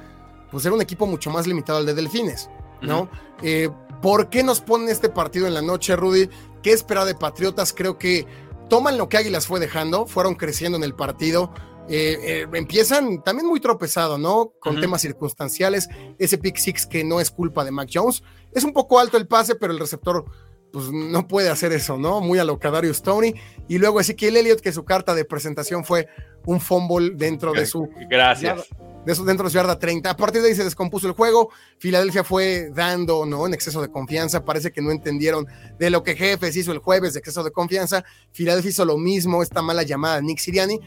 pues, 0.51 0.65
era 0.65 0.75
un 0.75 0.81
equipo 0.81 1.07
mucho 1.07 1.29
más 1.29 1.47
limitado 1.47 1.79
al 1.79 1.85
de 1.85 1.93
Delfines, 1.93 2.49
¿no? 2.81 3.09
Eh, 3.41 3.69
¿Por 4.01 4.29
qué 4.29 4.43
nos 4.43 4.61
ponen 4.61 4.89
este 4.89 5.09
partido 5.09 5.47
en 5.47 5.53
la 5.53 5.61
noche, 5.61 5.95
Rudy? 5.95 6.29
¿Qué 6.63 6.71
espera 6.71 7.05
de 7.05 7.15
Patriotas? 7.15 7.73
Creo 7.73 7.97
que 7.97 8.25
toman 8.69 8.97
lo 8.97 9.09
que 9.09 9.17
Águilas 9.17 9.47
fue 9.47 9.59
dejando, 9.59 10.07
fueron 10.07 10.35
creciendo 10.35 10.77
en 10.77 10.83
el 10.83 10.95
partido. 10.95 11.53
Eh, 11.87 12.17
eh, 12.23 12.47
empiezan 12.53 13.21
también 13.23 13.47
muy 13.47 13.59
tropezado, 13.59 14.17
¿no? 14.17 14.53
Con 14.59 14.79
temas 14.79 15.01
circunstanciales. 15.01 15.89
Ese 16.17 16.37
pick 16.37 16.57
six 16.57 16.85
que 16.85 17.03
no 17.03 17.19
es 17.19 17.31
culpa 17.31 17.65
de 17.65 17.71
Mac 17.71 17.89
Jones. 17.93 18.23
Es 18.53 18.63
un 18.63 18.73
poco 18.73 18.99
alto 18.99 19.17
el 19.17 19.27
pase, 19.27 19.55
pero 19.55 19.73
el 19.73 19.79
receptor 19.79 20.25
pues 20.71 20.91
no 20.91 21.27
puede 21.27 21.49
hacer 21.49 21.71
eso, 21.73 21.97
¿no? 21.97 22.21
Muy 22.21 22.39
a 22.39 22.43
lo 22.43 22.59
Stoney. 22.93 23.35
Y 23.67 23.77
luego 23.77 23.99
Ezequiel 23.99 24.37
Elliott, 24.37 24.61
que 24.61 24.71
su 24.71 24.83
carta 24.83 25.13
de 25.13 25.25
presentación 25.25 25.83
fue 25.83 26.07
un 26.45 26.59
fumble 26.59 27.11
dentro 27.15 27.53
de 27.53 27.65
su. 27.65 27.87
Gracias. 28.09 28.67
de 29.05 29.15
su, 29.15 29.25
dentro 29.25 29.45
de 29.45 29.51
su 29.51 29.57
yarda 29.57 29.77
30. 29.77 30.09
A 30.09 30.17
partir 30.17 30.41
de 30.41 30.49
ahí 30.49 30.55
se 30.55 30.63
descompuso 30.63 31.07
el 31.07 31.13
juego. 31.13 31.49
Filadelfia 31.77 32.23
fue 32.23 32.69
dando, 32.73 33.25
¿no? 33.25 33.45
En 33.45 33.53
exceso 33.53 33.81
de 33.81 33.89
confianza. 33.89 34.45
Parece 34.45 34.71
que 34.71 34.81
no 34.81 34.91
entendieron 34.91 35.47
de 35.77 35.89
lo 35.89 36.03
que 36.03 36.15
Jefes 36.15 36.55
hizo 36.55 36.71
el 36.71 36.79
jueves 36.79 37.13
de 37.13 37.19
exceso 37.19 37.43
de 37.43 37.51
confianza. 37.51 38.03
Filadelfia 38.31 38.69
hizo 38.69 38.85
lo 38.85 38.97
mismo, 38.97 39.43
esta 39.43 39.61
mala 39.61 39.83
llamada 39.83 40.21
Nick 40.21 40.39
Siriani. 40.39 40.79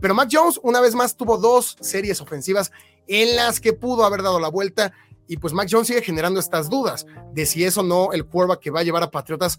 Pero 0.00 0.14
Mac 0.14 0.28
Jones, 0.32 0.58
una 0.62 0.80
vez 0.80 0.94
más, 0.94 1.16
tuvo 1.16 1.38
dos 1.38 1.76
series 1.80 2.20
ofensivas 2.20 2.72
en 3.06 3.36
las 3.36 3.60
que 3.60 3.72
pudo 3.72 4.04
haber 4.04 4.22
dado 4.22 4.40
la 4.40 4.48
vuelta. 4.48 4.92
Y 5.28 5.36
pues 5.36 5.52
Mac 5.52 5.68
Jones 5.70 5.86
sigue 5.86 6.02
generando 6.02 6.40
estas 6.40 6.68
dudas 6.68 7.06
de 7.32 7.46
si 7.46 7.64
es 7.64 7.76
o 7.78 7.82
no 7.82 8.12
el 8.12 8.26
curva 8.26 8.58
que 8.60 8.70
va 8.70 8.80
a 8.80 8.82
llevar 8.82 9.02
a 9.02 9.10
Patriotas, 9.10 9.58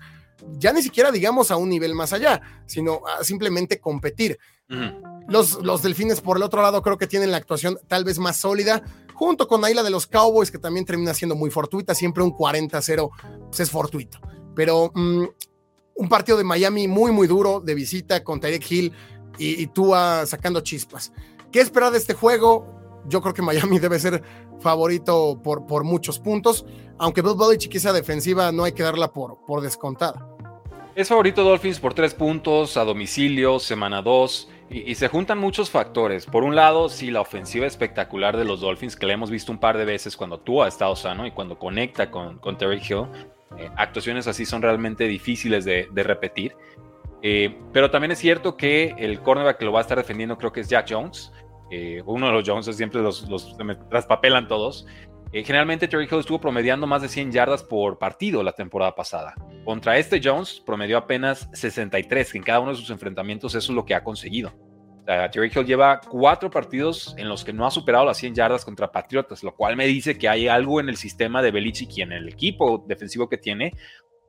ya 0.57 0.73
ni 0.73 0.81
siquiera 0.81 1.11
digamos 1.11 1.51
a 1.51 1.57
un 1.57 1.69
nivel 1.69 1.95
más 1.95 2.13
allá, 2.13 2.41
sino 2.65 3.01
a 3.07 3.23
simplemente 3.23 3.79
competir. 3.79 4.37
los, 5.27 5.61
los 5.63 5.81
Delfines, 5.81 6.21
por 6.21 6.37
el 6.37 6.43
otro 6.43 6.61
lado, 6.61 6.81
creo 6.81 6.97
que 6.97 7.07
tienen 7.07 7.31
la 7.31 7.37
actuación 7.37 7.79
tal 7.87 8.03
vez 8.03 8.19
más 8.19 8.37
sólida, 8.37 8.83
junto 9.13 9.47
con 9.47 9.63
Aila 9.63 9.83
de 9.83 9.89
los 9.89 10.07
Cowboys, 10.07 10.51
que 10.51 10.57
también 10.57 10.85
termina 10.85 11.13
siendo 11.13 11.35
muy 11.35 11.49
fortuita, 11.49 11.95
siempre 11.95 12.23
un 12.23 12.31
40-0 12.31 13.11
pues 13.47 13.59
es 13.59 13.69
fortuito. 13.69 14.19
Pero 14.55 14.91
mm, 14.93 15.25
un 15.95 16.09
partido 16.09 16.37
de 16.37 16.43
Miami 16.43 16.87
muy, 16.87 17.11
muy 17.11 17.27
duro 17.27 17.59
de 17.59 17.75
visita 17.75 18.23
con 18.23 18.39
Tyreek 18.39 18.71
Hill 18.71 18.93
y, 19.37 19.67
tú 19.67 19.93
sacando 20.25 20.61
chispas. 20.61 21.11
¿Qué 21.51 21.59
esperar 21.59 21.91
de 21.91 21.97
este 21.97 22.13
juego? 22.13 22.82
Yo 23.07 23.21
creo 23.21 23.33
que 23.33 23.41
Miami 23.41 23.79
debe 23.79 23.99
ser 23.99 24.21
favorito 24.59 25.39
por, 25.43 25.65
por 25.65 25.83
muchos 25.83 26.19
puntos, 26.19 26.65
aunque 26.97 27.21
Bill 27.21 27.35
Belichick 27.37 27.75
esa 27.75 27.93
defensiva 27.93 28.51
no 28.51 28.63
hay 28.63 28.73
que 28.73 28.83
darla 28.83 29.11
por, 29.11 29.45
por 29.45 29.61
descontada. 29.61 30.27
Es 30.95 31.09
favorito 31.09 31.43
Dolphins 31.43 31.79
por 31.79 31.95
tres 31.95 32.13
puntos 32.13 32.77
a 32.77 32.83
domicilio, 32.83 33.57
semana 33.57 34.03
2, 34.03 34.49
y, 34.69 34.95
se 34.95 35.07
juntan 35.07 35.39
muchos 35.39 35.71
factores. 35.71 36.25
Por 36.27 36.43
un 36.43 36.55
lado, 36.55 36.87
sí, 36.87 37.09
la 37.09 37.21
ofensiva 37.21 37.65
espectacular 37.65 38.37
de 38.37 38.45
los 38.45 38.61
Dolphins, 38.61 38.95
que 38.95 39.07
la 39.07 39.13
hemos 39.13 39.31
visto 39.31 39.51
un 39.51 39.59
par 39.59 39.77
de 39.77 39.85
veces 39.85 40.15
cuando 40.15 40.39
tú 40.39 40.61
has 40.61 40.73
estado 40.73 40.95
sano 40.95 41.25
y 41.25 41.31
cuando 41.31 41.57
conecta 41.57 42.11
con, 42.11 42.37
con 42.37 42.57
Terry 42.57 42.77
Hill. 42.77 43.07
Eh, 43.57 43.69
actuaciones 43.75 44.27
así 44.27 44.45
son 44.45 44.61
realmente 44.61 45.07
difíciles 45.07 45.65
de, 45.65 45.89
de 45.91 46.03
repetir. 46.03 46.55
Eh, 47.23 47.57
pero 47.71 47.89
también 47.89 48.11
es 48.11 48.19
cierto 48.19 48.57
que 48.57 48.93
el 48.97 49.21
cornerback 49.21 49.57
que 49.57 49.65
lo 49.65 49.71
va 49.71 49.79
a 49.79 49.81
estar 49.81 49.97
defendiendo 49.97 50.37
creo 50.37 50.51
que 50.51 50.59
es 50.59 50.69
Jack 50.69 50.87
Jones. 50.89 51.31
Eh, 51.75 52.03
uno 52.05 52.27
de 52.27 52.33
los 52.33 52.47
Jones 52.47 52.67
siempre 52.75 53.01
los, 53.01 53.27
los 53.27 53.57
traspapelan 53.89 54.47
todos. 54.47 54.85
Eh, 55.31 55.43
generalmente 55.43 55.87
Terry 55.87 56.07
Hill 56.09 56.19
estuvo 56.19 56.39
promediando 56.39 56.85
más 56.85 57.01
de 57.01 57.09
100 57.09 57.31
yardas 57.31 57.63
por 57.63 57.97
partido 57.97 58.43
la 58.43 58.51
temporada 58.51 58.93
pasada. 58.93 59.33
Contra 59.65 59.97
este 59.97 60.21
Jones 60.23 60.61
promedió 60.63 60.99
apenas 60.99 61.49
63, 61.53 62.31
que 62.31 62.37
en 62.37 62.43
cada 62.43 62.59
uno 62.59 62.71
de 62.71 62.77
sus 62.77 62.91
enfrentamientos 62.91 63.55
eso 63.55 63.71
es 63.71 63.75
lo 63.75 63.85
que 63.85 63.95
ha 63.95 64.03
conseguido. 64.03 64.53
O 65.01 65.29
Terry 65.31 65.51
Hill 65.53 65.65
lleva 65.65 65.99
cuatro 65.99 66.51
partidos 66.51 67.15
en 67.17 67.27
los 67.27 67.43
que 67.43 67.53
no 67.53 67.65
ha 67.65 67.71
superado 67.71 68.05
las 68.05 68.17
100 68.17 68.35
yardas 68.35 68.63
contra 68.63 68.91
Patriotas, 68.91 69.41
lo 69.41 69.55
cual 69.55 69.75
me 69.75 69.87
dice 69.87 70.15
que 70.15 70.29
hay 70.29 70.47
algo 70.47 70.79
en 70.79 70.89
el 70.89 70.95
sistema 70.95 71.41
de 71.41 71.49
Belichick 71.49 71.97
y 71.97 72.03
en 72.03 72.11
el 72.11 72.29
equipo 72.29 72.85
defensivo 72.87 73.27
que 73.27 73.39
tiene 73.39 73.73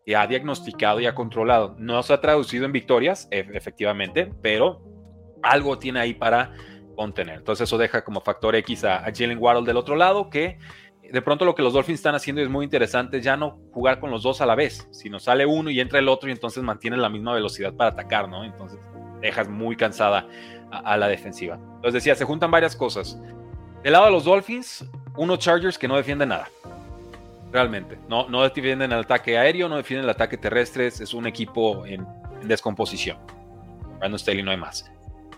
que 0.07 0.17
ha 0.17 0.27
diagnosticado 0.27 0.99
y 1.01 1.07
ha 1.07 1.15
controlado. 1.15 1.77
No 1.79 2.03
se 2.03 2.15
ha 2.15 2.21
traducido 2.23 2.65
en 2.65 2.73
victorias, 2.73 3.29
efectivamente, 3.31 4.33
pero 4.41 4.83
algo 5.43 5.79
tiene 5.79 6.01
ahí 6.01 6.15
para 6.15 6.55
contener. 6.95 7.37
Entonces 7.39 7.69
eso 7.69 7.79
deja 7.79 8.05
como 8.05 8.21
factor 8.21 8.55
X 8.57 8.85
a, 8.85 9.05
Jalen 9.15 9.39
Waddle 9.39 9.65
del 9.65 9.77
otro 9.77 9.97
lado, 9.97 10.31
que 10.31 10.59
de 11.03 11.23
pronto 11.23 11.45
lo 11.45 11.55
que 11.55 11.63
los 11.63 11.73
Dolphins 11.73 12.01
están 12.01 12.15
haciendo 12.15 12.43
es 12.43 12.49
muy 12.49 12.65
interesante, 12.65 13.21
ya 13.21 13.37
no 13.37 13.59
jugar 13.73 14.01
con 14.01 14.11
los 14.11 14.23
dos 14.23 14.41
a 14.41 14.47
la 14.47 14.55
vez, 14.55 14.89
sino 14.91 15.19
sale 15.19 15.47
uno 15.47 15.71
y 15.71 15.81
entra 15.81 15.99
el 15.99 16.09
otro 16.09 16.29
y 16.29 16.33
entonces 16.33 16.63
mantiene 16.63 16.97
la 16.97 17.09
misma 17.09 17.35
velocidad 17.35 17.75
para 17.75 17.91
atacar, 17.91 18.29
¿no? 18.29 18.45
Entonces 18.45 18.79
dejas 19.21 19.49
muy 19.49 19.77
cansada 19.77 20.27
a, 20.71 20.79
a 20.79 20.97
la 20.97 21.09
defensiva. 21.09 21.57
Entonces 21.57 21.95
decía, 21.95 22.15
se 22.15 22.25
juntan 22.25 22.51
varias 22.51 22.75
cosas. 22.75 23.21
Del 23.83 23.93
lado 23.93 24.07
de 24.07 24.13
los 24.13 24.25
Dolphins, 24.25 24.85
unos 25.17 25.39
Chargers 25.39 25.79
que 25.79 25.87
no 25.87 25.97
defienden 25.97 26.31
nada 26.31 26.49
realmente. 27.53 27.99
No, 28.09 28.29
no 28.29 28.43
defienden 28.43 28.91
el 28.91 28.99
ataque 29.01 29.39
aéreo, 29.39 29.69
no 29.69 29.77
defienden 29.77 30.05
el 30.05 30.11
ataque 30.11 30.37
terrestre, 30.37 30.89
es 30.89 31.15
un 31.15 31.27
equipo 31.27 31.87
en, 31.87 32.05
descomposición. 32.49 33.19
Brandon 33.99 34.19
Staley 34.19 34.43
no 34.43 34.51
hay 34.51 34.57
más. 34.57 34.91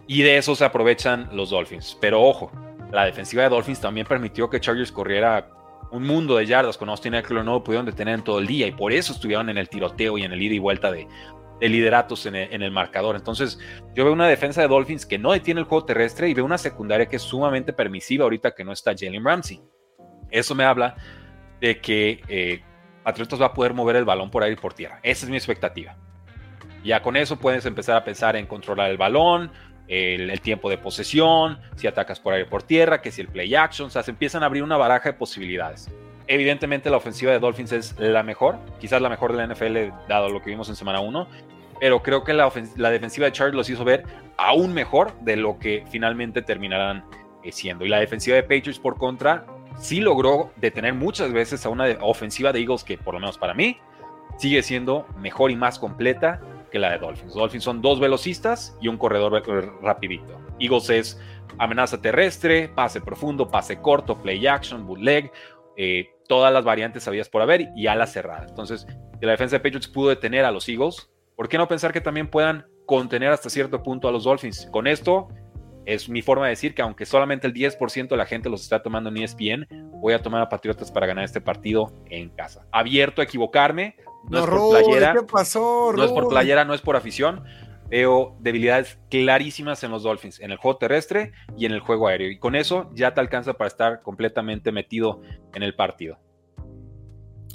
Y 0.06 0.22
de 0.22 0.36
eso 0.36 0.54
se 0.54 0.64
aprovechan 0.64 1.28
los 1.32 1.50
Dolphins. 1.50 1.96
Pero 2.00 2.22
ojo, 2.22 2.50
la 2.92 3.04
defensiva 3.04 3.42
de 3.42 3.48
Dolphins 3.48 3.80
también 3.80 4.06
permitió 4.06 4.48
que 4.48 4.60
Chargers 4.60 4.92
corriera 4.92 5.50
un 5.90 6.02
mundo 6.02 6.36
de 6.36 6.46
yardas 6.46 6.76
con 6.76 6.88
Austin 6.88 7.14
Eckler, 7.14 7.44
no 7.44 7.54
lo 7.54 7.64
pudieron 7.64 7.86
detener 7.86 8.14
en 8.14 8.24
todo 8.24 8.38
el 8.38 8.46
día 8.46 8.66
y 8.66 8.72
por 8.72 8.92
eso 8.92 9.12
estuvieron 9.12 9.48
en 9.48 9.58
el 9.58 9.68
tiroteo 9.68 10.18
y 10.18 10.24
en 10.24 10.32
el 10.32 10.42
ida 10.42 10.54
y 10.54 10.58
vuelta 10.58 10.90
de, 10.90 11.06
lideratos 11.60 12.26
en 12.26 12.34
el, 12.34 12.52
en 12.52 12.62
el, 12.62 12.70
marcador. 12.70 13.16
Entonces, 13.16 13.58
yo 13.94 14.04
veo 14.04 14.12
una 14.12 14.28
defensa 14.28 14.60
de 14.60 14.68
Dolphins 14.68 15.06
que 15.06 15.18
no 15.18 15.32
detiene 15.32 15.60
el 15.60 15.66
juego 15.66 15.84
terrestre 15.84 16.28
y 16.28 16.34
veo 16.34 16.44
una 16.44 16.58
secundaria 16.58 17.06
que 17.06 17.16
es 17.16 17.22
sumamente 17.22 17.72
permisiva 17.72 18.24
ahorita 18.24 18.52
que 18.54 18.64
no 18.64 18.72
está 18.72 18.94
Jalen 18.96 19.24
Ramsey. 19.24 19.60
Eso 20.30 20.54
me 20.54 20.64
habla 20.64 20.96
de 21.60 21.80
que 21.80 22.20
eh, 22.28 22.62
Patriotas 23.02 23.40
va 23.40 23.46
a 23.46 23.54
poder 23.54 23.72
mover 23.72 23.96
el 23.96 24.04
balón 24.04 24.30
por 24.30 24.42
aire 24.42 24.54
y 24.54 24.60
por 24.60 24.74
tierra. 24.74 24.98
Esa 25.02 25.26
es 25.26 25.30
mi 25.30 25.36
expectativa. 25.36 25.96
Ya 26.84 27.02
con 27.02 27.16
eso 27.16 27.36
puedes 27.36 27.64
empezar 27.66 27.96
a 27.96 28.04
pensar 28.04 28.36
en 28.36 28.46
controlar 28.46 28.90
el 28.90 28.96
balón, 28.96 29.50
el, 29.88 30.40
tiempo 30.40 30.70
de 30.70 30.78
posesión, 30.78 31.58
si 31.76 31.86
atacas 31.86 32.20
por 32.20 32.34
aire 32.34 32.46
por 32.46 32.62
tierra, 32.62 33.00
que 33.00 33.10
si 33.10 33.20
el 33.20 33.28
play 33.28 33.54
action, 33.54 33.88
o 33.88 33.90
sea, 33.90 34.02
se 34.02 34.10
empiezan 34.10 34.42
a 34.42 34.46
abrir 34.46 34.62
una 34.62 34.76
baraja 34.76 35.10
de 35.10 35.12
posibilidades. 35.14 35.90
Evidentemente 36.26 36.90
la 36.90 36.96
ofensiva 36.96 37.32
de 37.32 37.38
Dolphins 37.38 37.72
es 37.72 37.98
la 37.98 38.22
mejor, 38.22 38.58
quizás 38.80 39.00
la 39.00 39.08
mejor 39.08 39.32
de 39.32 39.46
la 39.46 39.54
NFL 39.54 40.08
dado 40.08 40.28
lo 40.28 40.42
que 40.42 40.50
vimos 40.50 40.68
en 40.68 40.76
semana 40.76 41.00
1, 41.00 41.28
pero 41.80 42.02
creo 42.02 42.24
que 42.24 42.32
la, 42.32 42.50
defensiva 42.90 43.26
de 43.26 43.32
Chargers 43.32 43.54
los 43.54 43.70
hizo 43.70 43.84
ver 43.84 44.04
aún 44.36 44.72
mejor 44.72 45.18
de 45.20 45.36
lo 45.36 45.58
que 45.58 45.84
finalmente 45.90 46.42
terminarán 46.42 47.04
eh, 47.44 47.52
siendo. 47.52 47.84
Y 47.84 47.88
la 47.88 48.00
defensiva 48.00 48.36
de 48.36 48.42
Patriots 48.42 48.78
por 48.78 48.96
contra 48.96 49.46
sí 49.78 50.00
logró 50.00 50.50
detener 50.56 50.94
muchas 50.94 51.32
veces 51.32 51.64
a 51.66 51.68
una 51.68 51.86
ofensiva 52.00 52.52
de 52.52 52.60
Eagles 52.60 52.82
que, 52.82 52.98
por 52.98 53.14
lo 53.14 53.20
menos 53.20 53.38
para 53.38 53.54
mí, 53.54 53.78
sigue 54.38 54.62
siendo 54.62 55.06
mejor 55.20 55.50
y 55.50 55.56
más 55.56 55.78
completa 55.78 56.40
la 56.78 56.92
de 56.92 56.98
Dolphins. 56.98 57.34
Dolphins 57.34 57.64
son 57.64 57.82
dos 57.82 58.00
velocistas 58.00 58.76
y 58.80 58.88
un 58.88 58.96
corredor 58.96 59.42
rapidito. 59.82 60.40
Eagles 60.58 60.90
es 60.90 61.20
amenaza 61.58 62.00
terrestre, 62.00 62.68
pase 62.68 63.00
profundo, 63.00 63.48
pase 63.48 63.80
corto, 63.80 64.20
play 64.20 64.46
action, 64.46 64.86
bootleg, 64.86 65.30
eh, 65.76 66.10
todas 66.28 66.52
las 66.52 66.64
variantes 66.64 67.06
habías 67.08 67.28
por 67.28 67.42
haber 67.42 67.68
y 67.76 67.86
ala 67.86 68.06
cerrada. 68.06 68.46
Entonces, 68.48 68.86
la 69.20 69.30
defensa 69.30 69.56
de 69.56 69.60
Patriots 69.60 69.88
pudo 69.88 70.10
detener 70.10 70.44
a 70.44 70.50
los 70.50 70.68
Eagles, 70.68 71.10
¿por 71.34 71.48
qué 71.48 71.58
no 71.58 71.68
pensar 71.68 71.92
que 71.92 72.00
también 72.00 72.28
puedan 72.28 72.66
contener 72.86 73.30
hasta 73.30 73.50
cierto 73.50 73.82
punto 73.82 74.08
a 74.08 74.12
los 74.12 74.24
Dolphins? 74.24 74.68
Con 74.70 74.86
esto 74.86 75.28
es 75.86 76.08
mi 76.08 76.20
forma 76.20 76.44
de 76.44 76.50
decir 76.50 76.74
que 76.74 76.82
aunque 76.82 77.06
solamente 77.06 77.46
el 77.46 77.54
10% 77.54 78.08
de 78.08 78.16
la 78.16 78.26
gente 78.26 78.48
los 78.48 78.62
está 78.62 78.82
tomando 78.82 79.08
en 79.08 79.18
ESPN, 79.18 79.66
voy 80.00 80.14
a 80.14 80.20
tomar 80.20 80.42
a 80.42 80.48
Patriotas 80.48 80.90
para 80.90 81.06
ganar 81.06 81.24
este 81.24 81.40
partido 81.40 81.92
en 82.10 82.30
casa. 82.30 82.66
Abierto 82.72 83.20
a 83.20 83.24
equivocarme, 83.24 83.96
no, 84.28 84.38
es 84.38 84.46
por 84.46 84.70
playera. 84.70 85.12
¿qué 85.14 85.22
pasó, 85.22 85.92
no 85.94 86.04
es 86.04 86.12
por 86.12 86.28
playera, 86.28 86.64
no 86.64 86.74
es 86.74 86.80
por 86.80 86.96
afición. 86.96 87.44
Veo 87.88 88.36
debilidades 88.40 88.98
clarísimas 89.10 89.84
en 89.84 89.92
los 89.92 90.02
Dolphins, 90.02 90.40
en 90.40 90.50
el 90.50 90.58
juego 90.58 90.78
terrestre 90.78 91.32
y 91.56 91.66
en 91.66 91.72
el 91.72 91.80
juego 91.80 92.08
aéreo. 92.08 92.30
Y 92.30 92.38
con 92.38 92.56
eso 92.56 92.90
ya 92.94 93.14
te 93.14 93.20
alcanza 93.20 93.54
para 93.54 93.68
estar 93.68 94.02
completamente 94.02 94.72
metido 94.72 95.22
en 95.54 95.62
el 95.62 95.74
partido. 95.76 96.18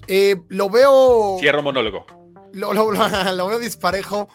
Eh, 0.08 0.38
lo 0.48 0.70
veo. 0.70 1.38
Cierro 1.40 1.62
monólogo. 1.62 2.06
Lo, 2.54 2.74
lo 2.74 2.88
veo 3.48 3.60
disparejo 3.60 4.30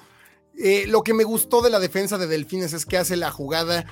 eh, 0.58 0.86
lo 0.86 1.02
que 1.02 1.12
me 1.12 1.24
gustó 1.24 1.60
de 1.60 1.70
la 1.70 1.78
defensa 1.78 2.16
de 2.16 2.26
Delfines 2.26 2.72
es 2.72 2.86
que 2.86 2.96
hace 2.96 3.16
la 3.16 3.30
jugada 3.30 3.84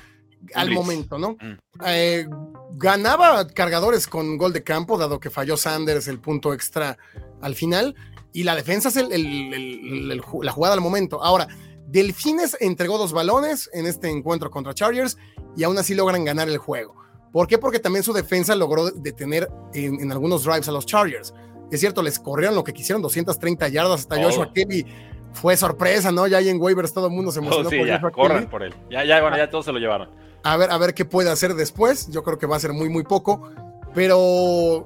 al 0.54 0.70
momento, 0.70 1.18
¿no? 1.18 1.36
Mm. 1.40 1.58
Eh, 1.86 2.26
ganaba 2.72 3.46
cargadores 3.48 4.06
con 4.06 4.38
gol 4.38 4.52
de 4.52 4.62
campo, 4.62 4.98
dado 4.98 5.20
que 5.20 5.30
falló 5.30 5.56
Sanders 5.56 6.08
el 6.08 6.20
punto 6.20 6.54
extra 6.54 6.96
al 7.42 7.54
final, 7.54 7.94
y 8.34 8.42
la 8.42 8.56
defensa 8.56 8.88
es 8.88 8.96
la 8.96 10.52
jugada 10.52 10.74
al 10.74 10.80
momento. 10.80 11.22
Ahora, 11.22 11.46
Delfines 11.86 12.56
entregó 12.60 12.98
dos 12.98 13.12
balones 13.12 13.70
en 13.72 13.86
este 13.86 14.10
encuentro 14.10 14.50
contra 14.50 14.74
Chargers 14.74 15.16
y 15.56 15.62
aún 15.62 15.78
así 15.78 15.94
logran 15.94 16.24
ganar 16.24 16.48
el 16.48 16.58
juego. 16.58 16.96
¿Por 17.32 17.46
qué? 17.46 17.58
Porque 17.58 17.78
también 17.78 18.02
su 18.02 18.12
defensa 18.12 18.56
logró 18.56 18.90
detener 18.90 19.48
en, 19.72 20.10
algunos 20.10 20.42
drives 20.42 20.68
a 20.68 20.72
los 20.72 20.84
Chargers. 20.84 21.32
Es 21.70 21.78
cierto, 21.78 22.02
les 22.02 22.18
corrieron 22.18 22.56
lo 22.56 22.64
que 22.64 22.72
quisieron, 22.72 23.02
230 23.02 23.68
yardas 23.68 24.00
hasta 24.00 24.20
Joshua 24.20 24.52
Kelly 24.52 24.84
fue 25.32 25.56
sorpresa, 25.56 26.10
¿no? 26.10 26.26
Ya 26.26 26.38
ahí 26.38 26.48
en 26.48 26.60
waivers 26.60 26.92
todo 26.92 27.06
el 27.06 27.12
mundo 27.12 27.30
se 27.30 27.38
emocionó 27.38 27.68
oh, 27.68 27.70
sí, 27.70 27.84
ya, 27.86 28.00
corran 28.00 28.50
por 28.50 28.64
él. 28.64 28.74
Ya, 28.90 29.04
ya, 29.04 29.20
bueno, 29.20 29.36
ya 29.36 29.48
todos 29.48 29.64
se 29.64 29.72
lo 29.72 29.78
llevaron. 29.78 30.10
A 30.42 30.56
ver, 30.56 30.72
a 30.72 30.78
ver 30.78 30.92
qué 30.92 31.04
puede 31.04 31.30
hacer 31.30 31.54
después. 31.54 32.08
Yo 32.10 32.24
creo 32.24 32.38
que 32.38 32.46
va 32.46 32.56
a 32.56 32.60
ser 32.60 32.72
muy, 32.72 32.88
muy 32.88 33.04
poco. 33.04 33.48
Pero 33.94 34.84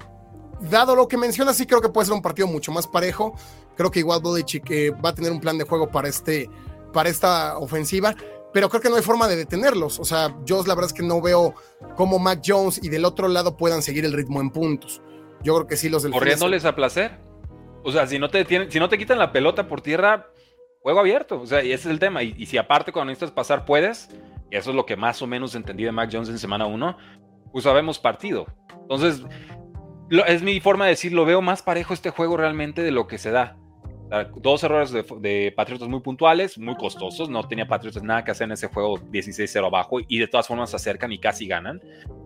dado 0.60 0.96
lo 0.96 1.08
que 1.08 1.16
mencionas, 1.16 1.56
sí 1.56 1.66
creo 1.66 1.80
que 1.80 1.88
puede 1.88 2.06
ser 2.06 2.14
un 2.14 2.22
partido 2.22 2.46
mucho 2.48 2.72
más 2.72 2.86
parejo. 2.86 3.34
Creo 3.76 3.90
que 3.90 4.00
igual 4.00 4.20
Belichick 4.22 4.70
eh, 4.70 4.90
va 4.90 5.10
a 5.10 5.14
tener 5.14 5.30
un 5.30 5.40
plan 5.40 5.58
de 5.58 5.64
juego 5.64 5.88
para, 5.88 6.08
este, 6.08 6.50
para 6.92 7.08
esta 7.08 7.58
ofensiva, 7.58 8.14
pero 8.52 8.68
creo 8.68 8.80
que 8.80 8.90
no 8.90 8.96
hay 8.96 9.02
forma 9.02 9.28
de 9.28 9.36
detenerlos. 9.36 9.98
O 10.00 10.04
sea, 10.04 10.36
yo 10.44 10.62
la 10.66 10.74
verdad 10.74 10.86
es 10.86 10.92
que 10.92 11.02
no 11.02 11.20
veo 11.20 11.54
cómo 11.96 12.18
Mac 12.18 12.42
Jones 12.44 12.80
y 12.82 12.88
del 12.88 13.04
otro 13.04 13.28
lado 13.28 13.56
puedan 13.56 13.82
seguir 13.82 14.04
el 14.04 14.12
ritmo 14.12 14.40
en 14.40 14.50
puntos. 14.50 15.02
Yo 15.42 15.54
creo 15.54 15.66
que 15.66 15.76
sí 15.76 15.88
los 15.88 16.02
del 16.02 16.12
Corriéndoles 16.12 16.64
a 16.64 16.74
placer. 16.74 17.18
O 17.84 17.92
sea, 17.92 18.06
si 18.06 18.18
no 18.18 18.28
te 18.28 18.44
si 18.70 18.78
no 18.80 18.88
te 18.88 18.98
quitan 18.98 19.18
la 19.18 19.30
pelota 19.30 19.68
por 19.68 19.80
tierra, 19.80 20.26
juego 20.80 20.98
abierto. 20.98 21.40
O 21.40 21.46
sea, 21.46 21.62
y 21.62 21.72
ese 21.72 21.88
es 21.88 21.92
el 21.92 22.00
tema. 22.00 22.22
Y, 22.24 22.34
y 22.36 22.46
si 22.46 22.58
aparte 22.58 22.90
cuando 22.90 23.10
necesitas 23.10 23.30
pasar 23.30 23.64
puedes, 23.64 24.08
y 24.50 24.56
eso 24.56 24.70
es 24.70 24.76
lo 24.76 24.84
que 24.84 24.96
más 24.96 25.22
o 25.22 25.26
menos 25.26 25.54
entendí 25.54 25.84
de 25.84 25.92
Mac 25.92 26.10
Jones 26.12 26.28
en 26.28 26.38
semana 26.38 26.66
1, 26.66 26.96
pues 27.52 27.64
sabemos 27.64 27.98
partido. 27.98 28.46
Entonces, 28.82 29.22
es 30.26 30.42
mi 30.42 30.60
forma 30.60 30.84
de 30.84 30.90
decir, 30.90 31.12
lo 31.12 31.24
veo 31.24 31.42
más 31.42 31.62
parejo 31.62 31.94
este 31.94 32.10
juego 32.10 32.36
realmente 32.36 32.82
de 32.82 32.90
lo 32.90 33.06
que 33.06 33.18
se 33.18 33.30
da. 33.30 33.56
dos 34.36 34.62
errores 34.64 34.92
de, 34.92 35.52
Patriotas 35.54 35.88
muy 35.88 36.00
puntuales, 36.00 36.58
muy 36.58 36.76
costosos. 36.76 37.28
No 37.28 37.46
tenía 37.46 37.66
Patriotas 37.66 38.02
nada 38.02 38.24
que 38.24 38.30
hacer 38.30 38.46
en 38.46 38.52
ese 38.52 38.68
juego 38.68 38.98
16-0 38.98 39.66
abajo 39.66 39.98
y 40.06 40.18
de 40.18 40.28
todas 40.28 40.46
formas 40.46 40.70
se 40.70 40.76
acercan 40.76 41.12
y 41.12 41.18
casi 41.18 41.46
ganan. 41.46 41.80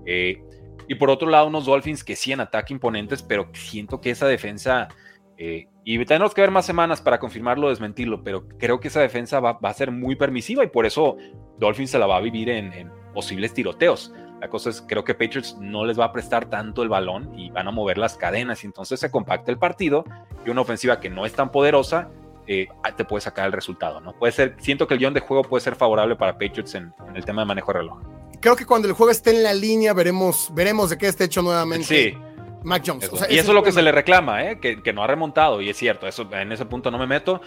Eh, 0.07 0.43
y 0.89 0.95
por 0.95 1.11
otro 1.11 1.29
lado, 1.29 1.47
unos 1.47 1.67
Dolphins 1.67 2.05
que 2.05 2.17
sí 2.17 2.33
en 2.33 2.41
ataque 2.41 2.73
imponentes, 2.73 3.23
pero 3.23 3.49
siento 3.53 4.01
que 4.01 4.11
esa 4.11 4.27
defensa, 4.27 4.89
eh, 5.37 5.67
y 5.85 6.05
tenemos 6.05 6.35
que 6.35 6.41
ver 6.41 6.51
más 6.51 6.67
semanas 6.67 7.01
para 7.01 7.19
confirmarlo 7.19 7.67
o 7.67 7.71
desmentirlo, 7.71 8.23
pero 8.23 8.47
creo 8.59 8.79
que 8.79 8.89
esa 8.89 9.01
defensa 9.01 9.41
va, 9.41 9.59
a 9.61 9.75
ser 9.75 9.91
muy 9.91 10.17
permisiva 10.17 10.65
y 10.65 10.69
por 10.69 10.87
eso 10.87 11.17
Dolphins 11.59 11.91
se 11.91 11.99
la 11.99 12.07
va 12.07 12.17
a 12.17 12.21
vivir 12.21 12.49
en 12.49 12.91
posibles 13.13 13.55
tiroteos. 13.55 14.13
La 14.43 14.49
cosa 14.49 14.71
es, 14.71 14.83
creo 14.83 15.05
que 15.05 15.15
Patriots 15.15 15.57
no 15.61 15.85
les 15.85 15.97
va 15.97 16.07
a 16.07 16.13
prestar 16.13 16.47
tanto 16.47 16.83
el 16.83 16.89
balón 16.89 17.33
y 17.39 17.51
van 17.53 17.69
a 17.69 17.71
mover 17.71 17.97
las 17.97 18.17
cadenas. 18.17 18.65
Y 18.65 18.67
entonces 18.67 18.99
se 18.99 19.09
compacta 19.09 19.53
el 19.53 19.57
partido 19.57 20.05
y 20.45 20.51
una 20.51 20.63
ofensiva 20.63 20.99
que 20.99 21.09
no 21.09 21.25
es 21.25 21.33
tan 21.33 21.53
poderosa 21.53 22.09
eh, 22.49 22.67
te 22.97 23.05
puede 23.05 23.21
sacar 23.21 23.47
el 23.47 23.53
resultado. 23.53 24.01
¿no? 24.01 24.15
Puede 24.15 24.33
ser, 24.33 24.57
siento 24.59 24.89
que 24.89 24.95
el 24.95 24.99
guion 24.99 25.15
de 25.15 25.21
juego 25.21 25.45
puede 25.45 25.63
ser 25.63 25.77
favorable 25.77 26.17
para 26.17 26.33
Patriots 26.33 26.75
en, 26.75 26.93
el 27.15 27.25
tema 27.25 27.43
de 27.43 27.47
manejo 27.47 27.73
de 27.73 27.79
reloj. 27.79 28.01
Creo 28.41 28.57
que 28.57 28.67
cuando 28.67 28.89
el 28.89 28.95
juego 28.95 29.13
esté 29.13 29.31
en 29.31 29.45
la 29.45 29.55
línea 29.55 29.93
veremos, 29.93 30.51
veremos 30.53 30.91
de 30.91 30.99
qué 30.99 31.07
esté 31.07 31.23
hecho 31.23 31.41
nuevamente. 31.41 31.87
Sí. 31.87 32.19
Mac 32.65 32.83
Jones. 32.85 33.11
y 33.31 33.39
eso 33.39 33.53
es 33.53 33.55
lo 33.55 33.63
que 33.63 33.71
se 33.71 33.83
le 33.83 33.93
reclama, 33.93 34.45
¿eh? 34.45 34.59
que, 34.59 34.83
que, 34.83 34.93
no 34.93 35.05
ha 35.05 35.07
remontado, 35.07 35.61
y 35.61 35.69
es 35.69 35.77
cierto, 35.77 36.07
eso, 36.07 36.29
en 36.33 36.51
ese 36.51 36.65
punto 36.65 36.91
no 36.91 36.99
me 36.99 37.07
meto. 37.07 37.41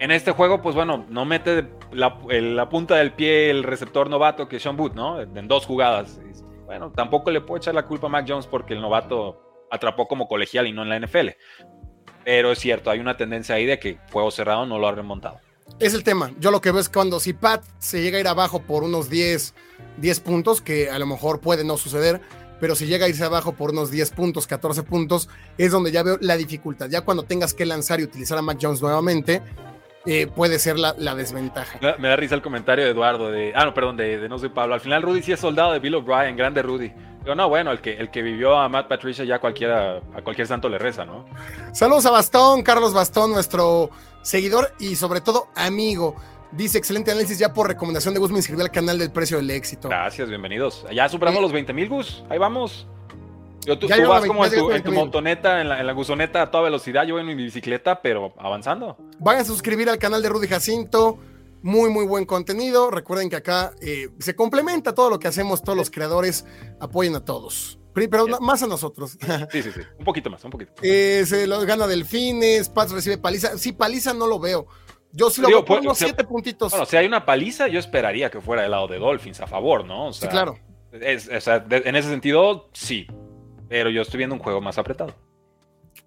En 0.00 0.10
este 0.10 0.32
juego, 0.32 0.60
pues 0.60 0.74
bueno, 0.74 1.06
no 1.08 1.24
mete 1.24 1.68
la, 1.92 2.18
la 2.28 2.68
punta 2.68 2.96
del 2.96 3.12
pie 3.12 3.50
el 3.50 3.62
receptor 3.62 4.10
novato 4.10 4.48
que 4.48 4.58
Sean 4.58 4.76
Booth, 4.76 4.94
¿no? 4.94 5.20
En 5.20 5.48
dos 5.48 5.66
jugadas. 5.66 6.20
Bueno, 6.66 6.90
tampoco 6.90 7.30
le 7.30 7.40
puedo 7.40 7.58
echar 7.58 7.74
la 7.74 7.86
culpa 7.86 8.08
a 8.08 8.10
Mac 8.10 8.26
Jones 8.28 8.46
porque 8.46 8.74
el 8.74 8.80
novato 8.80 9.66
atrapó 9.70 10.08
como 10.08 10.26
colegial 10.26 10.66
y 10.66 10.72
no 10.72 10.82
en 10.82 10.88
la 10.88 10.98
NFL. 10.98 11.30
Pero 12.24 12.52
es 12.52 12.58
cierto, 12.58 12.90
hay 12.90 13.00
una 13.00 13.16
tendencia 13.16 13.54
ahí 13.54 13.66
de 13.66 13.78
que 13.78 13.98
juego 14.12 14.30
cerrado 14.30 14.66
no 14.66 14.78
lo 14.78 14.88
ha 14.88 14.92
remontado. 14.92 15.38
Es 15.78 15.94
el 15.94 16.04
tema. 16.04 16.32
Yo 16.38 16.50
lo 16.50 16.60
que 16.60 16.70
veo 16.70 16.80
es 16.80 16.88
cuando 16.88 17.20
si 17.20 17.32
Pat 17.32 17.64
se 17.78 18.02
llega 18.02 18.18
a 18.18 18.20
ir 18.20 18.28
abajo 18.28 18.60
por 18.60 18.82
unos 18.82 19.10
10, 19.10 19.54
10 19.98 20.20
puntos, 20.20 20.60
que 20.60 20.90
a 20.90 20.98
lo 20.98 21.06
mejor 21.06 21.40
puede 21.40 21.64
no 21.64 21.76
suceder, 21.76 22.20
pero 22.60 22.74
si 22.74 22.86
llega 22.86 23.06
a 23.06 23.08
irse 23.08 23.24
abajo 23.24 23.52
por 23.52 23.70
unos 23.70 23.90
10 23.90 24.10
puntos, 24.12 24.46
14 24.46 24.82
puntos, 24.84 25.28
es 25.58 25.72
donde 25.72 25.90
ya 25.90 26.02
veo 26.02 26.18
la 26.20 26.36
dificultad. 26.36 26.88
Ya 26.88 27.02
cuando 27.02 27.24
tengas 27.24 27.54
que 27.54 27.66
lanzar 27.66 28.00
y 28.00 28.04
utilizar 28.04 28.38
a 28.38 28.42
Mac 28.42 28.58
Jones 28.60 28.80
nuevamente, 28.80 29.42
eh, 30.06 30.26
puede 30.26 30.58
ser 30.58 30.78
la, 30.78 30.92
desventaja. 31.14 31.78
Me 31.98 32.08
da, 32.08 32.16
risa 32.16 32.34
el 32.34 32.42
comentario 32.42 32.84
de 32.84 32.90
Eduardo, 32.90 33.30
de, 33.30 33.52
ah, 33.54 33.64
no, 33.64 33.74
perdón, 33.74 33.96
de, 33.96 34.28
no 34.28 34.38
soy 34.38 34.50
Pablo. 34.50 34.74
Al 34.74 34.80
final 34.80 35.02
Rudy 35.02 35.22
sí 35.22 35.32
es 35.32 35.40
soldado 35.40 35.72
de 35.72 35.78
Bill 35.78 35.94
O'Brien, 35.94 36.36
grande 36.36 36.62
Rudy. 36.62 36.92
Pero 37.22 37.34
no, 37.34 37.48
bueno, 37.48 37.72
el 37.72 37.80
que, 37.80 37.94
el 37.94 38.10
que 38.10 38.20
vivió 38.20 38.58
a 38.58 38.68
Matt 38.68 38.86
Patricia 38.86 39.24
ya 39.24 39.38
cualquiera, 39.38 40.02
a 40.14 40.22
cualquier 40.22 40.46
santo 40.46 40.68
le 40.68 40.76
reza, 40.76 41.06
¿no? 41.06 41.24
Saludos 41.72 42.04
a 42.04 42.10
Bastón, 42.10 42.62
Carlos 42.62 42.92
Bastón, 42.92 43.32
nuestro 43.32 43.90
seguidor 44.20 44.72
y 44.78 44.96
sobre 44.96 45.22
todo 45.22 45.48
amigo. 45.54 46.16
Dice, 46.52 46.78
excelente 46.78 47.10
análisis, 47.10 47.38
ya 47.38 47.52
por 47.52 47.66
recomendación 47.66 48.12
de 48.14 48.20
Gus 48.20 48.30
me 48.30 48.36
inscribí 48.36 48.60
al 48.60 48.70
canal 48.70 48.98
del 48.98 49.10
precio 49.10 49.38
del 49.38 49.50
éxito. 49.50 49.88
Gracias, 49.88 50.28
bienvenidos. 50.28 50.86
Ya 50.92 51.08
superamos 51.08 51.40
los 51.40 51.50
20 51.50 51.72
mil 51.72 51.88
Gus, 51.88 52.22
ahí 52.28 52.38
vamos. 52.38 52.86
Tú, 53.64 53.88
vas 53.88 54.26
como 54.26 54.44
en 54.46 54.82
tu, 54.82 54.92
montoneta, 54.92 55.60
en 55.60 55.68
la, 55.68 55.80
en 55.80 55.86
la, 55.86 55.92
gusoneta 55.92 56.42
a 56.42 56.50
toda 56.50 56.64
velocidad, 56.64 57.04
yo 57.06 57.18
en 57.18 57.26
mi 57.26 57.34
bicicleta, 57.34 58.02
pero 58.02 58.34
avanzando. 58.38 58.96
Vayan 59.18 59.42
a 59.42 59.44
suscribir 59.44 59.88
al 59.88 59.98
canal 59.98 60.22
de 60.22 60.28
Rudy 60.28 60.48
Jacinto. 60.48 61.18
Muy, 61.62 61.88
muy 61.88 62.04
buen 62.04 62.26
contenido. 62.26 62.90
Recuerden 62.90 63.30
que 63.30 63.36
acá 63.36 63.72
eh, 63.80 64.10
se 64.18 64.36
complementa 64.36 64.94
todo 64.94 65.08
lo 65.08 65.18
que 65.18 65.28
hacemos, 65.28 65.62
todos 65.62 65.78
los 65.78 65.90
creadores 65.90 66.44
apoyen 66.78 67.14
a 67.16 67.24
todos. 67.24 67.78
Pero 67.94 68.26
más 68.40 68.62
a 68.62 68.66
nosotros. 68.66 69.16
Sí, 69.50 69.62
sí, 69.62 69.70
sí. 69.72 69.80
Un 69.98 70.04
poquito 70.04 70.28
más, 70.28 70.44
un 70.44 70.50
poquito. 70.50 70.72
Eh, 70.82 71.24
se 71.26 71.46
lo 71.46 71.64
gana 71.64 71.86
Delfines, 71.86 72.68
Paz 72.68 72.90
recibe 72.90 73.18
paliza. 73.18 73.56
Sí, 73.56 73.72
paliza 73.72 74.12
no 74.12 74.26
lo 74.26 74.38
veo. 74.38 74.66
Yo 75.12 75.30
sí 75.30 75.40
lo 75.40 75.48
veo 75.48 75.64
por 75.64 75.80
unos 75.80 75.96
siete 75.96 76.24
puntitos. 76.24 76.72
Bueno, 76.72 76.86
si 76.86 76.96
hay 76.96 77.06
una 77.06 77.24
paliza, 77.24 77.68
yo 77.68 77.78
esperaría 77.78 78.30
que 78.30 78.40
fuera 78.40 78.62
del 78.62 78.72
lado 78.72 78.88
de 78.88 78.98
Dolphins 78.98 79.40
a 79.40 79.46
favor, 79.46 79.84
¿no? 79.84 80.12
sí, 80.12 80.26
claro. 80.26 80.58
en 80.92 81.96
ese 81.96 82.08
sentido, 82.08 82.68
sí. 82.72 83.06
Pero 83.74 83.90
yo 83.90 84.02
estoy 84.02 84.18
viendo 84.18 84.36
un 84.36 84.40
juego 84.40 84.60
más 84.60 84.78
apretado 84.78 85.16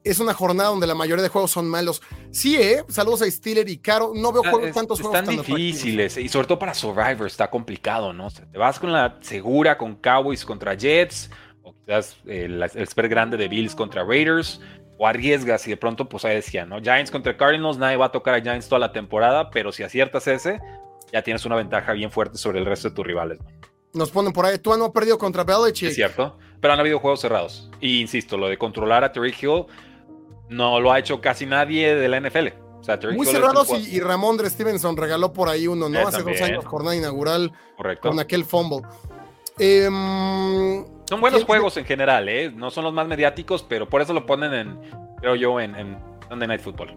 es 0.04 0.20
una 0.22 0.34
jornada 0.34 0.70
donde 0.70 0.88
la 0.88 0.96
mayoría 0.96 1.22
de 1.22 1.28
juegos 1.28 1.52
son 1.52 1.68
malos. 1.68 2.02
Sí, 2.32 2.56
¿eh? 2.56 2.86
Saludos 2.88 3.24
a 3.24 3.30
Steeler 3.30 3.68
y 3.68 3.78
Caro. 3.78 4.14
No 4.16 4.32
veo 4.32 4.42
juegos, 4.42 4.72
tantos 4.72 5.02
juegos 5.02 5.22
tan 5.22 5.36
difíciles. 5.36 6.16
Y 6.16 6.30
sobre 6.30 6.48
todo 6.48 6.60
para 6.60 6.74
Survivor 6.74 7.28
está 7.28 7.50
complicado, 7.50 8.14
¿no? 8.14 8.30
te 8.30 8.58
vas 8.58 8.80
con 8.80 8.94
la 8.94 9.18
segura, 9.20 9.78
con 9.78 9.98
Cowboys 9.98 10.46
contra 10.46 10.76
Jets, 10.76 11.30
o 11.62 11.74
quizás 11.74 12.16
el, 12.26 12.64
el 12.64 12.88
spread 12.88 13.10
grande 13.10 13.36
de 13.36 13.50
Bills 13.50 13.76
contra 13.76 14.06
Raiders, 14.06 14.62
o 14.98 15.06
arriesgas 15.06 15.68
y 15.68 15.72
de 15.72 15.78
pronto, 15.78 16.08
pues 16.08 16.24
ahí 16.24 16.36
decía, 16.36 16.66
¿no? 16.66 16.82
Giants 16.82 17.12
contra 17.12 17.36
Cardinals, 17.36 17.78
nadie 17.78 17.98
va 17.98 18.06
a 18.06 18.12
tocar 18.14 18.34
a 18.34 18.42
Giants 18.42 18.70
toda 18.70 18.80
la 18.80 18.94
temporada, 18.94 19.50
pero 19.50 19.74
si 19.74 19.84
aciertas 19.84 20.26
ese, 20.28 20.62
ya 21.12 21.22
tienes 21.22 21.44
una 21.44 21.58
ventaja 21.58 21.92
bien 21.92 22.12
fuerte 22.12 22.38
sobre 22.38 22.60
el 22.60 22.66
resto 22.66 22.90
de 22.90 22.96
tus 22.96 23.06
rivales. 23.06 23.40
Nos 23.94 24.12
ponen 24.12 24.32
por 24.32 24.46
ahí, 24.46 24.58
tú 24.58 24.76
no 24.78 24.86
has 24.86 24.92
perdido 24.92 25.18
contra 25.18 25.44
Belichick. 25.44 25.90
Es 25.90 25.96
cierto, 25.96 26.38
pero 26.62 26.74
han 26.74 26.80
habido 26.80 27.00
juegos 27.00 27.22
cerrados. 27.22 27.70
Y 27.80 28.02
insisto, 28.02 28.38
lo 28.38 28.48
de 28.48 28.58
controlar 28.58 29.04
a 29.04 29.12
Terry 29.12 29.34
Hill 29.40 29.66
no 30.50 30.80
lo 30.80 30.92
ha 30.92 31.00
hecho 31.00 31.22
casi 31.22 31.46
nadie 31.46 31.96
de 31.96 32.08
la 32.08 32.20
NFL. 32.20 32.68
Muy 33.14 33.28
cerrados 33.28 33.70
y, 33.88 34.00
Ramón 34.00 34.40
Stevenson 34.40 34.96
regaló 34.96 35.34
por 35.34 35.50
ahí 35.50 35.68
uno, 35.68 35.90
¿no? 35.90 36.00
Eh, 36.00 36.04
Hace 36.04 36.24
dos 36.24 36.42
años, 36.42 36.66
jornada 36.66 36.96
inaugural. 36.96 37.52
Correcto. 37.76 38.10
Con 38.10 38.20
aquel 38.20 38.46
fumble. 38.46 38.88
Em, 39.60 40.86
son 41.06 41.20
buenos 41.20 41.44
juegos 41.44 41.76
en 41.78 41.86
general, 41.86 42.30
¿eh? 42.30 42.52
No 42.52 42.70
son 42.70 42.86
los 42.86 42.94
más 42.94 43.08
mediáticos, 43.08 43.64
pero 43.64 43.90
por 43.90 44.02
eso 44.02 44.14
lo 44.14 44.26
ponen 44.26 44.54
en, 44.54 44.80
creo 45.20 45.36
yo, 45.36 45.60
en, 45.60 45.76
en 45.76 45.98
Sunday 46.30 46.48
Night 46.48 46.62
Football. 46.62 46.96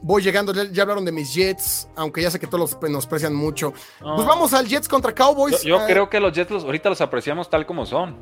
Voy 0.00 0.22
llegando, 0.22 0.52
ya, 0.52 0.82
hablaron 0.82 1.04
de 1.04 1.12
mis 1.12 1.34
Jets, 1.34 1.88
aunque 1.96 2.22
ya 2.22 2.30
sé 2.30 2.38
que 2.38 2.46
todos 2.46 2.60
los 2.60 2.82
menosprecian 2.82 3.34
mucho. 3.34 3.72
Pues 4.00 4.26
vamos 4.26 4.52
al 4.54 4.66
Jets 4.66 4.88
contra 4.88 5.14
Cowboys. 5.14 5.62
Yo, 5.62 5.78
ah. 5.78 5.86
creo 5.86 6.08
que 6.08 6.20
los 6.20 6.32
Jets 6.32 6.50
ahorita 6.50 6.88
los 6.88 7.00
apreciamos 7.00 7.50
tal 7.50 7.66
como 7.66 7.84
son. 7.84 8.16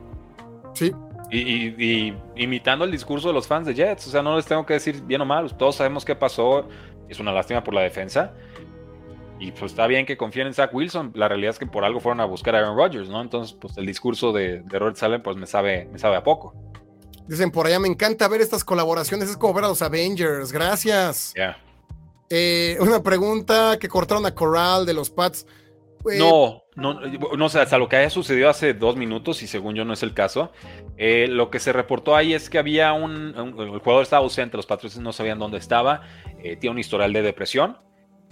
Sí. 0.77 0.93
Y, 1.31 2.15
imitando 2.37 2.85
el 2.85 2.93
discurso 2.93 3.29
de 3.29 3.35
los 3.35 3.47
fans 3.47 3.67
de 3.67 3.75
Jets. 3.75 4.07
O 4.07 4.11
sea, 4.11 4.23
no 4.23 4.37
les 4.37 4.47
tengo 4.47 4.65
que 4.65 4.75
decir 4.75 5.03
bien 5.03 5.21
o 5.23 5.25
mal. 5.25 5.57
Todos 5.57 5.77
sabemos 5.77 6.05
qué 6.05 6.15
pasó. 6.15 6.69
Es 7.09 7.19
una 7.19 7.33
lástima 7.33 7.65
por 7.65 7.75
la 7.75 7.81
defensa. 7.81 8.35
Y 9.39 9.51
pues 9.53 9.73
está 9.73 9.87
bien 9.87 10.07
que 10.07 10.17
confíen 10.17 10.47
en 10.47 10.55
Zach 10.55 10.73
Wilson. 10.73 11.13
La 11.15 11.29
realidad 11.29 11.51
es 11.51 11.59
que 11.59 11.67
por 11.67 11.85
algo 11.85 12.01
fueron 12.01 12.21
a 12.21 12.27
buscar 12.27 12.55
a 12.55 12.59
Aaron 12.59 12.77
Rodgers, 12.77 13.09
¿no? 13.09 13.21
Entonces, 13.21 13.57
pues 13.59 13.77
el 13.77 13.87
discurso 13.87 14.33
de, 14.33 14.63
de 14.63 14.79
Robert 14.79 14.97
Salem, 14.97 15.23
pues 15.23 15.37
me 15.37 15.47
sabe, 15.47 15.89
me 15.93 15.99
sabe 15.99 16.17
a 16.17 16.23
poco. 16.23 16.55
Dicen 17.27 17.51
por 17.51 17.67
allá, 17.67 17.81
me 17.81 17.89
encanta 17.89 18.29
ver 18.29 18.41
estas 18.41 18.65
colaboraciones. 18.65 19.31
Es 19.31 19.37
como 19.37 19.55
ver 19.55 19.65
a 19.65 19.69
los 19.69 19.83
Avengers. 19.83 20.53
Gracias. 20.53 21.33
Ya. 21.37 21.57
Eh, 22.31 22.77
una 22.81 23.03
pregunta 23.03 23.79
que 23.81 23.89
cortaron 23.89 24.27
a 24.27 24.35
Corral 24.35 24.87
de 24.87 24.95
los 24.95 25.11
Pats. 25.11 25.47
Eh, 26.11 26.19
no, 26.19 26.63
no, 26.77 27.01
no 27.01 27.49
sé, 27.49 27.61
hasta 27.61 27.79
lo 27.79 27.89
que 27.89 27.97
haya 27.97 28.11
sucedido 28.11 28.49
hace 28.49 28.75
dos 28.75 28.97
minutos, 28.97 29.43
y 29.43 29.47
según 29.47 29.75
yo 29.75 29.85
no 29.85 29.95
es 29.95 30.03
el 30.03 30.15
caso, 30.15 30.53
eh, 30.97 31.27
lo 31.29 31.51
que 31.51 31.59
se 31.59 31.73
reportó 31.73 32.15
ahí 32.15 32.35
es 32.35 32.51
que 32.51 32.59
había 32.59 32.93
un, 32.93 33.35
el 33.59 33.79
jugador 33.81 34.03
estaba 34.03 34.23
ausente, 34.23 34.57
los 34.57 34.67
patriotas 34.67 35.01
no 35.01 35.13
sabían 35.13 35.39
dónde 35.39 35.59
estaba, 35.59 36.03
eh, 36.43 36.57
tiene 36.57 36.73
un 36.73 36.79
historial 36.79 37.13
de 37.13 37.23
depresión 37.23 37.79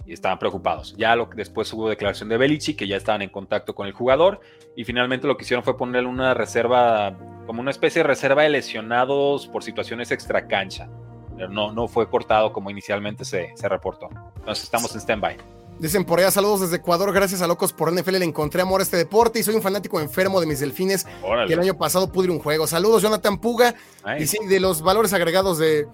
y 0.05 0.13
estaban 0.13 0.37
preocupados. 0.37 0.95
Ya 0.95 1.15
después 1.35 1.73
hubo 1.73 1.89
declaración 1.89 2.29
de 2.29 2.37
Belichi, 2.37 2.75
que 2.75 2.87
ya 2.87 2.95
estaban 2.95 3.23
en 3.23 3.29
contacto 3.29 3.73
con 3.73 3.87
el 3.87 3.93
jugador, 3.93 4.39
y 4.75 4.83
finalmente 4.83 5.25
lo 5.25 5.35
que 5.35 5.43
hicieron 5.43 5.63
fue 5.63 5.75
ponerle 5.75 6.07
una 6.07 6.35
reserva, 6.35 7.17
como 7.47 7.61
una 7.61 7.71
especie 7.71 8.03
de 8.03 8.07
reserva 8.07 8.43
de 8.43 8.49
lesionados 8.49 9.47
por 9.47 9.63
situaciones 9.63 10.11
extra 10.11 10.47
cancha. 10.47 10.87
Pero 11.35 11.49
no, 11.49 11.71
no 11.73 11.87
fue 11.87 12.09
cortado 12.09 12.53
como 12.53 12.69
inicialmente 12.69 13.25
se, 13.25 13.51
se 13.55 13.67
reportó. 13.67 14.07
Entonces 14.37 14.63
estamos 14.63 14.93
en 14.93 15.01
stand-by. 15.01 15.37
Dicen 15.79 16.05
por 16.05 16.19
allá, 16.19 16.31
saludos 16.31 16.61
desde 16.61 16.77
Ecuador, 16.77 17.11
gracias 17.11 17.41
a 17.41 17.47
Locos 17.47 17.73
por 17.73 17.91
NFL 17.91 18.13
le 18.17 18.25
encontré 18.25 18.61
amor 18.61 18.79
a 18.79 18.83
este 18.83 18.95
deporte 18.95 19.39
y 19.39 19.43
soy 19.43 19.55
un 19.55 19.61
fanático 19.61 19.99
enfermo 19.99 20.39
de 20.39 20.47
mis 20.47 20.61
delfines 20.61 21.05
y 21.47 21.51
el 21.53 21.59
año 21.59 21.77
pasado 21.77 22.11
pude 22.11 22.25
ir 22.25 22.31
un 22.31 22.39
juego. 22.39 22.65
Saludos, 22.65 23.01
Jonathan 23.01 23.37
Puga. 23.37 23.75
Y 24.17 24.25
sí, 24.25 24.37
de 24.47 24.59
los 24.61 24.81
valores 24.81 25.11
agregados 25.11 25.57
de, 25.57 25.85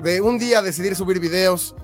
de 0.00 0.20
un 0.20 0.38
día 0.38 0.60
decidir 0.60 0.94
subir 0.94 1.18
videos, 1.18 1.74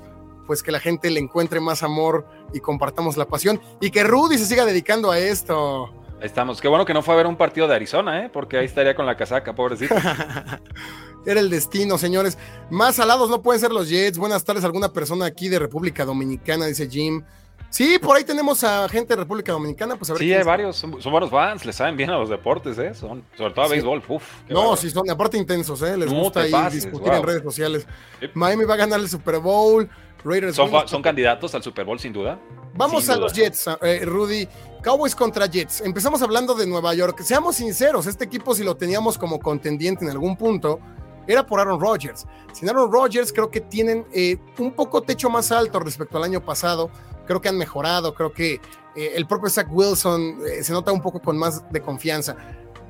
pues 0.47 0.63
que 0.63 0.73
la 0.73 0.81
gente 0.81 1.11
le 1.11 1.21
encuentre 1.21 1.59
más 1.59 1.83
amor 1.83 2.27
y 2.53 2.61
compartamos 2.61 3.17
la 3.17 3.25
pasión 3.25 3.61
y 3.81 3.91
que 3.91 4.05
Rudy 4.05 4.37
se 4.37 4.45
siga 4.45 4.67
dedicando 4.67 5.11
a 5.11 5.19
esto. 5.19 5.87
Ahí 6.21 6.27
estamos. 6.27 6.61
Qué 6.61 6.69
bueno 6.69 6.85
que 6.85 6.93
no 6.93 7.03
fue 7.03 7.15
a 7.15 7.17
ver 7.17 7.27
un 7.27 7.37
partido 7.37 7.67
de 7.67 7.77
Arizona, 7.77 8.25
¿eh? 8.25 8.31
Porque 8.31 8.59
ahí 8.59 8.67
estaría 8.67 8.95
con 8.95 9.07
la 9.07 9.17
casaca, 9.17 9.55
pobrecito. 9.55 9.95
Era 11.27 11.41
el 11.41 11.51
destino, 11.51 11.99
señores. 11.99 12.39
Más 12.71 12.99
alados 12.99 13.29
no 13.29 13.43
pueden 13.43 13.61
ser 13.61 13.71
los 13.71 13.89
Jets. 13.89 14.19
Buenas 14.19 14.45
tardes, 14.45 14.65
alguna 14.65 14.93
persona 14.93 15.27
aquí 15.27 15.49
de 15.49 15.59
República 15.59 16.05
Dominicana, 16.05 16.67
dice 16.67 16.89
Jim. 16.89 17.23
Sí, 17.71 17.99
por 17.99 18.17
ahí 18.17 18.25
tenemos 18.25 18.65
a 18.65 18.89
gente 18.89 19.15
de 19.15 19.21
República 19.21 19.53
Dominicana. 19.53 19.97
Pues 19.97 20.09
a 20.09 20.15
ver 20.15 20.23
sí, 20.23 20.33
hay 20.33 20.43
varios, 20.43 20.77
son, 20.77 21.03
son, 21.03 21.13
varios 21.13 21.31
fans, 21.31 21.67
le 21.67 21.73
saben 21.73 21.97
bien 21.97 22.09
a 22.09 22.19
los 22.19 22.31
deportes, 22.31 22.79
¿eh? 22.79 22.95
Son, 22.95 23.23
sobre 23.37 23.53
todo 23.53 23.65
a 23.67 23.69
sí. 23.69 23.75
béisbol. 23.75 24.03
Uf, 24.09 24.23
no, 24.49 24.75
sí, 24.77 24.89
son 24.89 25.09
aparte 25.11 25.37
intensos, 25.37 25.83
¿eh? 25.83 25.97
Les 25.97 26.11
no 26.11 26.21
gusta 26.21 26.41
ahí 26.41 26.51
pases, 26.51 26.85
discutir 26.85 27.09
wow. 27.09 27.19
en 27.19 27.23
redes 27.25 27.43
sociales. 27.43 27.87
Yep. 28.21 28.31
Miami 28.35 28.65
va 28.65 28.75
a 28.75 28.79
ganar 28.79 29.01
el 29.01 29.09
Super 29.09 29.39
Bowl. 29.39 29.89
Raiders 30.25 30.57
son, 30.57 30.71
son 30.89 31.03
candidatos 31.03 31.55
al 31.55 31.63
Super 31.63 31.85
Bowl, 31.85 31.99
sin 31.99 32.13
duda. 32.13 32.41
Vamos 32.75 33.03
sin 33.03 33.13
a 33.13 33.15
duda. 33.17 33.25
los 33.25 33.33
Jets, 33.35 33.67
eh, 33.83 34.01
Rudy. 34.05 34.49
Cowboys 34.83 35.15
contra 35.15 35.47
Jets. 35.47 35.83
Empezamos 35.83 36.23
hablando 36.23 36.55
de 36.55 36.67
Nueva 36.67 36.95
York. 36.95 37.21
Seamos 37.21 37.57
sinceros, 37.57 38.07
este 38.07 38.25
equipo, 38.25 38.55
si 38.55 38.65
lo 38.65 38.77
teníamos 38.77 39.19
como 39.19 39.39
contendiente 39.41 40.05
en 40.05 40.11
algún 40.11 40.37
punto, 40.37 40.81
era 41.29 41.47
por 41.47 41.61
Aaron 41.61 41.79
Rodgers. 41.79 42.27
Sin 42.53 42.69
Aaron 42.69 42.91
Rodgers, 42.91 43.33
creo 43.33 43.51
que 43.51 43.61
tienen 43.61 44.07
eh, 44.13 44.39
un 44.59 44.73
poco 44.73 45.03
techo 45.03 45.31
más 45.31 45.53
alto 45.53 45.79
respecto 45.79 46.17
al 46.17 46.25
año 46.25 46.45
pasado. 46.45 46.91
Creo 47.27 47.41
que 47.41 47.49
han 47.49 47.59
mejorado. 47.59 48.15
Creo 48.15 48.33
que 48.33 48.55
eh, 48.97 49.13
el 49.15 49.27
propio 49.27 49.51
Zach 49.51 49.69
Wilson 49.71 50.39
eh, 50.47 50.65
se 50.65 50.73
nota 50.73 50.91
un 50.91 51.03
poco 51.03 51.21
con 51.21 51.37
más 51.37 51.71
de 51.71 51.81
confianza. 51.81 52.37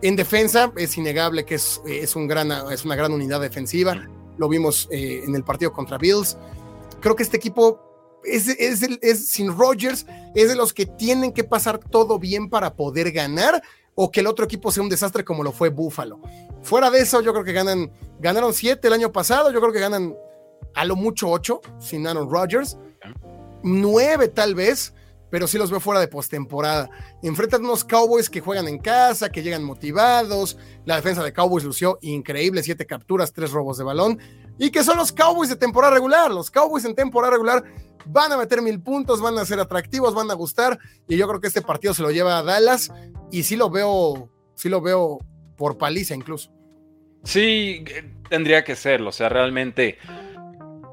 En 0.01 0.14
defensa, 0.14 0.72
es 0.76 0.97
innegable 0.97 1.45
que 1.45 1.57
es, 1.57 1.82
es, 1.84 2.14
un 2.14 2.28
gran, 2.28 2.53
es 2.70 2.84
una 2.84 2.95
gran 2.95 3.12
unidad 3.12 3.41
defensiva. 3.41 3.97
Lo 4.39 4.49
vimos 4.49 4.86
en 4.93 5.34
el 5.34 5.43
partido 5.43 5.72
contra 5.72 5.99
Bills. 5.99 6.39
Creo 7.01 7.16
que 7.16 7.24
este 7.24 7.36
equipo 7.36 7.80
es, 8.22 8.47
es, 8.49 8.82
es, 9.03 9.28
sin 9.28 9.57
Rodgers, 9.57 10.07
es 10.36 10.49
de 10.49 10.55
los 10.55 10.72
que 10.72 10.86
tienen 10.86 11.32
que 11.32 11.43
pasar 11.43 11.78
todo 11.78 12.20
bien 12.20 12.49
para 12.49 12.74
poder 12.74 13.11
ganar 13.11 13.61
o 14.01 14.12
que 14.12 14.20
el 14.20 14.28
otro 14.28 14.44
equipo 14.44 14.70
sea 14.70 14.84
un 14.84 14.88
desastre 14.88 15.24
como 15.24 15.42
lo 15.42 15.51
fue 15.51 15.70
Buffalo. 15.70 16.20
Fuera 16.62 16.88
de 16.88 17.01
eso, 17.01 17.20
yo 17.20 17.32
creo 17.32 17.44
que 17.44 17.53
ganan, 17.53 17.90
ganaron 18.20 18.55
siete 18.55 18.86
el 18.86 18.94
año 18.94 19.11
pasado, 19.11 19.51
yo 19.51 19.59
creo 19.61 19.72
que 19.72 19.80
ganan 19.80 20.14
a 20.76 20.84
lo 20.84 20.94
mucho 20.94 21.28
ocho 21.28 21.61
sin 21.80 22.07
Aaron 22.07 22.30
Rodgers, 22.30 22.78
nueve 23.64 24.28
tal 24.28 24.55
vez, 24.55 24.94
pero 25.30 25.49
sí 25.49 25.59
los 25.59 25.72
veo 25.72 25.80
fuera 25.80 25.99
de 25.99 26.07
postemporada. 26.07 26.88
Enfrentan 27.24 27.64
unos 27.64 27.82
Cowboys 27.82 28.30
que 28.30 28.40
juegan 28.40 28.68
en 28.68 28.78
casa, 28.78 29.30
que 29.30 29.42
llegan 29.42 29.64
motivados. 29.64 30.57
La 30.84 30.94
defensa 30.94 31.24
de 31.24 31.32
Cowboys 31.32 31.64
lució 31.64 31.99
increíble, 32.01 32.62
siete 32.62 32.86
capturas, 32.86 33.32
tres 33.32 33.51
robos 33.51 33.78
de 33.78 33.84
balón. 33.84 34.20
Y 34.59 34.70
que 34.70 34.84
son 34.84 34.96
los 34.96 35.11
Cowboys 35.11 35.51
de 35.51 35.57
temporada 35.57 35.92
regular. 35.92 36.30
Los 36.30 36.53
Cowboys 36.53 36.84
en 36.84 36.94
temporada 36.94 37.32
regular 37.32 37.64
van 38.11 38.32
a 38.32 38.36
meter 38.36 38.62
mil 38.62 38.80
puntos, 38.80 39.20
van 39.20 39.38
a 39.38 39.44
ser 39.44 39.61
atractivos, 39.61 40.14
van 40.14 40.30
a 40.30 40.34
gustar. 40.34 40.78
Y 41.06 41.16
yo 41.16 41.28
creo 41.28 41.40
que 41.40 41.48
este 41.48 41.62
partido 41.62 41.94
se 41.94 42.02
lo 42.02 42.11
lleva 42.11 42.38
a 42.38 42.42
Dallas. 42.42 42.90
Y 43.30 43.42
sí 43.42 43.56
lo 43.56 43.70
veo, 43.70 44.30
sí 44.54 44.68
lo 44.68 44.80
veo 44.80 45.18
por 45.56 45.78
paliza 45.78 46.14
incluso. 46.14 46.50
Sí, 47.24 47.84
tendría 48.28 48.64
que 48.64 48.76
serlo. 48.76 49.11
O 49.11 49.12
sea, 49.12 49.28
realmente. 49.28 49.98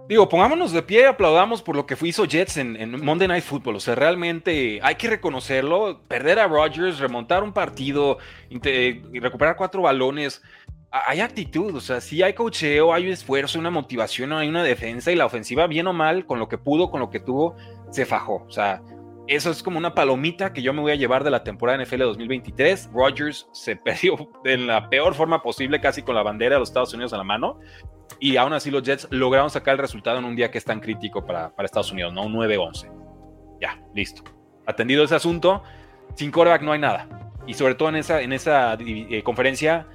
Digo, 0.07 0.29
pongámonos 0.29 0.71
de 0.71 0.83
pie 0.83 1.01
y 1.01 1.05
aplaudamos 1.05 1.63
por 1.63 1.75
lo 1.75 1.87
que 1.87 1.97
hizo 2.03 2.25
Jets 2.25 2.57
en, 2.57 2.75
en, 2.75 3.03
Monday 3.03 3.27
Night 3.27 3.43
Football. 3.43 3.77
O 3.77 3.79
sea, 3.79 3.95
realmente 3.95 4.79
hay 4.83 4.95
que 4.95 5.09
reconocerlo. 5.09 6.01
Perder 6.07 6.37
a 6.39 6.47
Rodgers, 6.47 6.99
remontar 6.99 7.43
un 7.43 7.53
partido, 7.53 8.19
recuperar 8.51 9.55
cuatro 9.55 9.81
balones. 9.81 10.43
Hay 11.07 11.19
actitud, 11.19 11.75
o 11.75 11.81
sea, 11.81 11.99
sí 11.99 12.23
hay 12.23 12.33
cocheo, 12.33 12.93
hay 12.93 13.09
esfuerzo, 13.09 13.59
una 13.59 13.69
motivación, 13.69 14.31
hay 14.31 14.47
una 14.47 14.63
defensa 14.63 15.11
y 15.11 15.15
la 15.15 15.25
ofensiva, 15.25 15.67
bien 15.67 15.87
o 15.87 15.93
mal, 15.93 16.25
con 16.25 16.39
lo 16.39 16.47
que 16.47 16.57
pudo, 16.57 16.89
con 16.89 17.01
lo 17.01 17.09
que 17.09 17.19
tuvo, 17.19 17.57
se 17.89 18.05
fajó. 18.05 18.45
O 18.47 18.51
sea, 18.51 18.81
eso 19.27 19.49
es 19.49 19.61
como 19.61 19.77
una 19.77 19.93
palomita 19.93 20.53
que 20.53 20.61
yo 20.61 20.71
me 20.71 20.79
voy 20.79 20.93
a 20.93 20.95
llevar 20.95 21.25
de 21.25 21.31
la 21.31 21.43
temporada 21.43 21.83
NFL 21.83 21.99
2023. 21.99 22.91
Rodgers 22.93 23.49
se 23.51 23.75
perdió 23.85 24.31
en 24.45 24.67
la 24.67 24.89
peor 24.89 25.15
forma 25.15 25.41
posible, 25.41 25.81
casi 25.81 26.01
con 26.01 26.15
la 26.15 26.23
bandera 26.23 26.55
de 26.55 26.59
los 26.59 26.69
Estados 26.69 26.93
Unidos 26.93 27.11
a 27.11 27.17
la 27.17 27.25
mano. 27.25 27.59
Y 28.21 28.37
aún 28.37 28.53
así 28.53 28.71
los 28.71 28.83
Jets 28.83 29.07
lograron 29.11 29.49
sacar 29.49 29.73
el 29.73 29.79
resultado 29.79 30.19
en 30.19 30.25
un 30.25 30.35
día 30.37 30.49
que 30.49 30.59
es 30.59 30.63
tan 30.63 30.79
crítico 30.79 31.25
para, 31.25 31.53
para 31.53 31.65
Estados 31.65 31.91
Unidos, 31.91 32.13
¿no? 32.13 32.23
Un 32.23 32.35
9-11. 32.35 32.89
Ya, 33.59 33.81
listo. 33.93 34.23
Atendido 34.65 35.03
ese 35.03 35.15
asunto, 35.15 35.61
sin 36.13 36.31
quarterback 36.31 36.61
no 36.61 36.71
hay 36.71 36.79
nada. 36.79 37.09
Y 37.47 37.55
sobre 37.55 37.75
todo 37.75 37.89
en 37.89 37.95
esa, 37.97 38.21
en 38.21 38.31
esa 38.31 38.77
eh, 38.79 39.21
conferencia 39.23 39.87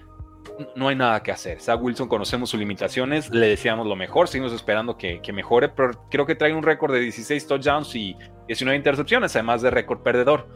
no 0.76 0.88
hay 0.88 0.97
nada 0.97 1.22
que 1.22 1.32
hacer. 1.32 1.61
Zach 1.61 1.80
Wilson 1.80 2.09
conocemos 2.09 2.51
sus 2.51 2.61
limitaciones, 2.61 3.30
le 3.30 3.49
deseamos 3.49 3.86
lo 3.86 3.97
mejor, 3.97 4.28
seguimos 4.28 4.53
esperando 4.53 4.97
que, 4.97 5.20
que 5.20 5.32
mejore, 5.32 5.68
pero 5.68 6.07
creo 6.11 6.26
que 6.26 6.34
trae 6.34 6.53
un 6.53 6.62
récord 6.62 6.93
de 6.93 7.01
16 7.01 7.47
touchdowns 7.47 7.95
y 7.95 8.16
19 8.49 8.76
intercepciones, 8.76 9.34
además 9.36 9.62
de 9.62 9.70
récord 9.70 10.03
perdedor. 10.03 10.49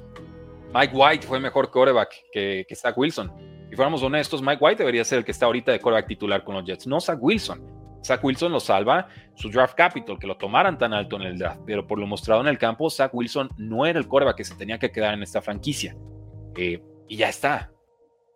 Mike 0.74 0.94
White 0.94 1.26
fue 1.26 1.38
mejor 1.40 1.70
quarterback 1.70 2.10
que, 2.32 2.64
que 2.68 2.74
Zach 2.74 2.96
Wilson. 2.96 3.32
Si 3.70 3.76
fuéramos 3.76 4.02
honestos, 4.02 4.42
Mike 4.42 4.58
White 4.60 4.78
debería 4.82 5.04
ser 5.04 5.18
el 5.18 5.24
que 5.24 5.32
está 5.32 5.46
ahorita 5.46 5.72
de 5.72 5.80
quarterback 5.80 6.08
titular 6.08 6.44
con 6.44 6.54
los 6.54 6.64
Jets, 6.64 6.86
no 6.86 7.00
Zach 7.00 7.18
Wilson. 7.20 7.62
Zach 8.04 8.22
Wilson 8.22 8.52
lo 8.52 8.60
salva 8.60 9.08
su 9.34 9.48
draft 9.48 9.74
capital, 9.74 10.18
que 10.18 10.26
lo 10.26 10.36
tomaran 10.36 10.76
tan 10.76 10.92
alto 10.92 11.16
en 11.16 11.22
el 11.22 11.38
draft, 11.38 11.62
pero 11.64 11.86
por 11.86 11.98
lo 11.98 12.06
mostrado 12.06 12.42
en 12.42 12.48
el 12.48 12.58
campo, 12.58 12.90
Zach 12.90 13.14
Wilson 13.14 13.48
no 13.56 13.86
era 13.86 13.98
el 13.98 14.06
quarterback 14.06 14.36
que 14.36 14.44
se 14.44 14.54
tenía 14.56 14.78
que 14.78 14.90
quedar 14.90 15.14
en 15.14 15.22
esta 15.22 15.40
franquicia. 15.40 15.96
Eh, 16.56 16.82
y 17.08 17.16
ya 17.16 17.28
está. 17.28 17.73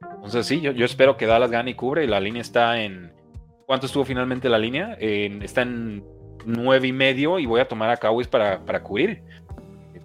Entonces 0.00 0.46
sí, 0.46 0.60
yo, 0.60 0.72
yo, 0.72 0.84
espero 0.84 1.16
que 1.16 1.26
Dallas 1.26 1.50
gane 1.50 1.72
y 1.72 1.74
cubre. 1.74 2.06
La 2.06 2.20
línea 2.20 2.42
está 2.42 2.80
en. 2.80 3.12
¿Cuánto 3.66 3.86
estuvo 3.86 4.04
finalmente 4.04 4.48
la 4.48 4.58
línea? 4.58 4.96
En, 4.98 5.42
está 5.42 5.62
en 5.62 6.04
nueve 6.44 6.88
y 6.88 6.92
medio 6.92 7.38
y 7.38 7.46
voy 7.46 7.60
a 7.60 7.68
tomar 7.68 7.90
a 7.90 7.96
Cowboys 7.96 8.28
para, 8.28 8.64
para 8.64 8.82
cubrir. 8.82 9.22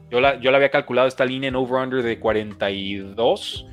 Yo 0.10 0.20
la, 0.20 0.40
yo 0.40 0.52
la 0.52 0.58
había 0.58 0.70
calculado 0.70 1.08
esta 1.08 1.26
línea 1.26 1.48
en 1.48 1.56
over-under 1.56 2.04
de 2.04 2.20
42 2.20 3.68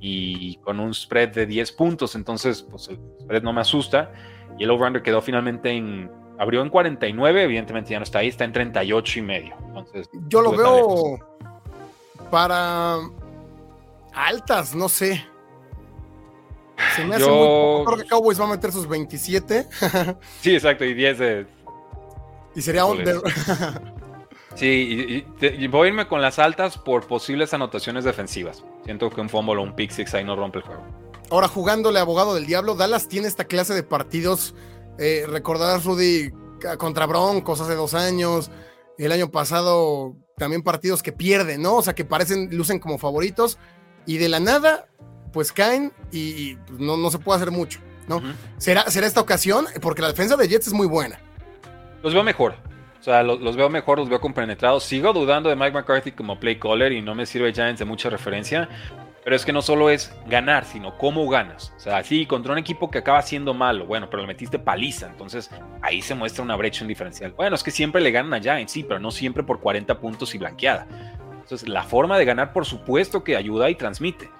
y 0.00 0.56
con 0.56 0.80
un 0.80 0.92
spread 0.92 1.30
de 1.30 1.46
10 1.46 1.72
puntos. 1.72 2.14
Entonces, 2.14 2.62
pues 2.62 2.88
el 2.88 2.98
spread 3.20 3.42
no 3.42 3.52
me 3.52 3.60
asusta. 3.60 4.12
Y 4.58 4.64
el 4.64 4.70
over-under 4.70 5.02
quedó 5.02 5.22
finalmente 5.22 5.70
en. 5.70 6.10
Abrió 6.38 6.62
en 6.62 6.70
49, 6.70 7.44
evidentemente 7.44 7.90
ya 7.90 7.98
no 7.98 8.02
está 8.02 8.18
ahí, 8.18 8.28
está 8.28 8.44
en 8.44 8.52
38 8.52 9.18
y 9.18 9.22
medio. 9.22 9.54
Entonces, 9.68 10.08
yo 10.28 10.40
lo 10.40 10.50
veo 10.52 11.18
para 12.30 12.96
altas, 14.12 14.74
no 14.74 14.88
sé. 14.88 15.24
Se 16.96 17.04
me 17.04 17.16
hace 17.16 17.24
yo... 17.24 17.34
muy 17.34 17.46
poco. 17.46 17.84
Creo 17.84 17.98
que 17.98 18.08
Cowboys 18.08 18.40
va 18.40 18.44
a 18.44 18.48
meter 18.48 18.72
sus 18.72 18.88
27. 18.88 19.66
sí, 20.40 20.54
exacto, 20.54 20.84
y 20.84 20.94
10 20.94 21.18
de. 21.18 21.46
Y 22.54 22.62
sería 22.62 22.84
under. 22.84 23.20
sí, 24.54 24.66
y, 24.66 25.46
y, 25.46 25.46
y, 25.46 25.66
voy 25.68 25.86
a 25.86 25.88
irme 25.88 26.06
con 26.06 26.20
las 26.20 26.38
altas 26.38 26.76
por 26.78 27.06
posibles 27.06 27.54
anotaciones 27.54 28.04
defensivas. 28.04 28.62
Siento 28.84 29.10
que 29.10 29.20
un 29.20 29.28
fumble 29.28 29.56
o 29.56 29.62
un 29.62 29.74
pick 29.74 29.90
six 29.90 30.12
ahí 30.14 30.24
no 30.24 30.36
rompe 30.36 30.58
el 30.58 30.64
juego. 30.64 30.82
Ahora, 31.30 31.48
jugándole 31.48 31.98
abogado 31.98 32.34
del 32.34 32.46
diablo, 32.46 32.74
Dallas 32.74 33.08
tiene 33.08 33.26
esta 33.26 33.44
clase 33.44 33.72
de 33.72 33.82
partidos. 33.82 34.54
Eh, 34.98 35.24
recordarás, 35.26 35.84
Rudy, 35.84 36.30
contra 36.78 37.06
Broncos 37.06 37.60
hace 37.60 37.74
dos 37.74 37.94
años. 37.94 38.50
El 38.98 39.12
año 39.12 39.30
pasado 39.30 40.14
también 40.36 40.62
partidos 40.62 41.02
que 41.02 41.12
pierden, 41.12 41.62
¿no? 41.62 41.76
O 41.76 41.82
sea, 41.82 41.94
que 41.94 42.04
parecen, 42.04 42.54
lucen 42.54 42.78
como 42.78 42.98
favoritos. 42.98 43.58
Y 44.04 44.18
de 44.18 44.28
la 44.28 44.40
nada 44.40 44.88
pues 45.32 45.52
caen 45.52 45.92
y, 46.10 46.18
y 46.18 46.58
no, 46.78 46.96
no, 46.96 47.10
se 47.10 47.18
puede 47.18 47.36
hacer 47.36 47.50
mucho, 47.50 47.80
¿no? 48.08 48.16
Uh 48.16 48.20
-huh. 48.20 48.34
¿Será, 48.58 48.90
¿Será 48.90 49.06
esta 49.06 49.20
ocasión? 49.20 49.66
Porque 49.80 50.02
la 50.02 50.08
defensa 50.08 50.36
de 50.36 50.48
Jets 50.48 50.68
es 50.68 50.72
muy 50.72 50.86
buena. 50.86 51.18
Los 52.02 52.14
veo 52.14 52.22
mejor. 52.22 52.54
O 53.00 53.02
sea, 53.04 53.22
los, 53.22 53.40
los, 53.40 53.56
veo 53.56 53.68
mejor, 53.68 53.98
los 53.98 54.08
veo 54.08 54.20
compenetrados. 54.20 54.84
Sigo 54.84 55.12
dudando 55.12 55.48
de 55.48 55.56
Mike 55.56 55.72
McCarthy 55.72 56.12
como 56.12 56.38
play 56.38 56.56
caller 56.56 56.92
y 56.92 57.02
no 57.02 57.14
me 57.14 57.26
sirve 57.26 57.52
Giants 57.52 57.80
de 57.80 57.84
mucha 57.84 58.08
referencia. 58.08 58.68
Pero 59.24 59.36
es 59.36 59.44
que 59.44 59.52
no 59.52 59.62
solo 59.62 59.88
es 59.88 60.12
ganar, 60.26 60.64
sino 60.64 60.98
cómo 60.98 61.28
ganas. 61.28 61.72
O 61.76 61.80
sea, 61.80 62.02
sí, 62.02 62.26
contra 62.26 62.52
un 62.52 62.58
equipo 62.58 62.90
que 62.90 62.98
acaba 62.98 63.22
siendo 63.22 63.54
malo, 63.54 63.86
bueno, 63.86 64.08
pero 64.10 64.22
le 64.22 64.28
metiste 64.28 64.58
paliza. 64.58 65.06
Entonces 65.08 65.50
ahí 65.80 66.02
se 66.02 66.14
muestra 66.14 66.42
una 66.42 66.56
brecha, 66.56 66.82
un 66.82 66.88
diferencial. 66.88 67.32
Bueno, 67.32 67.54
es 67.54 67.62
que 67.62 67.70
siempre 67.70 68.00
le 68.00 68.10
ganan 68.10 68.34
a 68.34 68.40
Giants, 68.40 68.72
sí, 68.72 68.82
pero 68.82 68.98
no 68.98 69.10
siempre 69.12 69.42
por 69.44 69.60
40 69.60 69.98
puntos 70.00 70.34
y 70.34 70.38
blanqueada. 70.38 70.86
Entonces, 71.42 71.68
la 71.68 71.82
forma 71.82 72.18
de 72.18 72.24
ganar, 72.24 72.52
por 72.52 72.64
supuesto, 72.64 73.24
que 73.24 73.36
ayuda 73.36 73.68
y 73.68 73.74
transmite. 73.74 74.30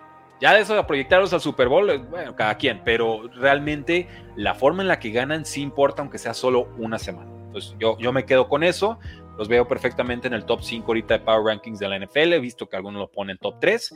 Ya 0.42 0.52
de 0.52 0.62
eso 0.62 0.74
de 0.74 0.82
proyectarlos 0.82 1.32
al 1.32 1.40
Super 1.40 1.68
Bowl, 1.68 1.86
bueno, 2.10 2.34
cada 2.34 2.56
quien, 2.56 2.82
pero 2.84 3.28
realmente 3.36 4.08
la 4.34 4.56
forma 4.56 4.82
en 4.82 4.88
la 4.88 4.98
que 4.98 5.12
ganan 5.12 5.44
sí 5.44 5.62
importa, 5.62 6.02
aunque 6.02 6.18
sea 6.18 6.34
solo 6.34 6.68
una 6.78 6.98
semana. 6.98 7.30
Entonces 7.46 7.76
yo, 7.78 7.96
yo 7.98 8.12
me 8.12 8.26
quedo 8.26 8.48
con 8.48 8.64
eso, 8.64 8.98
los 9.38 9.46
veo 9.46 9.68
perfectamente 9.68 10.26
en 10.26 10.34
el 10.34 10.44
top 10.44 10.62
5 10.62 10.84
ahorita 10.84 11.18
de 11.18 11.24
Power 11.24 11.44
Rankings 11.44 11.78
de 11.78 11.88
la 11.88 11.96
NFL, 11.96 12.32
he 12.32 12.40
visto 12.40 12.68
que 12.68 12.74
algunos 12.74 12.98
lo 12.98 13.08
ponen 13.08 13.38
top 13.38 13.60
3, 13.60 13.94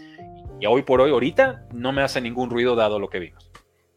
y 0.61 0.67
hoy 0.67 0.83
por 0.83 1.01
hoy, 1.01 1.11
ahorita, 1.11 1.67
no 1.73 1.91
me 1.91 2.03
hace 2.03 2.21
ningún 2.21 2.49
ruido 2.49 2.77
dado 2.77 3.01
lo 3.01 3.09
que 3.09 3.19
vimos. 3.19 3.51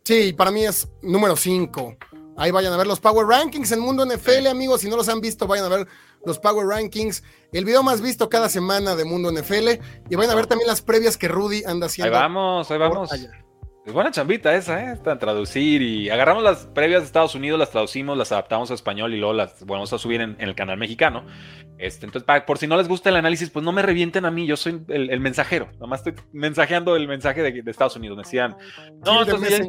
Sí, 0.03 0.33
para 0.33 0.49
mí 0.49 0.65
es 0.65 0.89
número 1.03 1.35
5. 1.35 1.97
Ahí 2.35 2.49
vayan 2.49 2.73
a 2.73 2.77
ver 2.77 2.87
los 2.87 2.99
Power 2.99 3.27
Rankings 3.27 3.71
en 3.73 3.79
Mundo 3.79 4.03
NFL, 4.07 4.47
amigos. 4.47 4.81
Si 4.81 4.89
no 4.89 4.95
los 4.95 5.07
han 5.07 5.21
visto, 5.21 5.45
vayan 5.45 5.65
a 5.65 5.75
ver 5.75 5.87
los 6.25 6.39
Power 6.39 6.67
Rankings. 6.67 7.23
El 7.51 7.65
video 7.65 7.83
más 7.83 8.01
visto 8.01 8.29
cada 8.29 8.49
semana 8.49 8.95
de 8.95 9.05
Mundo 9.05 9.31
NFL. 9.31 9.81
Y 10.09 10.15
vayan 10.15 10.31
a 10.31 10.35
ver 10.35 10.47
también 10.47 10.67
las 10.67 10.81
previas 10.81 11.17
que 11.17 11.27
Rudy 11.27 11.63
anda 11.65 11.87
haciendo. 11.87 12.15
Ahí 12.15 12.21
vamos, 12.21 12.69
ahí 12.71 12.77
vamos. 12.77 13.09
Es 13.89 13.93
buena 13.93 14.11
chambita 14.11 14.53
esa, 14.55 14.83
¿eh? 14.83 14.93
Está 14.93 15.17
traducir 15.17 15.81
y 15.81 16.11
agarramos 16.11 16.43
las 16.43 16.65
previas 16.65 17.01
de 17.01 17.07
Estados 17.07 17.33
Unidos, 17.33 17.57
las 17.57 17.71
traducimos, 17.71 18.15
las 18.15 18.31
adaptamos 18.31 18.69
a 18.69 18.75
español 18.75 19.15
y 19.15 19.17
luego 19.17 19.33
las 19.33 19.65
volvemos 19.65 19.91
a 19.93 19.97
subir 19.97 20.21
en, 20.21 20.35
el 20.37 20.53
canal 20.53 20.77
mexicano. 20.77 21.25
Este, 21.79 22.05
entonces, 22.05 22.29
por 22.45 22.59
si 22.59 22.67
no 22.67 22.77
les 22.77 22.87
gusta 22.87 23.09
el 23.09 23.15
análisis, 23.15 23.49
pues 23.49 23.65
no 23.65 23.71
me 23.71 23.81
revienten 23.81 24.25
a 24.25 24.31
mí, 24.31 24.45
yo 24.45 24.57
soy 24.57 24.83
el, 24.89 25.19
mensajero. 25.21 25.69
Nomás 25.79 26.05
estoy 26.05 26.23
mensajeando 26.33 26.95
el 26.95 27.07
mensaje 27.07 27.41
de, 27.41 27.63
Estados 27.71 27.95
Unidos. 27.95 28.17
Me 28.17 28.23
decían, 28.23 28.57
no, 29.03 29.23
entonces 29.23 29.59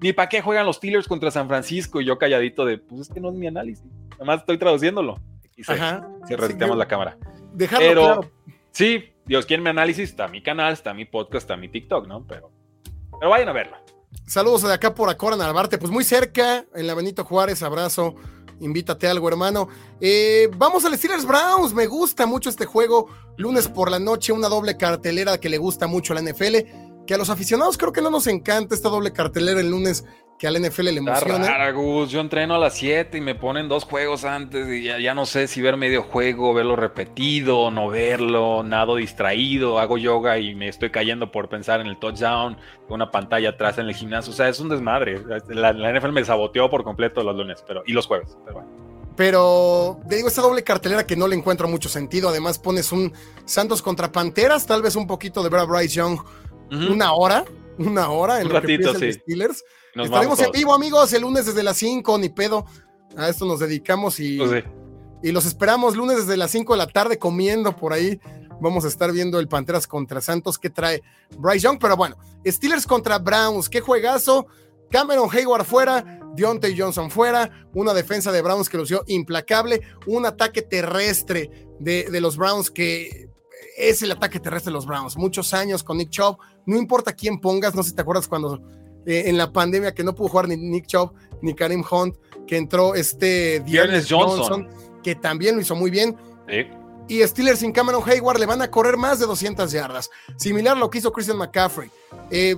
ni 0.00 0.12
para 0.12 0.28
qué, 0.28 0.40
juegan 0.40 0.66
los 0.66 0.76
Steelers 0.76 1.06
contra 1.06 1.30
San 1.30 1.46
Francisco 1.46 2.00
y 2.00 2.06
yo 2.06 2.18
calladito 2.18 2.64
de, 2.64 2.78
pues 2.78 3.02
es 3.02 3.08
que 3.10 3.20
no 3.20 3.28
es 3.28 3.36
mi 3.36 3.46
análisis. 3.46 3.86
Nomás 4.18 4.40
estoy 4.40 4.58
traduciéndolo. 4.58 5.20
Y 5.56 5.64
se, 5.64 5.72
Ajá. 5.72 6.08
la 6.28 6.88
cámara. 6.88 7.18
Dejarlo 7.52 7.88
Pero, 7.88 8.02
claro. 8.02 8.30
Sí, 8.70 9.12
Dios, 9.26 9.46
quiere 9.46 9.62
mi 9.62 9.70
análisis, 9.70 10.10
está 10.10 10.28
mi 10.28 10.42
canal, 10.42 10.72
está 10.72 10.94
mi 10.94 11.04
podcast, 11.04 11.44
está 11.44 11.56
mi 11.56 11.68
TikTok, 11.68 12.06
¿no? 12.06 12.26
Pero 12.26 12.50
pero 13.22 13.30
vayan 13.30 13.50
a 13.50 13.52
verla. 13.52 13.80
Saludos 14.26 14.62
de 14.62 14.74
acá 14.74 14.92
por 14.96 15.08
Acora 15.08 15.36
Narvarte, 15.36 15.78
pues 15.78 15.92
muy 15.92 16.02
cerca, 16.02 16.66
en 16.74 16.88
la 16.88 16.94
Benito 16.94 17.24
Juárez, 17.24 17.62
abrazo, 17.62 18.16
invítate 18.58 19.06
algo, 19.06 19.28
hermano. 19.28 19.68
Eh, 20.00 20.50
vamos 20.56 20.84
al 20.84 20.98
Steelers 20.98 21.24
Browns, 21.24 21.72
me 21.72 21.86
gusta 21.86 22.26
mucho 22.26 22.50
este 22.50 22.66
juego, 22.66 23.08
lunes 23.36 23.68
por 23.68 23.92
la 23.92 24.00
noche, 24.00 24.32
una 24.32 24.48
doble 24.48 24.76
cartelera 24.76 25.38
que 25.38 25.48
le 25.48 25.58
gusta 25.58 25.86
mucho 25.86 26.12
a 26.12 26.20
la 26.20 26.32
NFL, 26.32 27.04
que 27.06 27.14
a 27.14 27.16
los 27.16 27.30
aficionados 27.30 27.78
creo 27.78 27.92
que 27.92 28.02
no 28.02 28.10
nos 28.10 28.26
encanta 28.26 28.74
esta 28.74 28.88
doble 28.88 29.12
cartelera 29.12 29.60
el 29.60 29.70
lunes 29.70 30.04
que 30.38 30.46
al 30.46 30.60
NFL 30.60 30.84
le 30.84 30.98
emociona. 30.98 31.72
Yo 32.08 32.20
entreno 32.20 32.54
a 32.56 32.58
las 32.58 32.74
7 32.74 33.16
y 33.16 33.20
me 33.20 33.34
ponen 33.34 33.68
dos 33.68 33.84
juegos 33.84 34.24
antes 34.24 34.68
y 34.68 34.82
ya, 34.82 35.14
no 35.14 35.24
sé 35.24 35.46
si 35.46 35.62
ver 35.62 35.76
medio 35.76 36.02
juego, 36.02 36.52
verlo 36.52 36.74
repetido, 36.74 37.70
no 37.70 37.88
verlo, 37.88 38.62
nado 38.64 38.96
distraído, 38.96 39.78
hago 39.78 39.98
yoga 39.98 40.38
y 40.38 40.54
me 40.54 40.68
estoy 40.68 40.90
cayendo 40.90 41.30
por 41.30 41.48
pensar 41.48 41.80
en 41.80 41.86
el 41.86 41.96
touchdown, 41.98 42.56
una 42.88 43.10
pantalla 43.10 43.50
atrás 43.50 43.78
en 43.78 43.86
el 43.86 43.94
gimnasio. 43.94 44.32
O 44.32 44.36
sea, 44.36 44.48
es 44.48 44.58
un 44.58 44.68
desmadre. 44.68 45.22
La, 45.48 45.72
NFL 45.72 46.10
me 46.10 46.24
saboteó 46.24 46.68
por 46.68 46.82
completo 46.82 47.22
los 47.22 47.36
lunes 47.36 47.64
pero, 47.66 47.82
y 47.86 47.92
los 47.92 48.06
jueves. 48.06 48.36
Pero 48.44 48.64
Pero 49.16 50.00
te 50.08 50.16
digo, 50.16 50.28
esta 50.28 50.42
doble 50.42 50.64
cartelera 50.64 51.06
que 51.06 51.14
no 51.14 51.28
le 51.28 51.36
encuentro 51.36 51.68
mucho 51.68 51.88
sentido. 51.88 52.28
Además, 52.28 52.58
pones 52.58 52.90
un 52.90 53.12
Santos 53.44 53.80
contra 53.80 54.10
Panteras, 54.10 54.66
tal 54.66 54.82
vez 54.82 54.96
un 54.96 55.06
poquito 55.06 55.42
de 55.42 55.48
Brad 55.48 55.68
Bryce 55.68 55.94
Young, 55.94 56.18
una 56.72 57.12
hora, 57.12 57.44
una 57.78 58.10
hora 58.10 58.40
en 58.40 58.46
un 58.46 58.52
ratito, 58.54 58.94
sí. 58.94 59.12
Steelers. 59.12 59.62
Estaremos 59.94 60.40
en 60.40 60.50
vivo, 60.52 60.74
amigos, 60.74 61.12
el 61.12 61.22
lunes 61.22 61.46
desde 61.46 61.62
las 61.62 61.76
5, 61.76 62.18
ni 62.18 62.28
pedo. 62.28 62.64
A 63.16 63.28
esto 63.28 63.44
nos 63.44 63.60
dedicamos 63.60 64.18
y, 64.20 64.38
pues 64.38 64.64
y 65.22 65.32
los 65.32 65.44
esperamos 65.44 65.96
lunes 65.96 66.18
desde 66.18 66.36
las 66.36 66.50
5 66.50 66.72
de 66.72 66.78
la 66.78 66.86
tarde 66.86 67.18
comiendo 67.18 67.76
por 67.76 67.92
ahí. 67.92 68.20
Vamos 68.60 68.84
a 68.84 68.88
estar 68.88 69.12
viendo 69.12 69.38
el 69.38 69.48
Panteras 69.48 69.86
contra 69.86 70.20
Santos 70.20 70.58
que 70.58 70.70
trae 70.70 71.02
Bryce 71.36 71.60
Young. 71.60 71.78
Pero 71.80 71.96
bueno, 71.96 72.16
Steelers 72.46 72.86
contra 72.86 73.18
Browns, 73.18 73.68
qué 73.68 73.80
juegazo. 73.80 74.46
Cameron 74.90 75.28
Hayward 75.32 75.64
fuera, 75.64 76.20
Deontay 76.34 76.78
Johnson 76.78 77.10
fuera, 77.10 77.66
una 77.72 77.94
defensa 77.94 78.30
de 78.30 78.42
Browns 78.42 78.68
que 78.68 78.76
lució 78.76 79.04
implacable, 79.06 79.80
un 80.06 80.26
ataque 80.26 80.60
terrestre 80.60 81.50
de, 81.80 82.10
de 82.10 82.20
los 82.20 82.36
Browns 82.36 82.70
que 82.70 83.30
es 83.78 84.02
el 84.02 84.12
ataque 84.12 84.38
terrestre 84.38 84.70
de 84.70 84.74
los 84.74 84.86
Browns. 84.86 85.16
Muchos 85.16 85.54
años 85.54 85.82
con 85.82 85.96
Nick 85.96 86.10
Chubb, 86.10 86.36
no 86.66 86.76
importa 86.76 87.14
quién 87.14 87.40
pongas, 87.40 87.74
no 87.74 87.82
sé 87.82 87.90
si 87.90 87.96
te 87.96 88.02
acuerdas 88.02 88.28
cuando 88.28 88.60
eh, 89.06 89.24
en 89.26 89.36
la 89.36 89.52
pandemia 89.52 89.94
que 89.94 90.04
no 90.04 90.14
pudo 90.14 90.28
jugar 90.28 90.48
ni 90.48 90.56
Nick 90.56 90.86
Chubb 90.86 91.12
ni 91.40 91.54
Karim 91.54 91.84
Hunt, 91.88 92.16
que 92.46 92.56
entró 92.56 92.94
este 92.94 93.60
Dearness 93.60 94.06
Johnson. 94.08 94.68
que 95.02 95.14
también 95.14 95.56
lo 95.56 95.60
hizo 95.60 95.74
muy 95.74 95.90
bien. 95.90 96.16
Y 97.08 97.22
Steelers 97.22 97.58
sin 97.58 97.72
Cameron 97.72 98.02
Hayward 98.06 98.38
le 98.38 98.46
van 98.46 98.62
a 98.62 98.70
correr 98.70 98.96
más 98.96 99.18
de 99.18 99.26
200 99.26 99.70
yardas. 99.72 100.08
Similar 100.36 100.76
a 100.76 100.80
lo 100.80 100.88
que 100.88 100.98
hizo 100.98 101.12
Christian 101.12 101.36
McCaffrey. 101.36 101.90
Eh, 102.30 102.56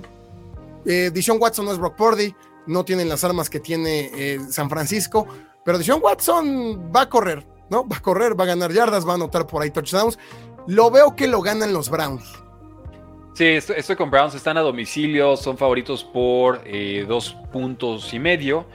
eh 0.85 1.11
Watson 1.39 1.65
no 1.65 1.71
es 1.71 1.79
Brock 1.79 1.95
Purdy, 1.95 2.33
no 2.67 2.85
tienen 2.85 3.09
las 3.09 3.23
armas 3.23 3.49
que 3.49 3.59
tiene 3.59 4.11
eh, 4.13 4.39
San 4.49 4.69
Francisco, 4.69 5.27
pero 5.63 5.77
Dishon 5.77 6.01
Watson 6.01 6.91
va 6.95 7.01
a 7.01 7.09
correr, 7.09 7.45
¿no? 7.69 7.87
Va 7.87 7.97
a 7.97 8.01
correr, 8.01 8.39
va 8.39 8.43
a 8.43 8.47
ganar 8.47 8.71
yardas, 8.71 9.05
va 9.05 9.13
a 9.13 9.15
anotar 9.15 9.47
por 9.47 9.63
ahí 9.63 9.71
touchdowns. 9.71 10.19
Lo 10.67 10.91
veo 10.91 11.15
que 11.15 11.27
lo 11.27 11.41
ganan 11.41 11.73
los 11.73 11.89
Browns. 11.89 12.23
Sí, 13.35 13.43
estoy, 13.47 13.97
con 13.97 14.09
Browns, 14.09 14.33
están 14.33 14.55
a 14.55 14.61
domicilio, 14.61 15.35
son 15.35 15.57
favoritos 15.57 16.05
por 16.05 16.61
eh, 16.63 17.03
dos 17.05 17.35
puntos 17.51 18.13
y 18.13 18.17
medio. 18.17 18.65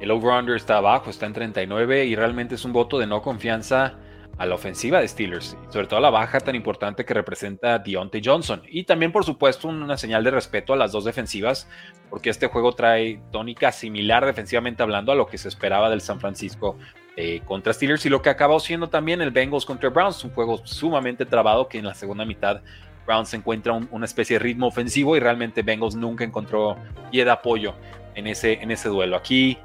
El 0.00 0.12
over-under 0.12 0.54
está 0.54 0.76
abajo, 0.76 1.10
está 1.10 1.26
en 1.26 1.32
39 1.32 2.04
y 2.04 2.14
realmente 2.14 2.54
es 2.54 2.64
un 2.64 2.72
voto 2.72 3.00
de 3.00 3.08
no 3.08 3.20
confianza 3.20 3.98
a 4.38 4.46
la 4.46 4.54
ofensiva 4.54 5.00
de 5.00 5.08
Steelers, 5.08 5.56
sobre 5.70 5.88
todo 5.88 5.96
a 5.96 6.02
la 6.02 6.10
baja 6.10 6.38
tan 6.38 6.54
importante 6.54 7.04
que 7.04 7.14
representa 7.14 7.80
Deontay 7.80 8.22
Johnson. 8.24 8.62
Y 8.68 8.84
también, 8.84 9.10
por 9.10 9.24
supuesto, 9.24 9.66
una 9.66 9.96
señal 9.96 10.22
de 10.22 10.30
respeto 10.30 10.72
a 10.72 10.76
las 10.76 10.92
dos 10.92 11.04
defensivas, 11.04 11.68
porque 12.08 12.30
este 12.30 12.46
juego 12.46 12.74
trae 12.74 13.20
tónica 13.32 13.72
similar 13.72 14.24
defensivamente 14.24 14.84
hablando 14.84 15.10
a 15.10 15.16
lo 15.16 15.26
que 15.26 15.36
se 15.36 15.48
esperaba 15.48 15.90
del 15.90 16.00
San 16.00 16.20
Francisco 16.20 16.78
eh, 17.16 17.40
contra 17.44 17.72
Steelers 17.72 18.06
y 18.06 18.10
lo 18.10 18.22
que 18.22 18.30
acabó 18.30 18.60
siendo 18.60 18.88
también 18.88 19.20
el 19.20 19.32
Bengals 19.32 19.66
contra 19.66 19.90
Browns, 19.90 20.22
un 20.22 20.30
juego 20.30 20.64
sumamente 20.64 21.26
trabado 21.26 21.66
que 21.66 21.78
en 21.78 21.86
la 21.86 21.94
segunda 21.94 22.24
mitad 22.24 22.60
Browns 23.06 23.32
encuentra 23.34 23.72
una 23.72 24.04
especie 24.04 24.38
de 24.38 24.40
ritmo 24.40 24.66
ofensivo 24.66 25.16
y 25.16 25.20
realmente 25.20 25.62
Bengals 25.62 25.94
nunca 25.94 26.24
encontró 26.24 26.76
pie 27.10 27.24
de 27.24 27.30
apoyo 27.30 27.74
en 28.14 28.26
ese, 28.26 28.54
en 28.54 28.70
ese 28.70 28.88
duelo. 28.88 29.16
Aquí 29.16 29.58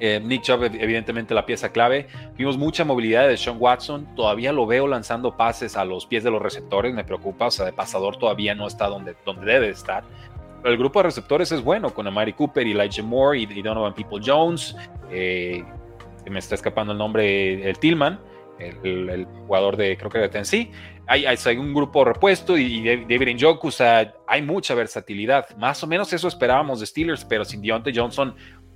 eh, 0.00 0.20
Nick 0.22 0.42
Chubb, 0.42 0.64
evidentemente 0.64 1.34
la 1.34 1.44
pieza 1.44 1.70
clave. 1.70 2.06
Vimos 2.36 2.56
mucha 2.56 2.84
movilidad 2.84 3.26
de 3.28 3.36
Sean 3.36 3.56
Watson. 3.58 4.14
Todavía 4.14 4.52
lo 4.52 4.66
veo 4.66 4.86
lanzando 4.86 5.36
pases 5.36 5.76
a 5.76 5.84
los 5.84 6.06
pies 6.06 6.24
de 6.24 6.30
los 6.30 6.40
receptores. 6.40 6.94
Me 6.94 7.04
preocupa. 7.04 7.46
O 7.46 7.50
sea, 7.50 7.64
de 7.64 7.72
pasador 7.72 8.16
todavía 8.16 8.54
no 8.54 8.66
está 8.66 8.86
donde, 8.86 9.16
donde 9.24 9.52
debe 9.52 9.70
estar. 9.70 10.04
Pero 10.62 10.72
el 10.72 10.78
grupo 10.78 11.00
de 11.00 11.04
receptores 11.04 11.52
es 11.52 11.62
bueno, 11.62 11.90
con 11.90 12.06
Amari 12.06 12.32
Cooper, 12.32 12.66
Elijah 12.66 13.02
Moore 13.02 13.38
y, 13.40 13.62
Donovan 13.62 13.94
People 13.94 14.20
Jones. 14.24 14.76
Eh, 15.10 15.64
me 16.28 16.38
está 16.38 16.56
escapando 16.56 16.92
el 16.92 16.98
nombre, 16.98 17.68
el 17.68 17.78
Tillman, 17.78 18.20
el, 18.58 19.26
jugador 19.46 19.76
de, 19.76 19.96
creo 19.96 20.10
que 20.10 20.18
de 20.18 20.28
Tennessee 20.28 20.70
hay, 21.06 21.24
hay, 21.24 21.56
un 21.56 21.72
grupo 21.72 22.04
repuesto 22.04 22.58
y, 22.58 22.84
David 22.84 23.36
Njoku, 23.36 23.68
o 23.68 23.70
sea, 23.70 24.14
hay 24.26 24.42
mucha 24.42 24.74
versatilidad. 24.74 25.56
Más 25.56 25.82
o 25.82 25.86
menos 25.86 26.12
eso 26.12 26.28
esperábamos 26.28 26.80
de 26.80 26.86
Steelers, 26.86 27.24
pero 27.24 27.44
sin 27.44 27.62
Deontay 27.62 27.94
Johnson 27.96 28.34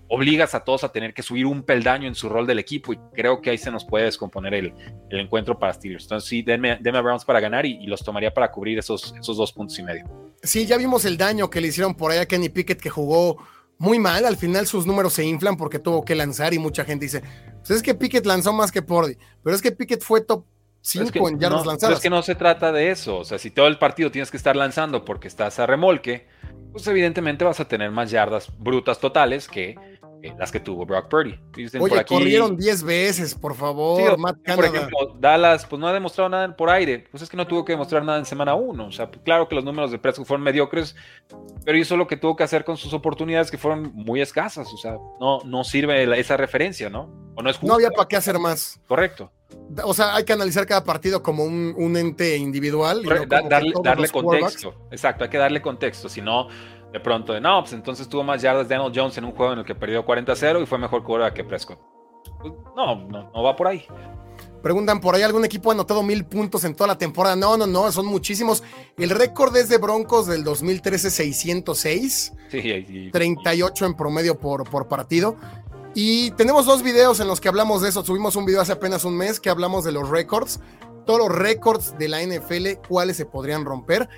obligas 0.09 0.55
a 0.55 0.61
todos 0.61 0.85
a 0.85 0.93
tener 0.93 1.15
que 1.15 1.23
subir 1.23 1.47
un 1.47 1.63
peldaño 1.63 2.07
en 2.07 2.15
su 2.15 2.29
rol 2.29 2.47
del 2.47 2.59
equipo 2.59 2.93
y 2.93 2.99
creo 3.15 3.41
que 3.41 3.49
ahí 3.49 3.57
se 3.57 3.71
nos 3.71 3.85
puede 3.85 4.05
descomponer 4.05 4.53
el, 4.53 4.75
el 5.09 5.21
encuentro 5.21 5.59
para 5.59 5.73
Steelers. 5.73 6.05
Entonces 6.05 6.29
sí, 6.29 6.43
denme, 6.43 6.73
a 6.73 7.01
Browns 7.01 7.25
para 7.25 7.41
ganar 7.41 7.65
y, 7.65 7.87
los 7.87 8.05
tomaría 8.05 8.33
para 8.33 8.51
cubrir 8.51 8.79
esos, 8.79 9.15
esos 9.19 9.37
dos 9.37 9.53
puntos 9.53 9.79
y 9.79 9.83
medio. 9.83 10.05
Sí, 10.43 10.67
ya 10.67 10.77
vimos 10.77 11.05
el 11.05 11.17
daño 11.17 11.49
que 11.49 11.61
le 11.61 11.69
hicieron 11.69 11.95
por 11.95 12.11
ahí 12.11 12.19
a 12.19 12.27
Kenny 12.27 12.49
Pickett 12.49 12.81
que 12.81 12.91
jugó 12.91 13.39
muy 13.83 13.99
mal. 13.99 14.25
Al 14.25 14.37
final 14.37 14.67
sus 14.69 14.87
números 14.87 15.13
se 15.13 15.25
inflan 15.25 15.57
porque 15.57 15.81
tuvo 15.81 16.05
que 16.05 16.15
lanzar 16.15 16.55
y 16.55 16.59
mucha 16.59 16.85
gente 16.85 17.07
dice, 17.07 17.21
pues 17.59 17.71
es 17.71 17.83
que 17.83 17.95
Pickett 17.95 18.25
lanzó 18.25 18.53
más 18.53 18.71
que 18.71 18.81
Pordy, 18.81 19.19
pero 19.43 19.57
es 19.57 19.61
que 19.61 19.73
Pickett 19.73 20.03
fue 20.03 20.21
top 20.21 20.45
cinco 20.81 21.29
en 21.29 21.41
yardas 21.41 21.65
no, 21.65 21.73
lanzadas. 21.73 21.97
Es 21.97 22.03
que 22.03 22.09
no 22.09 22.23
se 22.23 22.37
trata 22.37 22.71
de 22.71 22.93
eso. 22.93 23.19
O 23.19 23.25
sea, 23.25 23.39
si 23.39 23.51
todo 23.51 23.67
el 23.67 23.79
partido 23.79 24.13
tienes 24.13 24.31
que 24.31 24.37
estar 24.37 24.55
lanzando 24.55 25.05
porque 25.05 25.27
estás 25.27 25.59
a 25.59 25.67
remolque, 25.67 26.29
pues 26.71 26.87
evidentemente 26.87 27.45
vas 27.45 27.59
a 27.59 27.67
tener 27.67 27.91
más 27.91 28.13
yardas 28.13 28.53
brutas 28.57 29.01
totales 29.01 29.49
que 29.49 29.75
las 30.39 30.53
que 30.53 30.61
tuvo 30.61 30.87
Brock 30.87 31.09
Purdy. 31.09 31.39
Oye, 31.81 32.05
corrieron 32.05 32.57
10 32.57 32.83
veces, 32.85 33.35
por 33.35 33.55
favor, 33.55 34.17
Por 34.17 34.65
ejemplo, 34.65 35.17
Dallas, 35.19 35.67
pues 35.67 35.81
no 35.81 35.89
ha 35.89 35.93
demostrado 35.93 36.29
nada 36.29 36.57
por 36.57 36.71
aire. 36.71 37.07
Pues 37.11 37.23
es 37.23 37.29
que 37.29 37.37
no 37.37 37.47
tuvo 37.47 37.65
que 37.65 37.73
demostrar 37.73 38.05
nada 38.05 38.19
en 38.19 38.25
semana 38.25 38.55
1. 38.55 38.87
O 38.87 38.93
sea, 38.93 39.11
pues 39.11 39.23
claro 39.25 39.49
que 39.49 39.55
los 39.55 39.65
números 39.65 39.91
de 39.91 39.99
Prescott 39.99 40.27
fueron 40.27 40.45
mediocres, 40.45 40.95
pero 41.65 41.77
hizo 41.77 41.97
lo 41.97 42.07
que 42.07 42.17
tuvo 42.17 42.37
que 42.37 42.45
hacer 42.45 42.65
con 42.65 42.77
sus 42.77 42.93
oportunidades 42.93 43.51
que 43.51 43.59
fueron 43.59 43.93
muy 43.95 44.21
escasas. 44.21 44.73
O 44.73 44.77
sea, 44.77 44.97
no, 45.21 45.41
no 45.45 45.65
sirve 45.65 46.19
esa 46.19 46.37
referencia, 46.37 46.89
¿no? 46.89 47.11
O 47.35 47.43
no 47.43 47.51
es 47.51 47.63
No 47.63 47.75
había 47.75 47.91
para 47.91 48.09
qué 48.09 48.17
hacer 48.17 48.39
más. 48.39 48.81
Correcto. 48.87 49.31
O 49.85 49.95
sea, 49.95 50.15
hay 50.15 50.25
que 50.25 50.33
analizar 50.33 50.67
cada 50.67 50.85
partido 50.85 51.23
como 51.23 51.45
un, 51.45 51.97
ente 51.97 52.37
individual. 52.37 53.03
darle, 53.29 53.73
darle 53.83 54.09
contexto. 54.09 54.75
Exacto, 54.91 55.25
hay 55.25 55.31
que 55.31 55.39
darle 55.39 55.63
contexto. 55.63 56.09
Si 56.09 56.21
no, 56.21 56.49
de 56.93 57.01
pronto 57.01 57.33
de 57.33 57.41
no, 57.41 57.61
pues 57.61 57.73
entonces 57.73 58.09
tuvo 58.09 58.23
más 58.23 58.43
yardas 58.43 58.69
Daniel 58.69 58.93
Jones 58.95 59.17
en 59.17 59.25
un 59.25 59.33
juego 59.33 59.55
en 59.55 59.61
el 59.61 59.65
que 59.65 59.75
perdió 59.75 60.05
40-0 60.05 60.63
y 60.63 60.67
fue 60.67 60.79
mejor 60.79 61.03
cura 61.03 61.33
que 61.33 61.43
Prescott. 61.43 61.79
Pues, 62.41 62.53
no, 62.77 62.97
no, 63.09 63.43
va 63.43 63.57
por 63.57 63.69
ahí. 63.69 63.87
Preguntan 64.63 65.01
por 65.01 65.15
ahí, 65.15 65.23
¿algún 65.23 65.45
equipo 65.45 65.71
ha 65.71 65.75
anotado 65.75 66.03
mil 66.03 66.25
puntos 66.25 66.63
en 66.65 66.75
toda 66.75 66.89
la 66.89 66.99
temporada? 66.99 67.35
No, 67.35 67.57
no, 67.57 67.67
no, 67.67 67.91
son 67.91 68.07
muchísimos. 68.07 68.63
El 68.97 69.11
récord 69.11 69.57
es 69.57 69.69
de 69.69 69.79
Broncos 69.79 70.27
del 70.27 70.45
2013, 70.45 71.11
606. 71.11 72.33
Sí, 72.49 73.11
38 73.13 73.87
en 73.87 73.95
promedio 73.95 74.39
por, 74.39 74.69
por 74.69 74.87
partido. 74.87 75.37
Y 75.95 76.31
tenemos 76.33 76.65
dos 76.65 76.83
videos 76.83 77.21
en 77.21 77.27
los 77.27 77.41
que 77.41 77.49
hablamos 77.49 77.83
de 77.83 77.89
eso. 77.89 78.05
Subimos 78.05 78.37
un 78.37 78.47
video 78.47 78.61
hace 78.61 78.73
apenas 78.73 79.05
un 79.05 79.17
mes 79.17 79.41
que 79.41 79.51
hablamos 79.51 79.85
de 79.85 79.93
los 79.93 80.09
récords. 80.09 80.61
Todos 81.07 81.19
los 81.19 81.37
récords 81.37 81.99
de 81.99 82.09
la 82.09 82.23
NFL, 82.23 82.87
cuáles 82.89 83.17
se 83.17 83.27
podrían 83.27 83.65
romper. 83.65 84.09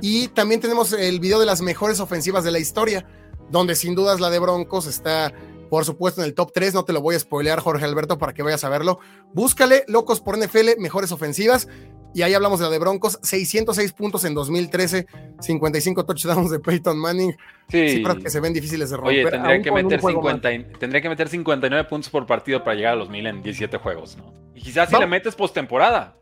Y 0.00 0.28
también 0.28 0.60
tenemos 0.60 0.92
el 0.92 1.20
video 1.20 1.40
de 1.40 1.46
las 1.46 1.60
mejores 1.62 2.00
ofensivas 2.00 2.44
de 2.44 2.50
la 2.50 2.58
historia, 2.58 3.06
donde 3.50 3.74
sin 3.74 3.94
dudas 3.94 4.20
la 4.20 4.30
de 4.30 4.38
Broncos 4.38 4.86
está, 4.86 5.32
por 5.70 5.84
supuesto, 5.84 6.20
en 6.20 6.26
el 6.26 6.34
top 6.34 6.52
3. 6.52 6.74
No 6.74 6.84
te 6.84 6.92
lo 6.92 7.00
voy 7.00 7.14
a 7.14 7.18
spoilear, 7.18 7.60
Jorge 7.60 7.84
Alberto, 7.84 8.18
para 8.18 8.32
que 8.32 8.42
vayas 8.42 8.64
a 8.64 8.68
verlo. 8.68 9.00
Búscale, 9.32 9.84
locos 9.88 10.20
por 10.20 10.38
NFL, 10.38 10.78
mejores 10.78 11.12
ofensivas. 11.12 11.68
Y 12.14 12.22
ahí 12.22 12.32
hablamos 12.32 12.58
de 12.58 12.64
la 12.64 12.70
de 12.70 12.78
Broncos, 12.78 13.18
606 13.22 13.92
puntos 13.92 14.24
en 14.24 14.34
2013, 14.34 15.06
55 15.40 16.06
touchdowns 16.06 16.50
de 16.50 16.58
Peyton 16.58 16.98
Manning. 16.98 17.36
Sí. 17.68 17.88
Cifras 17.90 18.16
que 18.16 18.30
se 18.30 18.40
ven 18.40 18.54
difíciles 18.54 18.90
de 18.90 18.96
romper. 18.96 19.26
Oye, 19.26 19.30
tendría 19.30 19.62
que, 19.62 19.70
meter 19.70 20.00
50, 20.00 20.48
tendría 20.78 21.02
que 21.02 21.08
meter 21.10 21.28
59 21.28 21.88
puntos 21.88 22.10
por 22.10 22.24
partido 22.24 22.64
para 22.64 22.76
llegar 22.76 22.94
a 22.94 22.96
los 22.96 23.10
1000 23.10 23.26
en 23.26 23.42
17 23.42 23.76
juegos, 23.76 24.16
¿no? 24.16 24.32
Y 24.54 24.62
quizás 24.62 24.88
si 24.88 24.96
le 24.96 25.06
metes 25.06 25.34
postemporada. 25.34 26.16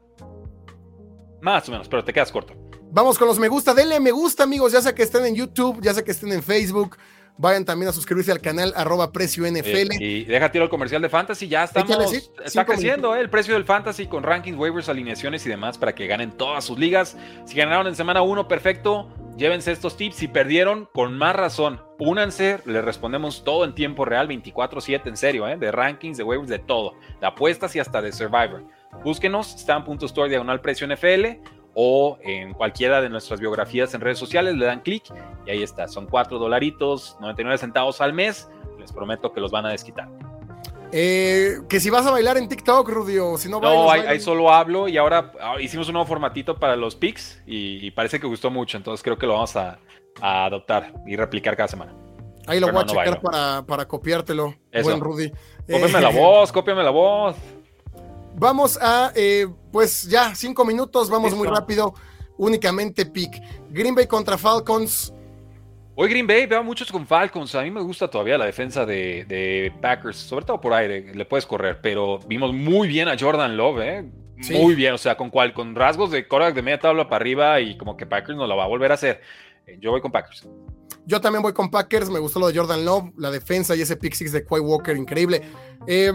Más 1.40 1.68
o 1.68 1.72
menos, 1.72 1.88
pero 1.88 2.02
te 2.02 2.12
quedas 2.12 2.32
corto. 2.32 2.54
Vamos 2.91 3.18
con 3.18 3.28
los 3.28 3.39
me 3.39 3.49
gusta. 3.49 3.74
Denle 3.74 4.01
me 4.01 4.11
gusta, 4.11 4.45
amigos. 4.45 4.72
Ya 4.72 4.80
sea 4.80 4.95
que 4.95 5.03
estén 5.03 5.24
en 5.26 5.34
YouTube, 5.34 5.80
ya 5.82 5.93
sea 5.93 6.05
que 6.05 6.11
estén 6.11 6.32
en 6.32 6.43
Facebook. 6.43 6.97
Vayan 7.39 7.66
también 7.66 7.91
a 7.91 7.93
suscribirse 7.93 8.32
al 8.32 8.41
canal 8.41 8.72
arroba 8.76 9.12
precio 9.12 9.45
NFL. 9.45 10.01
y 10.01 10.24
deja 10.24 10.51
tiro 10.51 10.64
el 10.64 10.70
comercial 10.70 11.03
de 11.03 11.11
Fantasy. 11.11 11.49
Ya 11.49 11.64
estamos. 11.64 12.12
Está 12.43 12.64
creciendo 12.64 13.14
eh, 13.14 13.20
el 13.20 13.28
precio 13.28 13.53
del 13.55 13.64
Fantasy 13.64 14.07
con 14.07 14.22
rankings, 14.22 14.57
waivers, 14.57 14.89
alineaciones 14.89 15.45
y 15.45 15.51
demás 15.51 15.76
para 15.76 15.95
que 15.95 16.07
ganen 16.07 16.32
todas 16.32 16.64
sus 16.64 16.78
ligas. 16.78 17.16
Si 17.45 17.55
ganaron 17.55 17.87
en 17.87 17.95
semana 17.95 18.22
1, 18.22 18.49
perfecto. 18.49 19.09
Llévense 19.37 19.70
estos 19.70 19.99
tips. 19.99 20.16
Si 20.16 20.28
perdieron, 20.28 20.89
con 20.95 21.18
más 21.18 21.37
razón, 21.37 21.82
únanse. 21.99 22.61
Les 22.64 22.82
respondemos 22.82 23.45
todo 23.45 23.66
en 23.66 23.74
tiempo 23.74 24.07
real, 24.07 24.28
24-7, 24.28 25.07
en 25.07 25.16
serio, 25.18 25.47
eh, 25.47 25.59
de 25.59 25.70
rankings, 25.70 26.16
de 26.16 26.24
waivers, 26.24 26.49
de 26.49 26.59
todo. 26.59 26.95
De 27.20 27.26
apuestas 27.26 27.76
y 27.76 27.80
hasta 27.80 28.01
de 28.01 28.12
Survivor. 28.12 28.64
Búsquenos, 29.05 29.55
está 29.55 29.76
en 29.76 29.84
punto 29.84 30.07
store 30.07 30.30
diagonal 30.30 30.62
precio 30.62 30.87
NFL 30.87 31.55
o 31.78 32.16
en 32.22 32.54
cualquiera 32.54 33.02
de 33.02 33.10
nuestras 33.10 33.38
biografías 33.38 33.92
en 33.92 34.00
redes 34.00 34.18
sociales, 34.18 34.56
le 34.56 34.64
dan 34.64 34.80
clic 34.80 35.04
y 35.46 35.50
ahí 35.50 35.62
está. 35.62 35.86
Son 35.86 36.06
4 36.06 36.38
dolaritos, 36.38 37.18
99 37.20 37.58
centavos 37.58 38.00
al 38.00 38.14
mes. 38.14 38.48
Les 38.78 38.90
prometo 38.92 39.30
que 39.30 39.40
los 39.42 39.50
van 39.50 39.66
a 39.66 39.70
desquitar. 39.72 40.08
Eh, 40.90 41.58
que 41.68 41.78
si 41.78 41.90
vas 41.90 42.06
a 42.06 42.10
bailar 42.10 42.38
en 42.38 42.48
TikTok, 42.48 42.88
Rudy, 42.88 43.18
o 43.18 43.36
si 43.36 43.50
no 43.50 43.60
No, 43.60 43.90
ahí, 43.90 44.18
solo 44.20 44.50
hablo 44.50 44.88
y 44.88 44.96
ahora 44.96 45.32
ah, 45.38 45.60
hicimos 45.60 45.88
un 45.88 45.94
nuevo 45.94 46.06
formatito 46.06 46.56
para 46.56 46.76
los 46.76 46.96
pics 46.96 47.42
y, 47.44 47.90
parece 47.90 48.20
que 48.20 48.26
gustó 48.26 48.50
mucho, 48.50 48.78
entonces 48.78 49.02
creo 49.02 49.18
que 49.18 49.26
lo 49.26 49.34
vamos 49.34 49.54
a, 49.56 49.78
adoptar 50.22 50.94
y 51.06 51.14
replicar 51.16 51.56
cada 51.58 51.68
semana. 51.68 51.94
Ahí 52.46 52.58
lo 52.58 52.72
voy 52.72 52.84
a 52.84 52.86
checar 52.86 53.20
para, 53.66 53.86
copiártelo, 53.86 54.54
buen 54.82 55.00
Rudy. 55.00 55.30
Cópiame 55.70 56.00
la 56.00 56.08
voz, 56.20 56.52
cópiame 56.52 56.82
la 56.82 56.90
voz. 56.90 57.36
Vamos 58.39 58.78
a, 58.80 59.12
eh, 59.14 59.47
pues 59.72 60.03
ya, 60.09 60.34
cinco 60.34 60.64
minutos, 60.64 61.09
vamos 61.09 61.34
muy 61.34 61.49
rápido. 61.49 61.95
Únicamente 62.37 63.07
pick. 63.07 63.41
Green 63.70 63.95
Bay 63.95 64.07
contra 64.07 64.37
Falcons. 64.37 65.12
Hoy 65.95 66.11
Green 66.11 66.26
Bay 66.26 66.45
veo 66.45 66.62
muchos 66.62 66.93
con 66.93 67.07
Falcons. 67.07 67.55
A 67.55 67.62
mí 67.62 67.70
me 67.70 67.80
gusta 67.80 68.09
todavía 68.09 68.37
la 68.37 68.45
defensa 68.45 68.84
de, 68.84 69.72
Packers, 69.80 70.18
sobre 70.18 70.45
todo 70.45 70.61
por 70.61 70.74
aire, 70.74 71.14
le 71.14 71.24
puedes 71.24 71.47
correr, 71.47 71.80
pero 71.80 72.18
vimos 72.26 72.53
muy 72.53 72.87
bien 72.87 73.09
a 73.09 73.16
Jordan 73.18 73.57
Love, 73.57 73.80
¿eh? 73.80 74.05
Muy 74.51 74.74
bien, 74.74 74.93
o 74.93 74.99
sea, 74.99 75.16
con 75.16 75.30
cual, 75.30 75.55
con 75.55 75.74
rasgos 75.74 76.11
de 76.11 76.28
Korak 76.28 76.55
de 76.55 76.61
media 76.61 76.78
tabla 76.78 77.09
para 77.09 77.22
arriba 77.22 77.59
y 77.61 77.78
como 77.78 77.97
que 77.97 78.05
Packers 78.05 78.37
no 78.37 78.47
la 78.47 78.55
va 78.55 78.64
a 78.64 78.68
volver 78.68 78.91
a 78.91 78.95
hacer. 78.95 79.22
Eh, 79.66 79.78
yo 79.80 79.91
voy 79.91 80.03
con 80.03 80.12
Packers. 80.12 80.47
Yo 81.07 81.20
también 81.22 81.41
voy 81.41 81.55
con 81.55 81.70
Packers, 81.70 82.11
me 82.11 82.18
gustó 82.18 82.41
lo 82.41 82.49
de 82.49 82.59
Jordan 82.59 82.84
Love, 82.84 83.12
la 83.16 83.30
defensa 83.30 83.74
y 83.74 83.80
ese 83.80 83.97
pick 83.97 84.12
six 84.12 84.32
de 84.32 84.45
Quay 84.45 84.61
Walker, 84.61 84.95
increíble. 84.95 85.41
Eh, 85.87 86.12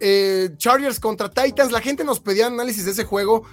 eh, 0.00 0.50
Chargers 0.56 1.00
contra 1.00 1.30
Titans, 1.30 1.72
la 1.72 1.80
gente 1.80 2.04
nos 2.04 2.20
pedía 2.20 2.46
análisis 2.46 2.84
de 2.84 2.92
ese 2.92 3.04
juego. 3.04 3.44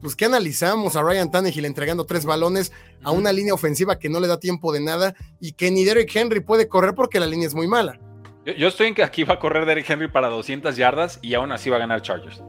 Pues 0.00 0.16
que 0.16 0.26
analizamos 0.26 0.96
a 0.96 1.02
Ryan 1.02 1.30
Tannehill 1.30 1.64
entregando 1.64 2.04
tres 2.04 2.26
balones 2.26 2.72
a 3.02 3.10
una 3.10 3.32
línea 3.32 3.54
ofensiva 3.54 3.98
que 3.98 4.10
no 4.10 4.20
le 4.20 4.26
da 4.28 4.38
tiempo 4.38 4.70
de 4.70 4.80
nada 4.80 5.14
y 5.40 5.52
que 5.52 5.70
ni 5.70 5.82
Derrick 5.82 6.14
Henry 6.14 6.40
puede 6.40 6.68
correr 6.68 6.94
porque 6.94 7.18
la 7.18 7.26
línea 7.26 7.46
es 7.46 7.54
muy 7.54 7.68
mala. 7.68 7.98
Yo, 8.44 8.68
estoy 8.68 8.88
en 8.88 8.94
que 8.94 9.02
aquí 9.02 9.24
va 9.24 9.34
a 9.34 9.38
correr 9.38 9.64
Derrick 9.64 9.88
Henry 9.88 10.08
para 10.08 10.28
200 10.28 10.76
yardas 10.76 11.18
y 11.22 11.32
aún 11.32 11.52
así 11.52 11.70
va 11.70 11.76
a 11.76 11.78
ganar 11.78 12.02
Chargers. 12.02 12.42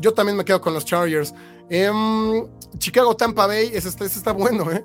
Yo 0.00 0.12
también 0.12 0.36
me 0.36 0.44
quedo 0.44 0.60
con 0.60 0.74
los 0.74 0.84
Chargers. 0.84 1.32
Em, 1.70 2.48
Chicago 2.78 3.16
Tampa 3.16 3.46
Bay, 3.46 3.70
ese 3.72 3.88
está, 3.88 4.32
bueno, 4.32 4.70
¿eh? 4.72 4.84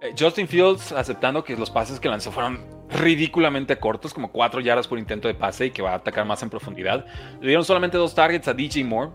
¿Eh? 0.00 0.14
Justin 0.18 0.48
Fields 0.48 0.92
aceptando 0.92 1.44
que 1.44 1.56
los 1.56 1.70
pases 1.70 2.00
que 2.00 2.08
lanzó 2.08 2.30
fueron 2.32 2.64
ridículamente 2.90 3.78
cortos, 3.78 4.14
como 4.14 4.30
4 4.30 4.60
yardas 4.60 4.88
por 4.88 4.98
intento 4.98 5.28
de 5.28 5.34
pase 5.34 5.66
y 5.66 5.70
que 5.70 5.82
va 5.82 5.92
a 5.92 5.96
atacar 5.96 6.24
más 6.24 6.42
en 6.42 6.50
profundidad. 6.50 7.06
Le 7.40 7.48
dieron 7.48 7.64
solamente 7.64 7.96
dos 7.96 8.14
targets 8.14 8.48
a 8.48 8.54
DJ 8.54 8.84
Moore. 8.84 9.12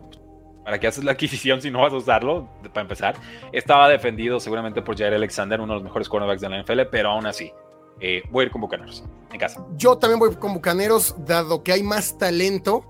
¿Para 0.63 0.79
qué 0.79 0.87
haces 0.87 1.03
la 1.03 1.11
adquisición 1.13 1.61
si 1.61 1.71
no 1.71 1.81
vas 1.81 1.93
a 1.93 1.97
usarlo? 1.97 2.49
Para 2.73 2.81
empezar. 2.81 3.15
Estaba 3.51 3.89
defendido 3.89 4.39
seguramente 4.39 4.81
por 4.81 4.97
Jair 4.97 5.13
Alexander, 5.13 5.59
uno 5.59 5.73
de 5.73 5.75
los 5.75 5.83
mejores 5.83 6.07
cornerbacks 6.07 6.41
de 6.41 6.49
la 6.49 6.61
NFL, 6.61 6.81
pero 6.91 7.09
aún 7.09 7.25
así. 7.25 7.51
Eh, 7.99 8.23
voy 8.31 8.43
a 8.43 8.45
ir 8.47 8.51
con 8.51 8.61
Bucaneros 8.61 9.03
en 9.31 9.39
casa. 9.39 9.65
Yo 9.77 9.97
también 9.97 10.19
voy 10.19 10.35
con 10.35 10.53
Bucaneros, 10.53 11.15
dado 11.25 11.63
que 11.63 11.71
hay 11.71 11.83
más 11.83 12.17
talento. 12.17 12.85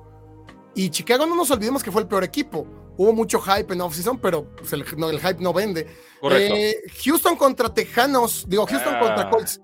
Y 0.76 0.90
Chicago, 0.90 1.26
no 1.26 1.36
nos 1.36 1.52
olvidemos 1.52 1.84
que 1.84 1.92
fue 1.92 2.02
el 2.02 2.08
peor 2.08 2.24
equipo. 2.24 2.66
Hubo 2.96 3.14
mucho 3.14 3.40
hype 3.40 3.74
en 3.74 3.82
offseason, 3.82 4.20
pero 4.20 4.46
pues, 4.56 4.72
el, 4.74 4.84
hype 4.84 5.38
no 5.40 5.54
vende. 5.54 5.88
Eh, 6.32 6.76
Houston 7.04 7.36
contra 7.36 7.74
Tejanos, 7.74 8.46
digo, 8.48 8.66
Houston 8.66 9.00
contra 9.00 9.22
ah. 9.22 9.30
Colts. 9.30 9.60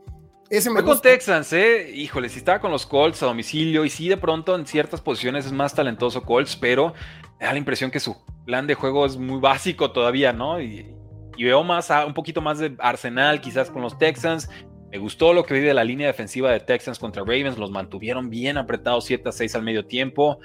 Ese 0.49 0.71
me 0.71 0.81
con 0.81 0.99
Texans, 0.99 1.53
¿eh? 1.53 1.91
Híjole, 1.93 2.27
si 2.27 2.39
estaba 2.39 2.59
con 2.59 2.71
los 2.71 2.87
Colts 2.87 3.21
a 3.21 3.27
domicilio 3.27 3.85
y 3.85 3.89
sí, 3.89 4.09
de 4.09 4.17
pronto 4.17 4.55
en 4.55 4.65
ciertas 4.65 4.99
posiciones 4.99 5.45
es 5.45 5.51
más 5.51 5.75
talentoso 5.75 6.23
Colts, 6.23 6.55
pero 6.55 6.95
me 7.39 7.45
da 7.45 7.51
la 7.51 7.59
impresión 7.59 7.91
que 7.91 7.99
su 7.99 8.17
plan 8.45 8.65
de 8.65 8.73
juego 8.73 9.05
es 9.05 9.15
muy 9.15 9.39
básico 9.39 9.91
todavía, 9.91 10.33
¿no? 10.33 10.59
Y, 10.59 10.95
veo 11.37 11.63
más, 11.63 11.89
un 12.05 12.15
poquito 12.15 12.41
más 12.41 12.57
de 12.57 12.75
arsenal 12.79 13.39
quizás 13.41 13.69
con 13.69 13.83
los 13.83 13.97
Texans. 13.99 14.49
Me 14.91 14.97
gustó 14.97 15.33
lo 15.33 15.45
que 15.45 15.53
vi 15.53 15.59
de 15.59 15.73
la 15.75 15.83
línea 15.83 16.07
defensiva 16.07 16.51
de 16.51 16.59
Texans 16.59 16.97
contra 16.97 17.21
Ravens, 17.21 17.59
los 17.59 17.69
mantuvieron 17.69 18.31
bien 18.31 18.57
apretados 18.57 19.05
7 19.05 19.29
a 19.29 19.31
6 19.31 19.53
al 19.55 19.61
medio 19.61 19.85
tiempo. 19.85 20.39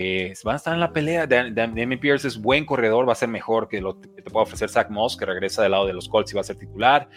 Eh, 0.00 0.32
van 0.44 0.52
a 0.52 0.56
estar 0.58 0.72
en 0.72 0.78
la 0.78 0.92
pelea. 0.92 1.26
Demi 1.26 1.96
Pierce 1.96 2.28
es 2.28 2.40
buen 2.40 2.64
corredor, 2.64 3.08
va 3.08 3.14
a 3.14 3.16
ser 3.16 3.28
mejor 3.28 3.66
que 3.66 3.80
lo 3.80 4.00
que 4.00 4.22
te 4.22 4.30
puede 4.30 4.44
ofrecer 4.44 4.68
Zach 4.68 4.90
Moss, 4.90 5.16
que 5.16 5.26
regresa 5.26 5.60
del 5.60 5.72
lado 5.72 5.86
de 5.86 5.92
los 5.92 6.08
Colts 6.08 6.30
y 6.30 6.36
va 6.36 6.40
a 6.42 6.44
ser 6.44 6.54
titular. 6.54 7.08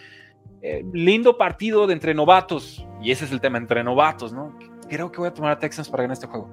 Eh, 0.62 0.84
lindo 0.92 1.38
partido 1.38 1.86
de 1.86 1.92
entre 1.92 2.12
novatos. 2.12 2.84
Y 3.00 3.12
ese 3.12 3.26
es 3.26 3.30
el 3.30 3.40
tema, 3.40 3.56
entre 3.56 3.84
novatos, 3.84 4.32
¿no? 4.32 4.58
Creo 4.88 5.12
que 5.12 5.18
voy 5.18 5.28
a 5.28 5.32
tomar 5.32 5.52
a 5.52 5.60
Texans 5.60 5.88
para 5.88 6.02
ganar 6.02 6.14
este 6.14 6.26
juego. 6.26 6.50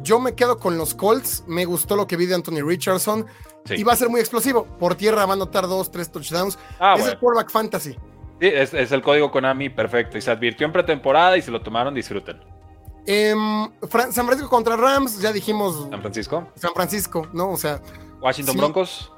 Yo 0.00 0.20
me 0.20 0.36
quedo 0.36 0.60
con 0.60 0.78
los 0.78 0.94
Colts. 0.94 1.42
Me 1.48 1.64
gustó 1.64 1.96
lo 1.96 2.06
que 2.06 2.16
vi 2.16 2.26
de 2.26 2.36
Anthony 2.36 2.62
Richardson. 2.64 3.26
Y 3.68 3.82
va 3.82 3.94
a 3.94 3.96
ser 3.96 4.08
muy 4.08 4.20
explosivo. 4.20 4.66
Por 4.78 4.94
tierra 4.94 5.26
va 5.26 5.32
a 5.32 5.34
anotar 5.34 5.66
dos, 5.66 5.90
tres 5.90 6.08
touchdowns. 6.08 6.56
Ah, 6.78 6.94
es 6.96 7.08
el 7.08 7.18
quarterback 7.18 7.50
fantasy. 7.50 7.96
Sí, 8.40 8.46
es, 8.46 8.92
el 8.92 9.02
código 9.02 9.32
Konami 9.32 9.70
perfecto. 9.70 10.18
Y 10.18 10.20
se 10.20 10.30
advirtió 10.30 10.66
en 10.68 10.72
pretemporada 10.72 11.36
y 11.36 11.42
se 11.42 11.50
lo 11.50 11.60
tomaron, 11.62 11.94
disfruten. 11.94 12.53
Em, 13.06 13.70
San 14.10 14.24
Francisco 14.26 14.48
contra 14.48 14.76
Rams, 14.76 15.20
ya 15.20 15.32
dijimos. 15.32 15.88
San 15.90 16.00
Francisco. 16.00 16.48
San 16.56 16.74
Francisco, 16.74 17.26
¿no? 17.32 17.50
O 17.50 17.56
sea. 17.56 17.80
Washington 18.20 18.56
Broncos. 18.56 19.12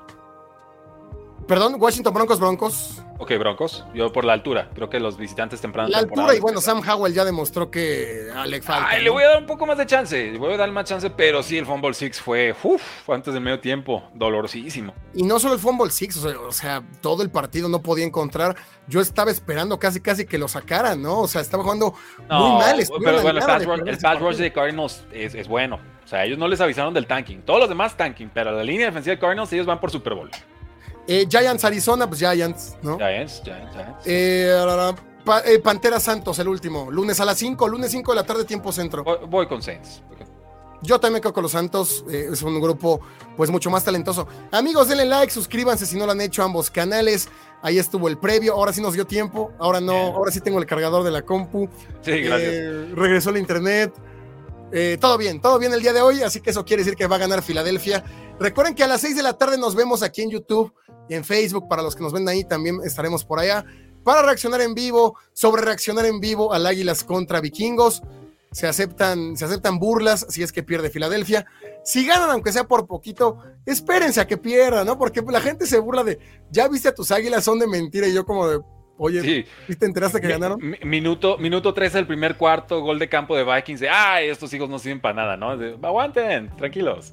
Perdón, 1.47 1.77
Washington 1.79 2.13
Broncos 2.13 2.41
Broncos. 2.41 3.03
Ok, 3.19 3.33
Broncos. 3.39 3.85
Yo 3.95 4.13
por 4.13 4.25
la 4.25 4.33
altura. 4.33 4.71
Creo 4.75 4.91
que 4.91 5.01
los 5.01 5.17
visitantes 5.17 5.61
temprano. 5.61 5.89
La 5.89 5.99
altura 5.99 6.35
y 6.35 6.41
bueno, 6.41 6.61
Sam 6.61 6.83
Howell 6.87 7.15
ya 7.15 7.25
demostró 7.25 7.71
que 7.71 8.29
Alex. 8.35 8.67
Ay, 8.69 9.03
le 9.03 9.11
voy 9.11 9.23
a 9.23 9.29
dar 9.29 9.39
un 9.39 9.47
poco 9.47 9.67
más 9.67 9.79
de 9.79 9.87
chance. 9.87 10.33
Le 10.33 10.39
voy 10.39 10.55
a 10.55 10.57
dar 10.57 10.71
más 10.71 10.85
chance, 10.85 11.09
pero 11.11 11.43
sí, 11.43 11.57
el 11.59 11.67
Fumble 11.67 11.95
Six 11.95 12.21
fue, 12.21 12.55
uf, 12.63 13.09
antes 13.09 13.33
del 13.33 13.43
medio 13.43 13.61
tiempo. 13.61 14.05
Dolorosísimo. 14.15 14.95
Y 15.15 15.23
no 15.23 15.39
solo 15.39 15.55
el 15.55 15.61
Fumble 15.61 15.91
Six, 15.91 16.25
o 16.25 16.53
sea, 16.53 16.83
todo 17.01 17.23
el 17.23 17.31
partido 17.31 17.69
no 17.69 17.83
podía 17.83 18.05
encontrar. 18.05 18.57
Yo 18.87 19.01
estaba 19.01 19.31
esperando 19.31 19.79
casi, 19.79 20.01
casi 20.01 20.27
que 20.27 20.39
lo 20.39 20.49
sacaran, 20.49 21.01
¿no? 21.01 21.21
O 21.21 21.29
sea, 21.29 21.41
estaba 21.41 21.63
jugando 21.63 21.95
muy 22.29 22.51
mal. 22.59 22.83
Pero 23.03 23.23
bueno, 23.23 23.39
el 23.39 23.99
pass, 23.99 24.21
rush, 24.21 24.37
de 24.37 24.53
Cardinals 24.53 25.05
es, 25.13 25.35
es 25.35 25.49
bueno. 25.49 25.81
O 26.05 26.09
sea, 26.09 26.25
ellos 26.25 26.39
no 26.39 26.47
les 26.47 26.61
avisaron 26.61 26.95
del 26.95 27.07
tanking. 27.07 27.43
Todos 27.43 27.61
los 27.61 27.69
demás 27.69 27.97
tanking, 27.97 28.31
pero 28.33 28.53
la 28.53 28.63
línea 28.63 28.87
defensiva 28.87 29.17
de 29.17 29.21
Cardinals, 29.21 29.53
ellos 29.53 29.67
van 29.67 29.81
por 29.81 29.91
Super 29.91 30.15
Bowl. 30.15 30.31
Eh, 31.09 31.27
Giants 31.29 31.65
Arizona, 31.65 32.07
pues 32.09 32.21
Giants, 32.21 32.77
¿no? 32.83 32.97
Giants, 32.97 33.41
Giants, 33.45 33.73
Giants. 33.73 34.07
Eh, 34.07 34.65
eh, 35.45 35.59
Pantera 35.61 36.01
Santos, 36.01 36.39
el 36.39 36.49
último. 36.49 36.91
Lunes 36.91 37.21
a 37.21 37.25
las 37.25 37.39
5, 37.39 37.69
lunes 37.69 37.91
5 37.91 38.13
de 38.13 38.17
la 38.17 38.25
tarde, 38.25 38.45
tiempo 38.45 38.73
centro. 38.73 39.05
Voy, 39.29 39.47
con 39.47 39.63
Saints. 39.63 40.03
Yo 40.83 41.01
también 41.01 41.23
creo 41.23 41.33
que 41.33 41.41
los 41.41 41.53
Santos 41.53 42.05
es 42.09 42.43
un 42.43 42.61
grupo 42.61 43.01
pues 43.37 43.51
mucho 43.51 43.71
más 43.71 43.83
talentoso. 43.83 44.29
Amigos, 44.53 44.89
denle 44.89 45.07
like, 45.07 45.33
suscríbanse 45.33 45.87
si 45.87 45.97
no 45.97 46.07
lo 46.07 46.13
han 46.13 46.21
hecho 46.21 46.43
ambos 46.43 46.71
canales. 46.71 47.29
Ahí 47.63 47.79
estuvo 47.79 48.09
el 48.09 48.19
previo, 48.19 48.53
ahora 48.53 48.73
sí 48.73 48.83
nos 48.83 48.93
dio 48.93 49.07
tiempo, 49.07 49.53
ahora 49.59 49.81
no, 49.81 49.95
ahora 49.95 50.31
sí 50.31 50.41
tengo 50.41 50.59
el 50.59 50.67
cargador 50.67 51.03
de 51.03 51.11
la 51.11 51.23
compu. 51.23 51.69
Sí, 52.03 52.21
gracias. 52.21 52.91
regresó 52.93 53.31
el 53.31 53.39
internet. 53.39 53.95
todo 55.01 55.17
bien, 55.17 55.41
todo 55.41 55.59
bien 55.59 55.73
el 55.73 55.81
día 55.81 55.95
de 55.95 56.03
hoy, 56.03 56.23
así 56.23 56.41
que 56.41 56.51
eso 56.51 56.65
quiere 56.65 56.83
decir 56.83 56.97
que 56.97 57.07
va 57.07 57.17
a 57.17 57.21
ganar 57.21 57.43
Filadelfia. 57.43 58.05
Recuerden 58.39 58.75
que 58.75 58.85
a 58.85 58.87
las 58.87 59.01
6 59.01 59.17
de 59.17 59.23
la 59.23 59.33
tarde 59.33 59.57
nos 59.57 59.75
vemos 59.75 60.03
aquí 60.03 60.23
en 60.23 60.31
YouTube 60.31 60.73
y 61.09 61.15
en 61.15 61.25
Facebook, 61.25 61.69
para 61.69 61.83
los 61.83 61.95
que 61.95 62.03
nos 62.03 62.13
ven 62.13 62.29
ahí, 62.29 62.45
también 62.45 62.81
estaremos 62.85 63.25
por 63.25 63.39
allá 63.39 63.65
para 64.07 64.23
reaccionar 64.23 64.61
en 64.61 64.73
vivo, 64.73 65.19
sobre 65.33 65.63
reaccionar 65.63 66.07
en 66.07 66.21
vivo 66.21 66.53
al 66.53 66.65
Águilas 66.65 67.03
contra 67.03 67.41
Vikingos. 67.41 68.05
Se 68.53 68.69
aceptan, 68.69 69.37
se 69.37 69.45
aceptan 69.45 69.81
burlas 69.81 70.27
si 70.29 70.45
es 70.45 70.53
que 70.53 70.63
pierde 70.63 70.91
Filadelfia. 70.91 71.45
Si 71.85 72.07
ganan, 72.07 72.31
aunque 72.31 72.53
sea 72.53 72.65
por 72.65 72.87
poquito, 72.87 73.43
espérense 73.67 74.21
a 74.21 74.27
que 74.29 74.37
pierdan, 74.37 74.87
¿no? 74.87 74.97
Porque 74.97 75.23
la 75.23 75.41
gente 75.41 75.67
se 75.67 75.81
burla 75.81 76.05
de, 76.05 76.21
ya 76.53 76.69
viste 76.69 76.89
a 76.89 76.95
tus 76.95 77.11
águilas, 77.11 77.43
son 77.43 77.59
de 77.59 77.67
mentira. 77.67 78.07
Y 78.07 78.15
yo 78.15 78.25
como 78.25 78.49
de, 78.49 78.61
oye, 78.97 79.45
¿viste, 79.67 79.77
te 79.81 79.87
enteraste 79.87 80.21
que 80.21 80.29
ganaron? 80.29 80.61
Minuto, 80.85 81.37
minuto 81.39 81.75
13 81.75 81.99
del 81.99 82.07
primer 82.07 82.37
cuarto, 82.37 82.81
gol 82.83 83.01
de 83.01 83.09
campo 83.09 83.37
de 83.37 83.43
Vikings. 83.43 83.81
De, 83.81 83.91
ay, 83.91 84.29
estos 84.29 84.55
hijos 84.55 84.71
no 84.71 84.79
sirven 84.79 85.01
para 85.01 85.15
nada, 85.15 85.37
¿no? 85.37 85.51
aguanten, 85.83 86.55
tranquilos. 86.57 87.13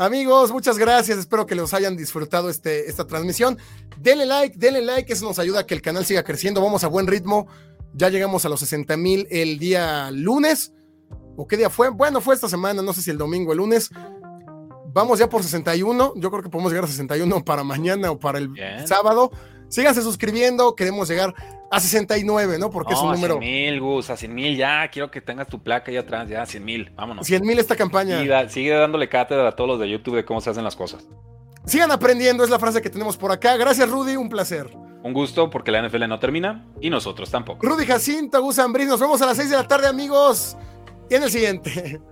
Amigos, 0.00 0.50
muchas 0.50 0.78
gracias. 0.78 1.18
Espero 1.18 1.44
que 1.44 1.54
los 1.54 1.74
hayan 1.74 1.94
disfrutado 1.94 2.48
este, 2.48 2.88
esta 2.88 3.06
transmisión. 3.06 3.58
Denle 3.98 4.24
like, 4.24 4.56
denle 4.58 4.80
like. 4.80 5.12
Eso 5.12 5.26
nos 5.26 5.38
ayuda 5.38 5.60
a 5.60 5.66
que 5.66 5.74
el 5.74 5.82
canal 5.82 6.06
siga 6.06 6.22
creciendo. 6.22 6.62
Vamos 6.62 6.84
a 6.84 6.88
buen 6.88 7.06
ritmo. 7.06 7.48
Ya 7.92 8.08
llegamos 8.08 8.46
a 8.46 8.48
los 8.48 8.60
60 8.60 8.96
mil 8.96 9.28
el 9.30 9.58
día 9.58 10.10
lunes. 10.10 10.72
¿O 11.36 11.46
qué 11.46 11.58
día 11.58 11.68
fue? 11.68 11.90
Bueno, 11.90 12.22
fue 12.22 12.34
esta 12.34 12.48
semana. 12.48 12.80
No 12.80 12.94
sé 12.94 13.02
si 13.02 13.10
el 13.10 13.18
domingo 13.18 13.50
o 13.50 13.52
el 13.52 13.58
lunes. 13.58 13.90
Vamos 14.86 15.18
ya 15.18 15.28
por 15.28 15.42
61. 15.42 16.14
Yo 16.16 16.30
creo 16.30 16.42
que 16.42 16.48
podemos 16.48 16.72
llegar 16.72 16.86
a 16.86 16.88
61 16.88 17.44
para 17.44 17.62
mañana 17.62 18.10
o 18.10 18.18
para 18.18 18.38
el 18.38 18.48
Bien. 18.48 18.88
sábado. 18.88 19.30
Síganse 19.70 20.02
suscribiendo. 20.02 20.74
Queremos 20.74 21.08
llegar 21.08 21.34
a 21.70 21.80
69, 21.80 22.58
¿no? 22.58 22.68
Porque 22.70 22.92
es 22.92 23.00
un 23.00 23.12
número. 23.12 23.38
100 23.38 23.40
mil, 23.40 23.80
Gus, 23.80 24.10
a 24.10 24.16
100 24.18 24.34
mil 24.34 24.56
ya. 24.56 24.88
Quiero 24.90 25.10
que 25.10 25.20
tengas 25.22 25.48
tu 25.48 25.62
placa 25.62 25.90
ahí 25.90 25.96
atrás, 25.96 26.28
ya, 26.28 26.44
100 26.44 26.64
mil. 26.64 26.92
Vámonos. 26.96 27.26
100 27.26 27.42
mil 27.46 27.58
esta 27.58 27.76
campaña. 27.76 28.22
Y 28.22 28.26
da- 28.28 28.48
sigue 28.48 28.70
dándole 28.72 29.08
cátedra 29.08 29.48
a 29.48 29.52
todos 29.56 29.68
los 29.70 29.80
de 29.80 29.88
YouTube 29.88 30.16
de 30.16 30.24
cómo 30.26 30.40
se 30.42 30.50
hacen 30.50 30.64
las 30.64 30.76
cosas. 30.76 31.06
Sigan 31.64 31.90
aprendiendo, 31.90 32.42
es 32.44 32.50
la 32.50 32.58
frase 32.58 32.82
que 32.82 32.90
tenemos 32.90 33.16
por 33.16 33.30
acá. 33.32 33.56
Gracias, 33.56 33.88
Rudy. 33.88 34.16
Un 34.16 34.28
placer. 34.28 34.68
Un 35.02 35.12
gusto 35.14 35.48
porque 35.48 35.70
la 35.70 35.80
NFL 35.86 36.06
no 36.08 36.18
termina 36.18 36.66
y 36.80 36.90
nosotros 36.90 37.30
tampoco. 37.30 37.66
Rudy 37.66 37.86
Jacinto, 37.86 38.42
Gus 38.42 38.58
Ambris. 38.58 38.88
Nos 38.88 39.00
vemos 39.00 39.22
a 39.22 39.26
las 39.26 39.36
6 39.36 39.50
de 39.50 39.56
la 39.56 39.68
tarde, 39.68 39.86
amigos. 39.86 40.56
Y 41.08 41.14
en 41.14 41.22
el 41.22 41.30
siguiente. 41.30 42.00